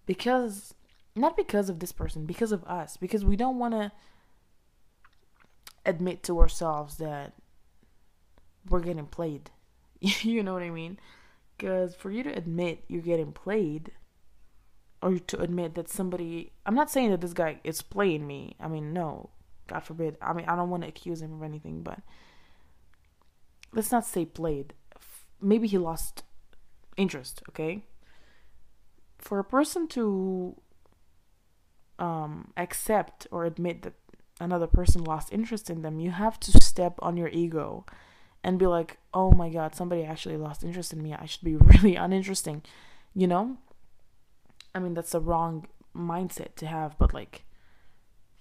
because 0.06 0.74
not 1.16 1.38
because 1.38 1.70
of 1.70 1.80
this 1.80 1.92
person, 1.92 2.26
because 2.26 2.52
of 2.52 2.64
us, 2.64 2.98
because 2.98 3.24
we 3.24 3.36
don't 3.36 3.60
want 3.60 3.74
to 3.74 3.92
admit 5.86 6.24
to 6.24 6.40
ourselves 6.40 6.98
that 6.98 7.34
we're 8.70 8.80
getting 8.80 9.06
played. 9.06 9.52
you 10.00 10.44
know 10.44 10.54
what 10.54 10.64
I 10.64 10.70
mean? 10.70 10.98
Because 11.58 11.94
for 11.94 12.10
you 12.10 12.24
to 12.24 12.36
admit 12.36 12.84
you're 12.88 13.02
getting 13.02 13.32
played, 13.32 13.92
or 15.02 15.20
to 15.20 15.42
admit 15.42 15.76
that 15.76 15.90
somebody, 15.90 16.54
I'm 16.66 16.76
not 16.76 16.90
saying 16.90 17.12
that 17.12 17.22
this 17.22 17.34
guy 17.34 17.60
is 17.64 17.82
playing 17.82 18.26
me. 18.26 18.56
I 18.60 18.70
mean, 18.70 18.94
no, 18.94 19.30
God 19.68 19.82
forbid. 19.82 20.18
I 20.22 20.34
mean, 20.34 20.46
I 20.48 20.56
don't 20.56 20.70
want 20.70 20.84
to 20.84 20.90
accuse 20.90 21.22
him 21.22 21.34
of 21.34 21.44
anything, 21.44 21.84
but 21.84 22.00
let's 23.74 23.92
not 23.92 24.06
say 24.06 24.26
played 24.26 24.74
maybe 25.44 25.68
he 25.68 25.78
lost 25.78 26.24
interest, 26.98 27.44
okay? 27.50 27.84
for 29.24 29.40
a 29.40 29.44
person 29.44 29.88
to 29.88 30.56
um, 31.98 32.52
accept 32.58 33.26
or 33.32 33.46
admit 33.46 33.84
that 33.84 33.94
another 34.40 34.68
person 34.68 35.04
lost 35.04 35.32
interest 35.32 35.70
in 35.70 35.82
them, 35.82 36.00
you 36.00 36.12
have 36.12 36.40
to 36.42 36.52
step 36.62 36.96
on 37.00 37.16
your 37.16 37.30
ego 37.30 37.86
and 38.44 38.60
be 38.60 38.68
like, 38.68 38.98
oh 39.14 39.32
my 39.32 39.50
god, 39.50 39.74
somebody 39.74 40.04
actually 40.04 40.36
lost 40.36 40.64
interest 40.64 40.92
in 40.92 41.02
me. 41.02 41.14
I 41.14 41.26
should 41.26 41.44
be 41.44 41.56
really 41.56 41.96
uninteresting. 41.96 42.62
You 43.16 43.28
know? 43.28 43.58
I 44.76 44.80
mean, 44.80 44.94
that's 44.94 45.12
the 45.12 45.22
wrong 45.22 45.68
mindset 45.96 46.56
to 46.56 46.66
have, 46.66 46.98
but 46.98 47.14
like, 47.14 47.46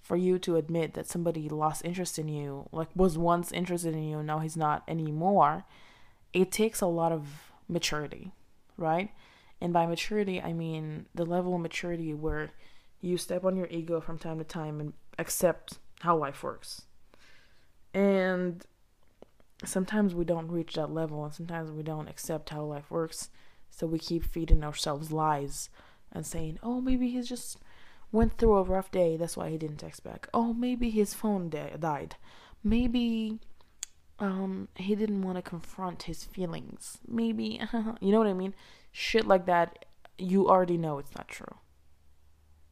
for 0.01 0.17
you 0.17 0.37
to 0.39 0.57
admit 0.57 0.95
that 0.95 1.07
somebody 1.07 1.47
lost 1.47 1.85
interest 1.85 2.19
in 2.19 2.27
you, 2.27 2.67
like 2.73 2.89
was 2.93 3.17
once 3.17 3.53
interested 3.53 3.93
in 3.93 4.03
you, 4.03 4.21
now 4.21 4.39
he's 4.39 4.57
not 4.57 4.83
anymore, 4.85 5.63
it 6.33 6.51
takes 6.51 6.81
a 6.81 6.87
lot 6.87 7.11
of 7.11 7.51
maturity, 7.67 8.31
right? 8.77 9.09
And 9.61 9.71
by 9.71 9.85
maturity, 9.85 10.41
I 10.41 10.53
mean 10.53 11.05
the 11.15 11.25
level 11.25 11.55
of 11.55 11.61
maturity 11.61 12.13
where 12.13 12.51
you 13.01 13.17
step 13.17 13.45
on 13.45 13.55
your 13.55 13.67
ego 13.67 14.01
from 14.01 14.17
time 14.17 14.39
to 14.39 14.43
time 14.43 14.79
and 14.79 14.93
accept 15.19 15.79
how 16.01 16.17
life 16.17 16.43
works. 16.43 16.83
And 17.93 18.65
sometimes 19.63 20.15
we 20.15 20.25
don't 20.25 20.51
reach 20.51 20.73
that 20.73 20.91
level, 20.91 21.23
and 21.23 21.33
sometimes 21.33 21.71
we 21.71 21.83
don't 21.83 22.09
accept 22.09 22.49
how 22.49 22.63
life 22.63 22.89
works. 22.89 23.29
So 23.69 23.87
we 23.87 23.99
keep 23.99 24.23
feeding 24.23 24.63
ourselves 24.63 25.11
lies 25.11 25.69
and 26.11 26.25
saying, 26.25 26.59
oh, 26.61 26.81
maybe 26.81 27.09
he's 27.09 27.27
just 27.27 27.57
went 28.11 28.37
through 28.37 28.57
a 28.57 28.63
rough 28.63 28.91
day. 28.91 29.17
That's 29.17 29.37
why 29.37 29.49
he 29.49 29.57
didn't 29.57 29.77
text 29.77 30.03
back. 30.03 30.27
Oh, 30.33 30.53
maybe 30.53 30.89
his 30.89 31.13
phone 31.13 31.49
di- 31.49 31.73
died. 31.79 32.15
Maybe 32.63 33.39
um 34.19 34.67
he 34.75 34.95
didn't 34.95 35.21
want 35.21 35.37
to 35.37 35.41
confront 35.41 36.03
his 36.03 36.23
feelings. 36.23 36.97
Maybe 37.07 37.61
you 38.01 38.11
know 38.11 38.19
what 38.19 38.27
I 38.27 38.33
mean? 38.33 38.53
Shit 38.91 39.25
like 39.27 39.45
that, 39.47 39.85
you 40.17 40.49
already 40.49 40.77
know 40.77 40.99
it's 40.99 41.15
not 41.15 41.27
true. 41.27 41.57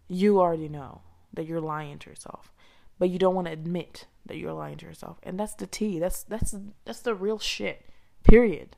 You 0.07 0.39
already 0.39 0.69
know 0.69 1.01
that 1.33 1.45
you're 1.45 1.61
lying 1.61 1.97
to 1.99 2.09
yourself, 2.09 2.51
but 2.99 3.09
you 3.09 3.17
don't 3.17 3.35
want 3.35 3.47
to 3.47 3.53
admit 3.53 4.05
that 4.25 4.37
you're 4.37 4.53
lying 4.53 4.77
to 4.77 4.85
yourself. 4.85 5.17
And 5.23 5.39
that's 5.39 5.55
the 5.55 5.67
T. 5.67 5.99
That's 5.99 6.23
that's 6.23 6.55
that's 6.85 6.99
the 6.99 7.15
real 7.15 7.39
shit. 7.39 7.85
Period. 8.23 8.75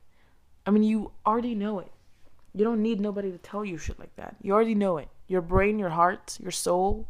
I 0.65 0.71
mean, 0.71 0.83
you 0.83 1.11
already 1.25 1.55
know 1.55 1.79
it. 1.79 1.91
You 2.53 2.63
don't 2.63 2.81
need 2.81 3.01
nobody 3.01 3.31
to 3.31 3.37
tell 3.37 3.65
you 3.65 3.77
shit 3.77 3.99
like 3.99 4.15
that. 4.15 4.35
You 4.41 4.53
already 4.53 4.75
know 4.75 4.97
it. 4.97 5.09
Your 5.27 5.41
brain, 5.41 5.79
your 5.79 5.89
heart, 5.89 6.37
your 6.39 6.51
soul, 6.51 7.09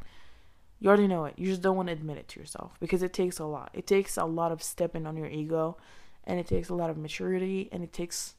you 0.84 0.90
already 0.90 1.08
know 1.08 1.24
it. 1.24 1.36
You 1.38 1.48
just 1.48 1.62
don't 1.62 1.78
want 1.78 1.88
to 1.88 1.94
admit 1.94 2.18
it 2.18 2.28
to 2.28 2.42
yourself 2.42 2.74
because 2.82 3.04
it 3.04 3.14
takes 3.14 3.40
a 3.40 3.46
lot. 3.46 3.70
It 3.74 3.88
takes 3.88 4.18
a 4.18 4.26
lot 4.26 4.52
of 4.52 4.62
stepping 4.62 5.08
on 5.08 5.16
your 5.16 5.30
ego 5.30 5.78
and 6.26 6.42
it 6.42 6.46
takes 6.46 6.68
a 6.68 6.76
lot 6.76 6.90
of 6.90 6.98
maturity 6.98 7.70
and 7.72 7.86
it 7.86 7.94
takes 7.94 8.36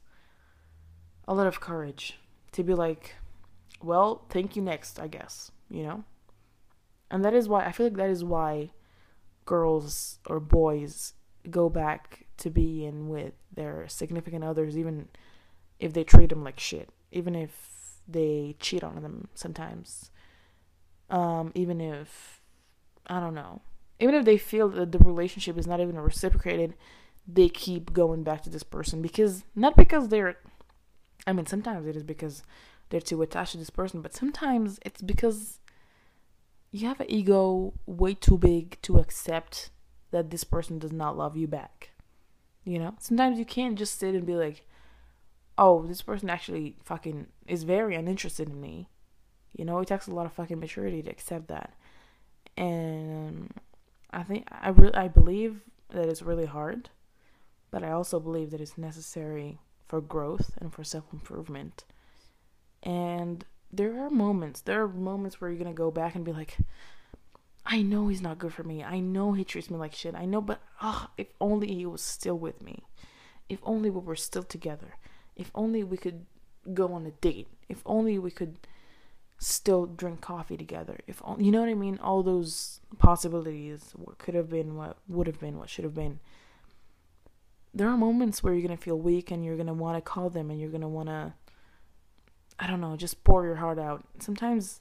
a 1.26 1.32
lot 1.32 1.46
of 1.46 1.58
courage 1.58 2.18
to 2.52 2.62
be 2.62 2.74
like, 2.74 3.14
well, 3.82 4.26
thank 4.28 4.56
you 4.56 4.62
next, 4.62 5.00
I 5.00 5.06
guess, 5.06 5.52
you 5.70 5.84
know? 5.84 6.04
And 7.10 7.24
that 7.24 7.32
is 7.32 7.48
why 7.48 7.64
I 7.64 7.72
feel 7.72 7.86
like 7.86 7.96
that 7.96 8.10
is 8.10 8.22
why 8.22 8.72
girls 9.46 10.18
or 10.26 10.38
boys 10.38 11.14
go 11.48 11.70
back 11.70 12.26
to 12.36 12.50
being 12.50 13.08
with 13.08 13.32
their 13.54 13.86
significant 13.88 14.44
others 14.44 14.76
even 14.76 15.08
if 15.80 15.94
they 15.94 16.04
treat 16.04 16.28
them 16.28 16.44
like 16.44 16.60
shit, 16.60 16.90
even 17.10 17.34
if 17.34 18.02
they 18.06 18.54
cheat 18.60 18.84
on 18.84 19.00
them 19.00 19.28
sometimes. 19.34 20.10
Um, 21.10 21.52
even 21.54 21.80
if 21.80 22.40
I 23.06 23.20
don't 23.20 23.34
know, 23.34 23.62
even 24.00 24.14
if 24.14 24.24
they 24.24 24.38
feel 24.38 24.68
that 24.70 24.92
the 24.92 24.98
relationship 24.98 25.58
is 25.58 25.66
not 25.66 25.80
even 25.80 25.98
reciprocated, 25.98 26.74
they 27.26 27.48
keep 27.48 27.92
going 27.92 28.22
back 28.22 28.42
to 28.42 28.50
this 28.50 28.62
person 28.62 29.02
because 29.02 29.44
not 29.54 29.76
because 29.76 30.08
they're 30.08 30.36
I 31.26 31.32
mean, 31.32 31.46
sometimes 31.46 31.86
it 31.86 31.96
is 31.96 32.02
because 32.02 32.42
they're 32.90 33.00
too 33.00 33.22
attached 33.22 33.52
to 33.52 33.58
this 33.58 33.70
person, 33.70 34.02
but 34.02 34.14
sometimes 34.14 34.78
it's 34.84 35.02
because 35.02 35.60
you 36.70 36.86
have 36.86 37.00
an 37.00 37.10
ego 37.10 37.72
way 37.86 38.14
too 38.14 38.36
big 38.36 38.80
to 38.82 38.98
accept 38.98 39.70
that 40.10 40.30
this 40.30 40.44
person 40.44 40.78
does 40.78 40.92
not 40.92 41.16
love 41.16 41.36
you 41.36 41.48
back. 41.48 41.90
You 42.64 42.78
know? 42.78 42.94
Sometimes 42.98 43.38
you 43.38 43.44
can't 43.44 43.78
just 43.78 43.98
sit 43.98 44.14
and 44.14 44.26
be 44.26 44.34
like, 44.34 44.66
oh, 45.56 45.86
this 45.86 46.02
person 46.02 46.28
actually 46.28 46.76
fucking 46.82 47.28
is 47.46 47.62
very 47.62 47.94
uninterested 47.94 48.48
in 48.48 48.60
me. 48.60 48.88
You 49.54 49.64
know, 49.64 49.78
it 49.80 49.88
takes 49.88 50.06
a 50.06 50.14
lot 50.14 50.26
of 50.26 50.32
fucking 50.32 50.60
maturity 50.60 51.02
to 51.02 51.10
accept 51.10 51.48
that. 51.48 51.72
And 52.56 53.52
I 54.10 54.22
think 54.22 54.46
I 54.50 54.68
really 54.68 54.94
I 54.94 55.08
believe 55.08 55.60
that 55.90 56.08
it's 56.08 56.22
really 56.22 56.46
hard, 56.46 56.90
but 57.70 57.82
I 57.82 57.90
also 57.90 58.20
believe 58.20 58.50
that 58.50 58.60
it's 58.60 58.78
necessary 58.78 59.58
for 59.86 60.00
growth 60.00 60.52
and 60.60 60.72
for 60.72 60.84
self-improvement. 60.84 61.84
And 62.82 63.44
there 63.72 64.00
are 64.04 64.10
moments, 64.10 64.60
there 64.60 64.82
are 64.82 64.88
moments 64.88 65.40
where 65.40 65.50
you're 65.50 65.58
going 65.58 65.74
to 65.74 65.76
go 65.76 65.90
back 65.90 66.14
and 66.14 66.24
be 66.24 66.32
like 66.32 66.56
I 67.66 67.80
know 67.80 68.08
he's 68.08 68.20
not 68.20 68.38
good 68.38 68.52
for 68.52 68.62
me. 68.62 68.84
I 68.84 69.00
know 69.00 69.32
he 69.32 69.42
treats 69.42 69.70
me 69.70 69.78
like 69.78 69.94
shit. 69.94 70.14
I 70.14 70.26
know, 70.26 70.42
but 70.42 70.60
ah, 70.82 71.10
if 71.16 71.28
only 71.40 71.68
he 71.68 71.86
was 71.86 72.02
still 72.02 72.38
with 72.38 72.60
me. 72.60 72.84
If 73.48 73.58
only 73.62 73.88
we 73.88 74.00
were 74.00 74.16
still 74.16 74.42
together 74.42 74.94
if 75.36 75.50
only 75.54 75.82
we 75.82 75.96
could 75.96 76.26
go 76.72 76.92
on 76.92 77.06
a 77.06 77.10
date. 77.10 77.48
If 77.68 77.82
only 77.86 78.18
we 78.18 78.30
could 78.30 78.58
still 79.38 79.86
drink 79.86 80.20
coffee 80.20 80.56
together. 80.56 80.98
If 81.06 81.22
you 81.38 81.50
know 81.50 81.60
what 81.60 81.68
I 81.68 81.74
mean? 81.74 81.98
All 82.02 82.22
those 82.22 82.80
possibilities, 82.98 83.92
what 83.94 84.18
could 84.18 84.34
have 84.34 84.48
been, 84.48 84.76
what 84.76 84.98
would 85.08 85.26
have 85.26 85.40
been, 85.40 85.58
what 85.58 85.68
should 85.68 85.84
have 85.84 85.94
been. 85.94 86.20
There 87.72 87.88
are 87.88 87.96
moments 87.96 88.42
where 88.42 88.52
you're 88.52 88.66
going 88.66 88.76
to 88.76 88.82
feel 88.82 88.98
weak 88.98 89.30
and 89.30 89.44
you're 89.44 89.56
going 89.56 89.66
to 89.66 89.72
want 89.72 89.96
to 89.96 90.00
call 90.00 90.30
them 90.30 90.50
and 90.50 90.60
you're 90.60 90.70
going 90.70 90.80
to 90.80 90.88
want 90.88 91.08
to, 91.08 91.34
I 92.58 92.68
don't 92.68 92.80
know, 92.80 92.96
just 92.96 93.24
pour 93.24 93.44
your 93.44 93.56
heart 93.56 93.78
out. 93.78 94.04
Sometimes, 94.20 94.80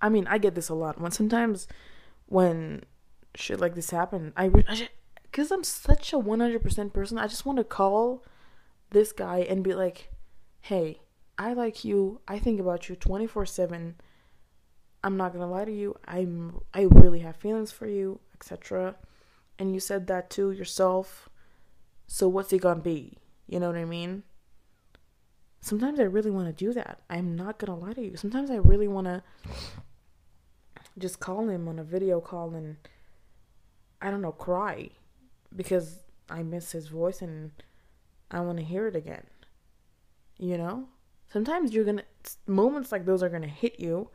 I 0.00 0.08
mean, 0.08 0.26
I 0.26 0.38
get 0.38 0.54
this 0.56 0.68
a 0.68 0.74
lot. 0.74 1.00
When 1.00 1.12
sometimes 1.12 1.68
when 2.26 2.82
shit 3.36 3.60
like 3.60 3.76
this 3.76 3.90
happen, 3.90 4.32
I, 4.36 4.48
because 5.22 5.52
I'm 5.52 5.62
such 5.62 6.12
a 6.12 6.18
100% 6.18 6.92
person, 6.92 7.16
I 7.16 7.28
just 7.28 7.46
want 7.46 7.58
to 7.58 7.64
call 7.64 8.24
this 8.90 9.12
guy 9.12 9.38
and 9.38 9.62
be 9.62 9.74
like, 9.74 10.10
hey, 10.62 11.01
I 11.38 11.52
like 11.54 11.84
you. 11.84 12.20
I 12.28 12.38
think 12.38 12.60
about 12.60 12.88
you 12.88 12.96
24 12.96 13.46
7. 13.46 13.96
I'm 15.04 15.16
not 15.16 15.32
gonna 15.32 15.50
lie 15.50 15.64
to 15.64 15.72
you. 15.72 15.96
I'm 16.06 16.60
I 16.72 16.82
really 16.82 17.20
have 17.20 17.36
feelings 17.36 17.72
for 17.72 17.86
you, 17.86 18.20
etc. 18.34 18.96
And 19.58 19.74
you 19.74 19.80
said 19.80 20.06
that 20.06 20.30
to 20.30 20.52
yourself. 20.52 21.28
So 22.06 22.28
what's 22.28 22.52
it 22.52 22.60
gonna 22.60 22.80
be? 22.80 23.18
You 23.46 23.60
know 23.60 23.68
what 23.68 23.76
I 23.76 23.84
mean? 23.84 24.22
Sometimes 25.60 26.00
I 26.00 26.04
really 26.04 26.30
want 26.30 26.46
to 26.46 26.64
do 26.64 26.72
that. 26.72 27.00
I'm 27.08 27.36
not 27.36 27.58
gonna 27.58 27.78
lie 27.78 27.92
to 27.94 28.02
you. 28.02 28.16
Sometimes 28.16 28.50
I 28.50 28.56
really 28.56 28.88
want 28.88 29.06
to 29.06 29.22
just 30.98 31.20
call 31.20 31.48
him 31.48 31.68
on 31.68 31.78
a 31.78 31.84
video 31.84 32.20
call 32.20 32.54
and 32.54 32.76
I 34.00 34.10
don't 34.10 34.22
know, 34.22 34.32
cry 34.32 34.90
because 35.54 36.00
I 36.28 36.42
miss 36.42 36.72
his 36.72 36.88
voice 36.88 37.22
and 37.22 37.52
I 38.30 38.40
want 38.40 38.58
to 38.58 38.64
hear 38.64 38.88
it 38.88 38.96
again. 38.96 39.26
You 40.38 40.58
know? 40.58 40.88
Sometimes 41.32 41.72
you're 41.72 41.84
to, 41.98 42.04
moments 42.46 42.92
like 42.92 43.06
those 43.06 43.22
are 43.22 43.30
to 43.42 43.48
hit 43.48 43.80
you. 43.80 44.10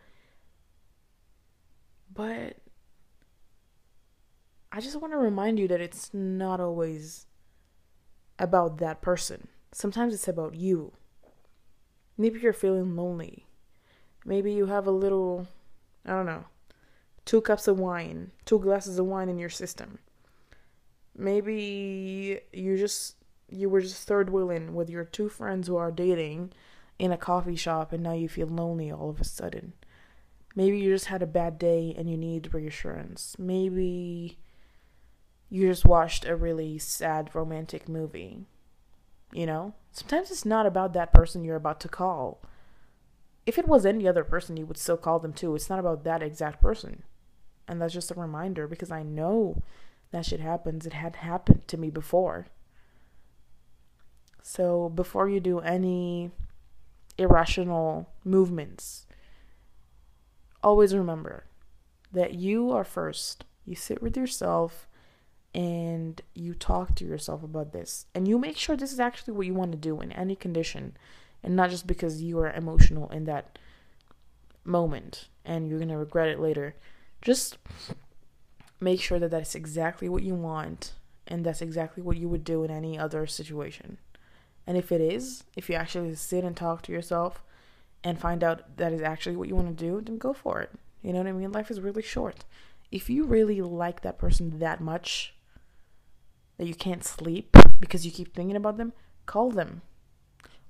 But 2.14 2.58
I 4.72 4.80
just 4.82 5.02
want 5.02 5.14
to 5.14 5.18
remind 5.18 5.58
you 5.58 5.68
that 5.68 5.82
it's 5.82 6.14
not 6.14 6.60
always 6.60 7.26
about 8.38 8.78
that 8.78 9.02
person. 9.02 9.48
Sometimes 9.72 10.14
it's 10.14 10.28
about 10.28 10.54
you. 10.54 10.94
Maybe 12.20 12.40
you're 12.40 12.54
feeling 12.54 12.96
lonely. 12.96 13.48
Maybe 14.24 14.54
you 14.54 14.68
have 14.68 14.86
a 14.86 14.92
little, 14.92 15.48
I 16.06 16.12
don't 16.12 16.26
know, 16.28 16.46
two 17.26 17.42
cups 17.42 17.68
of 17.68 17.80
wine, 17.80 18.30
two 18.46 18.60
glasses 18.60 19.00
of 19.00 19.08
wine 19.08 19.30
in 19.30 19.40
your 19.40 19.50
system. 19.50 19.98
Maybe 21.16 22.42
you 22.54 22.78
just 22.78 23.16
you 23.50 23.70
were 23.70 23.82
just 23.82 24.08
third 24.08 24.30
wheeling 24.30 24.76
with 24.76 24.90
your 24.90 25.04
two 25.04 25.30
friends 25.30 25.68
who 25.68 25.78
are 25.78 25.92
dating 25.92 26.52
in 27.00 27.12
a 27.12 27.18
coffee 27.18 27.56
shop 27.56 27.94
and 27.94 28.04
now 28.04 28.14
you 28.14 28.28
feel 28.28 28.48
lonely 28.48 28.92
all 28.92 29.10
of 29.10 29.22
a 29.22 29.26
sudden. 29.26 29.74
Maybe 30.56 30.80
you 30.80 30.94
just 30.94 31.06
had 31.06 31.22
a 31.22 31.28
bad 31.28 31.60
day 31.60 31.94
and 31.98 32.10
you 32.10 32.18
need 32.18 32.54
reassurance. 32.54 33.36
Maybe 33.38 34.40
you 35.50 35.68
just 35.68 35.86
watched 35.86 36.26
a 36.26 36.36
really 36.36 36.78
sad 36.80 37.30
romantic 37.34 37.88
movie. 37.88 38.46
You 39.32 39.46
know? 39.46 39.74
Sometimes 39.92 40.32
it's 40.32 40.46
not 40.46 40.66
about 40.66 40.94
that 40.94 41.14
person 41.14 41.44
you're 41.44 41.56
about 41.56 41.80
to 41.82 41.90
call. 41.90 42.42
If 43.46 43.58
it 43.58 43.68
was 43.68 43.86
any 43.86 44.08
other 44.08 44.24
person, 44.24 44.58
you 44.58 44.66
would 44.66 44.78
still 44.78 44.98
call 44.98 45.20
them 45.20 45.34
too. 45.34 45.56
It's 45.56 45.70
not 45.70 45.80
about 45.80 46.04
that 46.04 46.24
exact 46.24 46.62
person. 46.62 47.04
And 47.68 47.82
that's 47.82 47.94
just 47.94 48.12
a 48.12 48.16
reminder 48.16 48.68
because 48.68 48.92
I 48.92 49.04
know 49.04 49.62
that 50.12 50.26
shit 50.26 50.40
happens. 50.40 50.86
It 50.86 50.94
had 50.94 51.18
happened 51.18 51.68
to 51.68 51.78
me 51.78 51.90
before. 51.90 52.48
So 54.42 54.90
before 54.90 55.30
you 55.30 55.40
do 55.40 55.60
any 55.60 56.32
irrational 57.18 58.10
movements, 58.24 59.06
always 60.64 60.96
remember 60.96 61.46
that 62.12 62.34
you 62.34 62.72
are 62.72 62.84
first. 62.84 63.46
You 63.66 63.76
sit 63.76 64.02
with 64.02 64.16
yourself 64.16 64.88
and 65.54 66.22
you 66.34 66.54
talk 66.54 66.96
to 66.96 67.06
yourself 67.06 67.44
about 67.44 67.74
this. 67.74 68.06
And 68.14 68.28
you 68.28 68.38
make 68.38 68.58
sure 68.58 68.76
this 68.76 68.94
is 68.94 69.00
actually 69.00 69.34
what 69.34 69.48
you 69.48 69.54
want 69.54 69.72
to 69.72 69.78
do 69.78 70.00
in 70.02 70.12
any 70.12 70.36
condition. 70.36 70.96
and 71.44 71.56
not 71.56 71.70
just 71.70 71.86
because 71.86 72.22
you 72.22 72.40
are 72.40 72.52
emotional 72.52 73.10
in 73.10 73.26
that 73.26 73.60
moment 74.66 75.30
and 75.46 75.68
you're 75.68 75.78
going 75.80 75.90
to 75.90 75.98
regret 75.98 76.28
it 76.28 76.40
later. 76.40 76.76
Just 77.22 77.58
make 78.80 79.00
sure 79.00 79.20
that 79.20 79.32
that's 79.32 79.56
exactly 79.56 80.10
what 80.10 80.24
you 80.24 80.34
want 80.36 80.94
and 81.28 81.46
that's 81.46 81.62
exactly 81.62 82.02
what 82.02 82.18
you 82.18 82.28
would 82.28 82.44
do 82.44 82.64
in 82.64 82.72
any 82.72 82.98
other 82.98 83.26
situation. 83.28 83.98
And 84.68 84.78
if 84.78 84.92
it 84.92 85.00
is, 85.00 85.46
if 85.56 85.70
you 85.70 85.76
actually 85.76 86.14
sit 86.16 86.44
and 86.44 86.56
talk 86.56 86.82
to 86.84 86.92
yourself 86.92 87.42
and 88.04 88.20
find 88.20 88.44
out 88.44 88.78
that 88.78 88.92
is 88.92 89.02
actually 89.02 89.38
what 89.38 89.48
you 89.48 89.56
want 89.56 89.76
to 89.76 89.86
do, 89.86 90.02
then 90.02 90.18
go 90.18 90.34
for 90.34 90.62
it. 90.62 90.72
You 91.02 91.14
know 91.14 91.20
what 91.20 91.28
I 91.28 91.32
mean? 91.32 91.54
Life 91.54 91.72
is 91.72 91.80
really 91.80 92.02
short. 92.02 92.44
If 92.92 93.10
you 93.10 93.24
really 93.24 93.62
like 93.62 94.02
that 94.02 94.18
person 94.20 94.60
that 94.60 94.82
much 94.82 95.34
that 96.58 96.68
you 96.68 96.76
can't 96.76 97.04
sleep 97.04 97.56
because 97.80 98.06
you 98.06 98.12
keep 98.12 98.36
thinking 98.36 98.58
about 98.58 98.78
them, 98.78 98.92
call 99.26 99.52
them. 99.52 99.82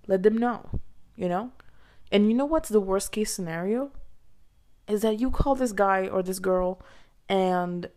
Let 0.06 0.22
them 0.24 0.38
know, 0.38 0.70
you 1.16 1.28
know? 1.28 1.52
And 2.12 2.28
you 2.28 2.36
know 2.36 2.46
what's 2.46 2.70
the 2.70 2.80
worst 2.80 3.12
case 3.12 3.34
scenario? 3.34 3.92
Is 4.88 5.02
that 5.02 5.20
you 5.20 5.32
call 5.32 5.56
this 5.56 5.74
guy 5.74 6.08
or 6.08 6.22
this 6.22 6.40
girl 6.40 6.82
and 7.28 7.90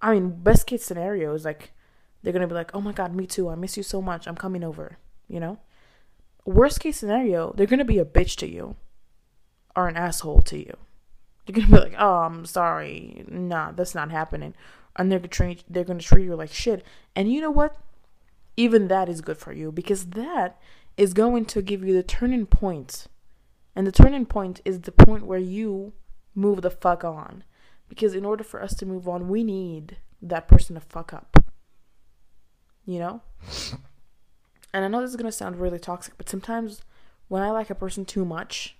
I 0.00 0.12
mean, 0.14 0.42
best 0.42 0.66
case 0.66 0.84
scenario 0.84 1.34
is 1.34 1.44
like 1.44 1.72
they're 2.24 2.32
gonna 2.32 2.48
be 2.48 2.54
like, 2.54 2.74
"Oh 2.74 2.80
my 2.80 2.92
god, 2.92 3.14
me 3.14 3.26
too. 3.26 3.50
I 3.50 3.54
miss 3.54 3.76
you 3.76 3.82
so 3.82 4.00
much. 4.00 4.26
I'm 4.26 4.34
coming 4.34 4.64
over." 4.64 4.96
You 5.28 5.40
know. 5.40 5.58
Worst 6.46 6.80
case 6.80 6.96
scenario, 6.98 7.52
they're 7.52 7.66
gonna 7.66 7.84
be 7.84 7.98
a 7.98 8.04
bitch 8.04 8.36
to 8.36 8.48
you, 8.50 8.76
or 9.76 9.88
an 9.88 9.96
asshole 9.96 10.40
to 10.42 10.58
you. 10.58 10.76
They're 11.46 11.54
gonna 11.54 11.68
be 11.68 11.90
like, 11.90 11.94
"Oh, 11.98 12.20
I'm 12.20 12.46
sorry. 12.46 13.24
Nah, 13.28 13.72
that's 13.72 13.94
not 13.94 14.10
happening," 14.10 14.54
and 14.96 15.12
they're 15.12 15.18
gonna 15.18 15.28
treat 15.28 15.64
they're 15.68 15.84
gonna 15.84 16.00
treat 16.00 16.24
you 16.24 16.34
like 16.34 16.50
shit. 16.50 16.82
And 17.14 17.30
you 17.30 17.42
know 17.42 17.50
what? 17.50 17.76
Even 18.56 18.88
that 18.88 19.08
is 19.08 19.20
good 19.20 19.36
for 19.36 19.52
you 19.52 19.70
because 19.70 20.06
that 20.10 20.58
is 20.96 21.12
going 21.12 21.44
to 21.46 21.60
give 21.60 21.84
you 21.84 21.92
the 21.92 22.02
turning 22.02 22.46
point, 22.46 23.06
and 23.76 23.86
the 23.86 23.92
turning 23.92 24.24
point 24.24 24.62
is 24.64 24.80
the 24.80 24.92
point 24.92 25.26
where 25.26 25.38
you 25.38 25.92
move 26.34 26.62
the 26.62 26.70
fuck 26.70 27.04
on. 27.04 27.44
Because 27.88 28.14
in 28.14 28.24
order 28.24 28.44
for 28.44 28.62
us 28.62 28.74
to 28.76 28.86
move 28.86 29.06
on, 29.06 29.28
we 29.28 29.44
need 29.44 29.98
that 30.22 30.48
person 30.48 30.74
to 30.74 30.80
fuck 30.80 31.12
up 31.12 31.44
you 32.86 32.98
know? 32.98 33.20
And 34.72 34.84
I 34.84 34.88
know 34.88 35.00
this 35.00 35.10
is 35.10 35.16
going 35.16 35.30
to 35.30 35.32
sound 35.32 35.56
really 35.56 35.78
toxic, 35.78 36.14
but 36.16 36.28
sometimes 36.28 36.82
when 37.28 37.42
I 37.42 37.50
like 37.50 37.70
a 37.70 37.74
person 37.74 38.04
too 38.04 38.24
much, 38.24 38.76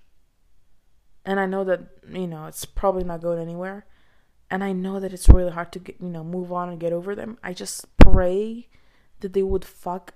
and 1.24 1.40
I 1.40 1.46
know 1.46 1.64
that, 1.64 1.80
you 2.10 2.26
know, 2.26 2.46
it's 2.46 2.64
probably 2.64 3.04
not 3.04 3.22
going 3.22 3.40
anywhere, 3.40 3.86
and 4.50 4.62
I 4.62 4.72
know 4.72 5.00
that 5.00 5.12
it's 5.12 5.28
really 5.28 5.52
hard 5.52 5.72
to 5.72 5.78
get, 5.78 5.96
you 6.00 6.08
know, 6.08 6.24
move 6.24 6.52
on 6.52 6.68
and 6.68 6.80
get 6.80 6.92
over 6.92 7.14
them, 7.14 7.38
I 7.42 7.52
just 7.52 7.86
pray 7.96 8.68
that 9.20 9.32
they 9.32 9.42
would 9.42 9.64
fuck 9.64 10.14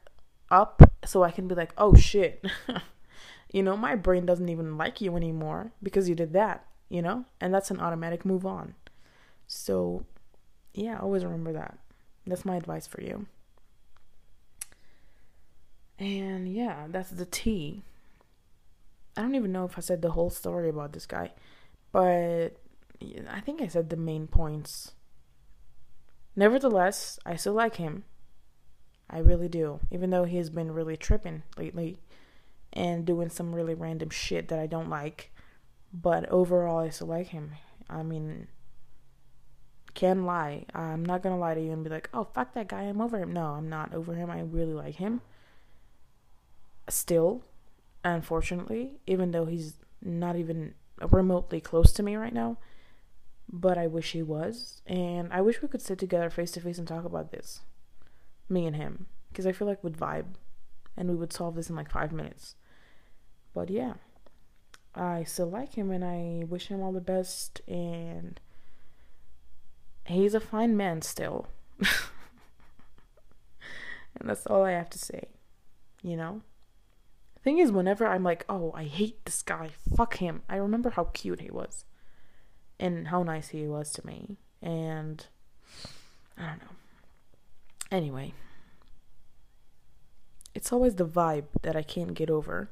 up 0.51 0.83
so 1.05 1.23
I 1.23 1.31
can 1.31 1.49
be 1.49 1.55
like, 1.55 1.73
oh 1.79 1.95
shit. 1.95 2.45
you 3.53 3.63
know, 3.63 3.77
my 3.77 3.95
brain 3.95 4.27
doesn't 4.27 4.49
even 4.49 4.77
like 4.77 5.01
you 5.01 5.17
anymore 5.17 5.73
because 5.83 6.09
you 6.09 6.15
did 6.15 6.33
that, 6.35 6.67
you 6.89 7.01
know? 7.01 7.25
And 7.41 7.55
that's 7.55 7.71
an 7.71 7.81
automatic 7.81 8.25
move 8.25 8.45
on. 8.45 8.75
So, 9.47 10.05
yeah, 10.75 10.99
always 10.99 11.25
remember 11.25 11.53
that. 11.55 11.79
That's 12.27 12.45
my 12.45 12.57
advice 12.57 12.87
for 12.87 13.01
you. 13.01 13.27
And 15.99 16.49
yeah, 16.49 16.87
that's 16.89 17.11
the 17.11 17.27
tea. 17.27 17.83
I 19.17 19.23
don't 19.23 19.35
even 19.35 19.53
know 19.53 19.65
if 19.65 19.77
I 19.77 19.81
said 19.81 20.01
the 20.01 20.13
whole 20.13 20.31
story 20.31 20.69
about 20.69 20.93
this 20.93 21.07
guy, 21.07 21.33
but 21.91 22.51
I 23.29 23.41
think 23.41 23.61
I 23.61 23.67
said 23.67 23.91
the 23.91 23.97
main 23.97 24.29
points. 24.29 24.93
Nevertheless, 26.37 27.19
I 27.27 27.35
still 27.35 27.55
like 27.55 27.77
him. 27.77 28.05
I 29.11 29.19
really 29.19 29.49
do. 29.49 29.81
Even 29.91 30.11
though 30.11 30.25
he's 30.25 30.51
been 30.51 30.71
really 30.71 30.97
tripping 30.97 31.43
lately 31.57 31.99
and 32.73 33.05
doing 33.05 33.29
some 33.29 33.55
really 33.55 33.75
random 33.75 34.11
shit 34.11 34.49
that 34.49 34.59
I 34.61 34.67
don't 34.67 34.91
like. 34.91 35.33
But 35.93 36.29
overall, 36.29 36.79
I 36.79 36.91
still 36.91 37.09
like 37.09 37.29
him. 37.29 37.53
I 37.91 38.05
mean, 38.05 38.47
can 39.95 40.27
lie. 40.27 40.67
I'm 40.75 41.05
not 41.05 41.25
gonna 41.25 41.39
lie 41.39 41.55
to 41.55 41.61
you 41.61 41.73
and 41.73 41.83
be 41.83 41.91
like, 41.91 42.09
oh, 42.15 42.29
fuck 42.35 42.55
that 42.55 42.69
guy, 42.69 42.83
I'm 42.83 43.01
over 43.01 43.19
him. 43.19 43.33
No, 43.33 43.47
I'm 43.47 43.69
not 43.69 43.93
over 43.93 44.15
him. 44.15 44.31
I 44.31 44.43
really 44.43 44.75
like 44.75 44.95
him 44.97 45.23
still, 46.93 47.45
unfortunately, 48.05 48.99
even 49.07 49.31
though 49.31 49.47
he's 49.47 49.75
not 50.03 50.37
even 50.37 50.75
remotely 51.11 51.61
close 51.61 51.93
to 51.93 52.03
me 52.03 52.17
right 52.17 52.33
now. 52.33 52.59
But 53.51 53.79
I 53.79 53.87
wish 53.87 54.13
he 54.13 54.23
was. 54.23 54.83
And 54.87 55.33
I 55.33 55.41
wish 55.41 55.63
we 55.63 55.69
could 55.69 55.81
sit 55.81 55.99
together 55.99 56.29
face 56.29 56.51
to 56.53 56.61
face 56.61 56.79
and 56.79 56.87
talk 56.87 57.05
about 57.05 57.31
this. 57.31 57.61
Me 58.49 58.67
and 58.67 58.77
him. 58.77 59.07
Because 59.31 59.47
I 59.47 59.53
feel 59.53 59.67
like 59.67 59.83
we'd 59.83 59.97
vibe. 59.97 60.35
And 60.97 61.09
we 61.09 61.17
would 61.17 61.33
solve 61.33 61.55
this 61.55 61.71
in 61.71 61.77
like 61.77 61.91
five 61.91 62.13
minutes. 62.13 62.57
But 63.55 63.71
yeah. 63.71 63.95
I 64.95 65.25
still 65.25 65.49
like 65.49 65.75
him 65.75 65.91
and 65.91 66.05
I 66.05 66.45
wish 66.47 66.67
him 66.67 66.83
all 66.83 66.93
the 66.93 67.01
best. 67.01 67.63
And 67.67 68.39
he's 70.05 70.35
a 70.35 70.41
fine 70.41 70.77
man 70.77 71.01
still. 71.01 71.47
and 71.81 71.89
that's 74.29 74.47
all 74.47 74.65
I 74.65 74.73
have 74.73 74.91
to 74.91 74.99
say. 74.99 75.29
You 76.03 76.17
know? 76.17 76.43
Thing 77.49 77.61
is, 77.61 77.73
whenever 77.73 78.07
I'm 78.07 78.25
like, 78.25 78.45
oh, 78.51 78.73
I 78.75 78.85
hate 78.85 79.25
this 79.25 79.41
guy, 79.41 79.71
fuck 79.97 80.19
him, 80.19 80.43
I 80.51 80.57
remember 80.57 80.91
how 80.91 81.05
cute 81.05 81.41
he 81.41 81.51
was 81.51 81.87
and 82.79 83.09
how 83.09 83.23
nice 83.23 83.49
he 83.49 83.67
was 83.67 83.91
to 83.93 84.07
me. 84.07 84.37
And 84.61 85.25
I 86.37 86.43
don't 86.43 86.59
know. 86.59 86.77
Anyway, 87.91 88.35
it's 90.55 90.75
always 90.75 90.97
the 90.97 91.07
vibe 91.07 91.47
that 91.63 91.75
I 91.75 91.81
can't 91.81 92.13
get 92.13 92.29
over. 92.29 92.69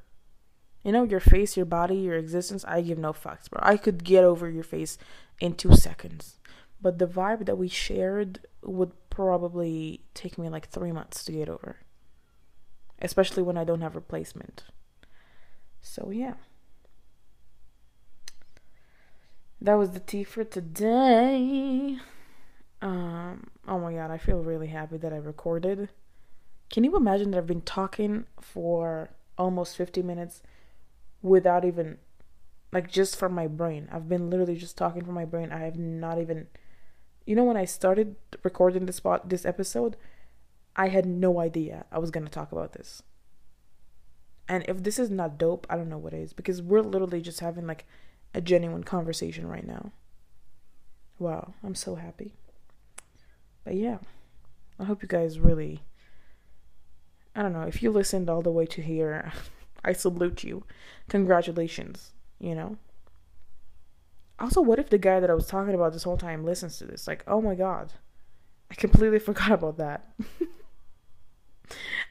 You 0.85 0.93
know, 0.93 1.05
your 1.05 1.21
face, 1.21 1.57
your 1.57 1.65
body, 1.65 1.97
your 1.97 2.19
existence, 2.19 2.63
I 2.69 2.83
give 2.83 2.99
no 2.99 3.15
fucks, 3.15 3.49
bro. 3.49 3.63
I 3.63 3.79
could 3.79 4.05
get 4.05 4.25
over 4.25 4.51
your 4.51 4.63
face 4.63 4.99
in 5.41 5.55
two 5.55 5.75
seconds. 5.75 6.37
But 6.83 6.99
the 6.99 7.07
vibe 7.07 7.47
that 7.47 7.57
we 7.57 7.71
shared 7.71 8.41
would 8.63 8.93
probably 9.09 10.03
take 10.13 10.37
me 10.37 10.51
like 10.51 10.69
three 10.69 10.93
months 10.93 11.25
to 11.25 11.33
get 11.33 11.49
over 11.49 11.77
especially 13.01 13.43
when 13.43 13.57
I 13.57 13.65
don't 13.65 13.81
have 13.81 13.95
replacement. 13.95 14.65
So 15.81 16.11
yeah. 16.11 16.35
That 19.61 19.75
was 19.75 19.93
the 19.93 20.01
tea 20.01 20.25
for 20.25 20.45
today. 20.45 21.99
Um 22.83 23.49
oh 23.67 23.79
my 23.79 23.93
god, 23.93 24.11
I 24.11 24.19
feel 24.19 24.39
really 24.39 24.69
happy 24.69 24.97
that 24.99 25.13
I 25.13 25.17
recorded. 25.17 25.89
Can 26.69 26.85
you 26.85 26.97
imagine 26.97 27.31
that 27.31 27.39
I've 27.39 27.47
been 27.47 27.63
talking 27.63 28.27
for 28.41 29.11
almost 29.39 29.77
50 29.77 30.03
minutes 30.03 30.43
without 31.23 31.65
even 31.65 31.99
like 32.73 32.91
just 32.91 33.17
from 33.17 33.33
my 33.33 33.47
brain. 33.47 33.89
I've 33.93 34.09
been 34.09 34.29
literally 34.31 34.57
just 34.57 34.77
talking 34.77 35.05
from 35.05 35.15
my 35.15 35.25
brain. 35.25 35.53
I 35.53 35.61
have 35.61 35.79
not 35.79 36.19
even 36.21 36.49
you 37.25 37.35
know 37.35 37.45
when 37.45 37.57
I 37.57 37.65
started 37.65 38.17
recording 38.43 38.87
this 38.87 38.97
spot 38.97 39.29
this 39.29 39.45
episode, 39.45 39.97
I 40.77 40.89
had 40.89 41.07
no 41.07 41.41
idea 41.41 41.87
I 41.91 41.99
was 41.99 42.11
going 42.11 42.27
to 42.27 42.31
talk 42.31 42.53
about 42.53 42.75
this. 42.75 43.03
And 44.49 44.65
if 44.69 44.83
this 44.83 44.99
is 44.99 45.11
not 45.11 45.39
dope, 45.39 45.67
I 45.69 45.77
don't 45.77 45.89
know 45.89 45.99
what 45.99 46.15
is 46.15 46.33
because 46.33 46.63
we're 46.63 46.83
literally 46.83 47.21
just 47.21 47.41
having 47.41 47.67
like 47.67 47.87
a 48.35 48.41
genuine 48.41 48.85
conversation 48.85 49.49
right 49.49 49.67
now. 49.67 49.91
Wow, 51.19 51.55
I'm 51.65 51.75
so 51.75 51.95
happy. 51.95 52.35
But 53.65 53.75
yeah, 53.75 53.99
I 54.79 54.85
hope 54.85 55.03
you 55.03 55.09
guys 55.09 55.41
really. 55.41 55.83
I 57.35 57.43
don't 57.43 57.53
know, 57.53 57.63
if 57.63 57.83
you 57.83 57.91
listened 57.91 58.31
all 58.31 58.41
the 58.41 58.51
way 58.51 58.65
to 58.67 58.81
here, 58.81 59.33
I 59.85 59.93
salute 59.93 60.45
you. 60.45 60.65
Congratulations, 61.09 62.13
you 62.39 62.55
know? 62.55 62.79
Also, 64.39 64.61
what 64.61 64.79
if 64.79 64.89
the 64.89 64.99
guy 64.99 65.21
that 65.21 65.31
I 65.31 65.35
was 65.35 65.47
talking 65.47 65.75
about 65.75 65.93
this 65.93 66.03
whole 66.05 66.17
time 66.17 66.45
listens 66.45 66.79
to 66.79 66.85
this? 66.85 67.07
Like, 67.07 67.25
oh 67.27 67.43
my 67.43 67.55
god, 67.55 67.93
I 68.71 68.75
completely 68.75 69.19
forgot 69.29 69.53
about 69.53 69.79
that. 69.79 70.13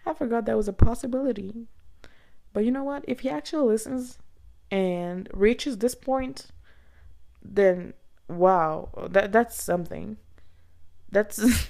I 0.05 0.13
forgot 0.13 0.45
that 0.45 0.57
was 0.57 0.67
a 0.67 0.73
possibility. 0.73 1.67
But 2.53 2.65
you 2.65 2.71
know 2.71 2.83
what? 2.83 3.03
If 3.07 3.21
he 3.21 3.29
actually 3.29 3.67
listens 3.67 4.17
and 4.71 5.29
reaches 5.33 5.77
this 5.77 5.95
point, 5.95 6.47
then 7.43 7.93
wow, 8.27 8.89
that 9.09 9.31
that's 9.31 9.61
something. 9.61 10.17
That's 11.11 11.69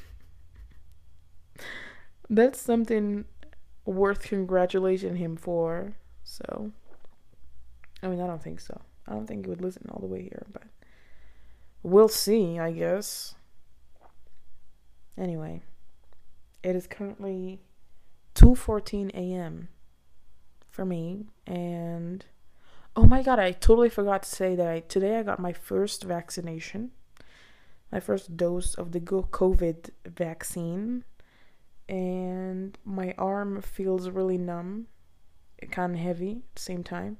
that's 2.30 2.60
something 2.60 3.26
worth 3.86 4.22
congratulating 4.22 5.18
him 5.18 5.36
for. 5.36 5.94
So, 6.24 6.72
I 8.02 8.08
mean, 8.08 8.20
I 8.20 8.28
don't 8.28 8.42
think 8.42 8.60
so. 8.60 8.82
I 9.08 9.14
don't 9.14 9.28
think 9.28 9.46
he 9.46 9.50
would 9.50 9.62
listen 9.62 9.88
all 9.90 10.00
the 10.00 10.08
way 10.08 10.24
here, 10.24 10.46
but 10.52 10.64
we'll 11.84 12.10
see, 12.10 12.60
I 12.60 12.72
guess. 12.72 13.36
Anyway, 15.18 15.62
it 16.64 16.76
is 16.76 16.88
currently 16.88 17.60
2:14 18.36 19.12
a.m. 19.14 19.70
for 20.70 20.86
me 20.86 21.26
and 21.48 22.26
oh 22.96 23.06
my 23.06 23.22
god, 23.22 23.40
I 23.40 23.52
totally 23.52 23.90
forgot 23.90 24.24
to 24.24 24.30
say 24.30 24.56
that 24.56 24.68
I, 24.68 24.80
today 24.82 25.18
I 25.18 25.24
got 25.24 25.40
my 25.40 25.54
first 25.54 26.04
vaccination. 26.04 26.92
My 27.92 28.00
first 28.00 28.36
dose 28.36 28.76
of 28.76 28.92
the 28.92 29.00
COVID 29.00 29.90
vaccine 30.06 31.04
and 31.88 32.78
my 32.84 33.14
arm 33.18 33.62
feels 33.62 34.10
really 34.10 34.38
numb. 34.38 34.88
kind 35.72 35.94
of 35.94 36.00
heavy 36.00 36.32
at 36.32 36.56
the 36.56 36.62
same 36.62 36.84
time. 36.84 37.18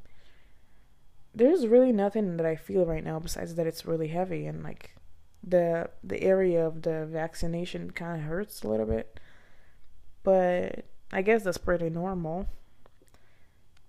There's 1.34 1.68
really 1.68 1.92
nothing 1.92 2.38
that 2.38 2.46
I 2.46 2.56
feel 2.56 2.86
right 2.86 3.04
now 3.04 3.20
besides 3.20 3.56
that 3.56 3.68
it's 3.68 3.86
really 3.86 4.08
heavy 4.08 4.46
and 4.46 4.64
like 4.64 4.96
the 5.44 5.90
the 6.04 6.22
area 6.22 6.66
of 6.66 6.82
the 6.82 7.06
vaccination 7.06 7.92
kind 7.92 8.20
of 8.20 8.28
hurts 8.28 8.64
a 8.64 8.68
little 8.68 8.86
bit. 8.86 9.20
But 10.24 10.86
I 11.16 11.22
guess 11.22 11.44
that's 11.44 11.58
pretty 11.58 11.90
normal. 11.90 12.46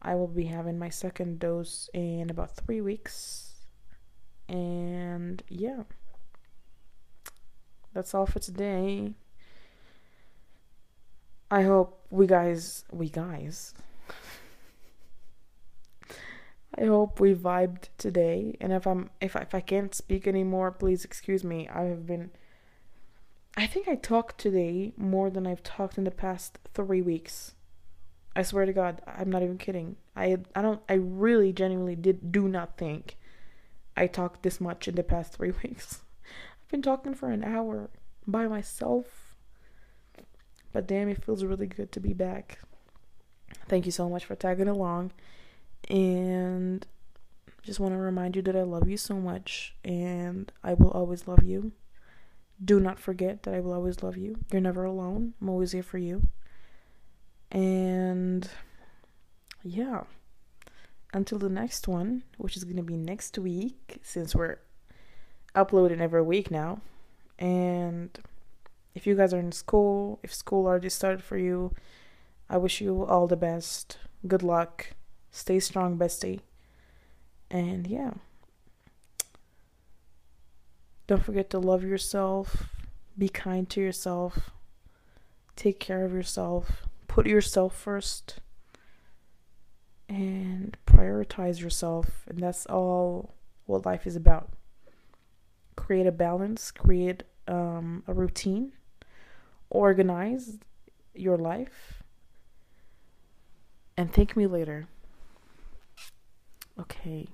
I 0.00 0.14
will 0.14 0.28
be 0.28 0.44
having 0.44 0.78
my 0.78 0.90
second 0.90 1.40
dose 1.40 1.90
in 1.92 2.30
about 2.30 2.54
3 2.54 2.80
weeks. 2.80 3.64
And 4.48 5.42
yeah. 5.48 5.82
That's 7.92 8.14
all 8.14 8.26
for 8.26 8.38
today. 8.38 9.14
I 11.50 11.62
hope 11.62 12.00
we 12.10 12.28
guys, 12.28 12.84
we 12.92 13.08
guys, 13.08 13.74
I 16.78 16.84
hope 16.84 17.18
we 17.18 17.34
vibed 17.34 17.88
today. 17.98 18.56
And 18.60 18.72
if 18.72 18.86
I'm, 18.86 19.10
if 19.20 19.34
I, 19.34 19.40
if 19.40 19.52
I 19.52 19.60
can't 19.60 19.92
speak 19.92 20.28
anymore, 20.28 20.70
please 20.70 21.04
excuse 21.04 21.42
me. 21.42 21.68
I 21.68 21.86
have 21.86 22.06
been, 22.06 22.30
I 23.56 23.66
think 23.66 23.88
I 23.88 23.94
talked 23.94 24.38
today 24.38 24.92
more 24.96 25.30
than 25.30 25.46
I've 25.46 25.62
talked 25.62 25.98
in 25.98 26.04
the 26.04 26.10
past 26.10 26.58
three 26.74 27.00
weeks. 27.00 27.54
I 28.34 28.42
swear 28.42 28.66
to 28.66 28.72
God, 28.72 29.00
I'm 29.06 29.30
not 29.30 29.42
even 29.42 29.56
kidding. 29.56 29.96
I, 30.14 30.36
I 30.54 30.60
don't, 30.60 30.82
I 30.88 30.94
really 30.94 31.52
genuinely 31.52 31.96
did 31.96 32.32
do 32.32 32.48
not 32.48 32.76
think 32.76 33.16
I 33.96 34.06
talked 34.06 34.42
this 34.42 34.60
much 34.60 34.88
in 34.88 34.94
the 34.94 35.02
past 35.02 35.32
three 35.32 35.52
weeks. 35.62 36.02
I've 36.62 36.70
been 36.70 36.82
talking 36.82 37.14
for 37.14 37.30
an 37.30 37.44
hour 37.44 37.88
by 38.26 38.46
myself 38.46 39.26
but 40.76 40.86
damn, 40.86 41.08
it 41.08 41.24
feels 41.24 41.42
really 41.42 41.66
good 41.66 41.90
to 41.92 42.00
be 42.00 42.12
back. 42.12 42.58
Thank 43.66 43.86
you 43.86 43.90
so 43.90 44.10
much 44.10 44.26
for 44.26 44.36
tagging 44.36 44.68
along. 44.68 45.12
And 45.88 46.86
just 47.62 47.80
want 47.80 47.94
to 47.94 47.98
remind 47.98 48.36
you 48.36 48.42
that 48.42 48.54
I 48.54 48.60
love 48.60 48.86
you 48.86 48.98
so 48.98 49.14
much 49.14 49.74
and 49.82 50.52
I 50.62 50.74
will 50.74 50.90
always 50.90 51.26
love 51.26 51.42
you. 51.42 51.72
Do 52.64 52.80
not 52.80 52.98
forget 52.98 53.42
that 53.42 53.54
I 53.54 53.60
will 53.60 53.72
always 53.72 54.02
love 54.02 54.16
you. 54.16 54.38
You're 54.50 54.60
never 54.60 54.84
alone. 54.84 55.34
I'm 55.40 55.48
always 55.48 55.72
here 55.72 55.82
for 55.82 55.98
you. 55.98 56.28
And 57.50 58.48
yeah. 59.62 60.04
Until 61.12 61.38
the 61.38 61.48
next 61.48 61.86
one, 61.88 62.24
which 62.36 62.56
is 62.56 62.64
going 62.64 62.76
to 62.76 62.82
be 62.82 62.96
next 62.96 63.38
week 63.38 63.98
since 64.02 64.34
we're 64.34 64.58
uploading 65.54 66.00
every 66.00 66.22
week 66.22 66.50
now. 66.50 66.80
And 67.38 68.18
if 68.94 69.06
you 69.06 69.14
guys 69.14 69.34
are 69.34 69.38
in 69.38 69.52
school, 69.52 70.18
if 70.22 70.34
school 70.34 70.66
already 70.66 70.88
started 70.88 71.22
for 71.22 71.36
you, 71.36 71.74
I 72.48 72.56
wish 72.56 72.80
you 72.80 73.04
all 73.04 73.26
the 73.26 73.36
best. 73.36 73.98
Good 74.26 74.42
luck. 74.42 74.94
Stay 75.30 75.60
strong, 75.60 75.98
bestie. 75.98 76.40
And 77.50 77.86
yeah. 77.86 78.12
Don't 81.06 81.24
forget 81.24 81.50
to 81.50 81.58
love 81.58 81.84
yourself. 81.84 82.68
Be 83.16 83.28
kind 83.28 83.68
to 83.70 83.80
yourself. 83.80 84.50
Take 85.54 85.80
care 85.80 86.04
of 86.04 86.12
yourself. 86.12 86.86
Put 87.08 87.26
yourself 87.26 87.76
first. 87.76 88.40
And 90.08 90.76
prioritize 90.86 91.60
yourself. 91.60 92.24
And 92.28 92.38
that's 92.38 92.66
all 92.66 93.34
what 93.66 93.86
life 93.86 94.06
is 94.06 94.16
about. 94.16 94.50
Create 95.76 96.06
a 96.06 96.12
balance, 96.12 96.70
create 96.70 97.22
um, 97.46 98.02
a 98.06 98.12
routine 98.12 98.72
organize 99.70 100.58
your 101.14 101.36
life 101.36 102.02
and 103.96 104.12
thank 104.12 104.36
me 104.36 104.46
later. 104.46 104.86
Okay. 106.78 107.26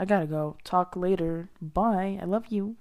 I 0.00 0.04
gotta 0.04 0.26
go. 0.26 0.56
Talk 0.62 0.94
later. 0.94 1.50
Bye. 1.60 2.18
I 2.22 2.24
love 2.24 2.46
you. 2.50 2.76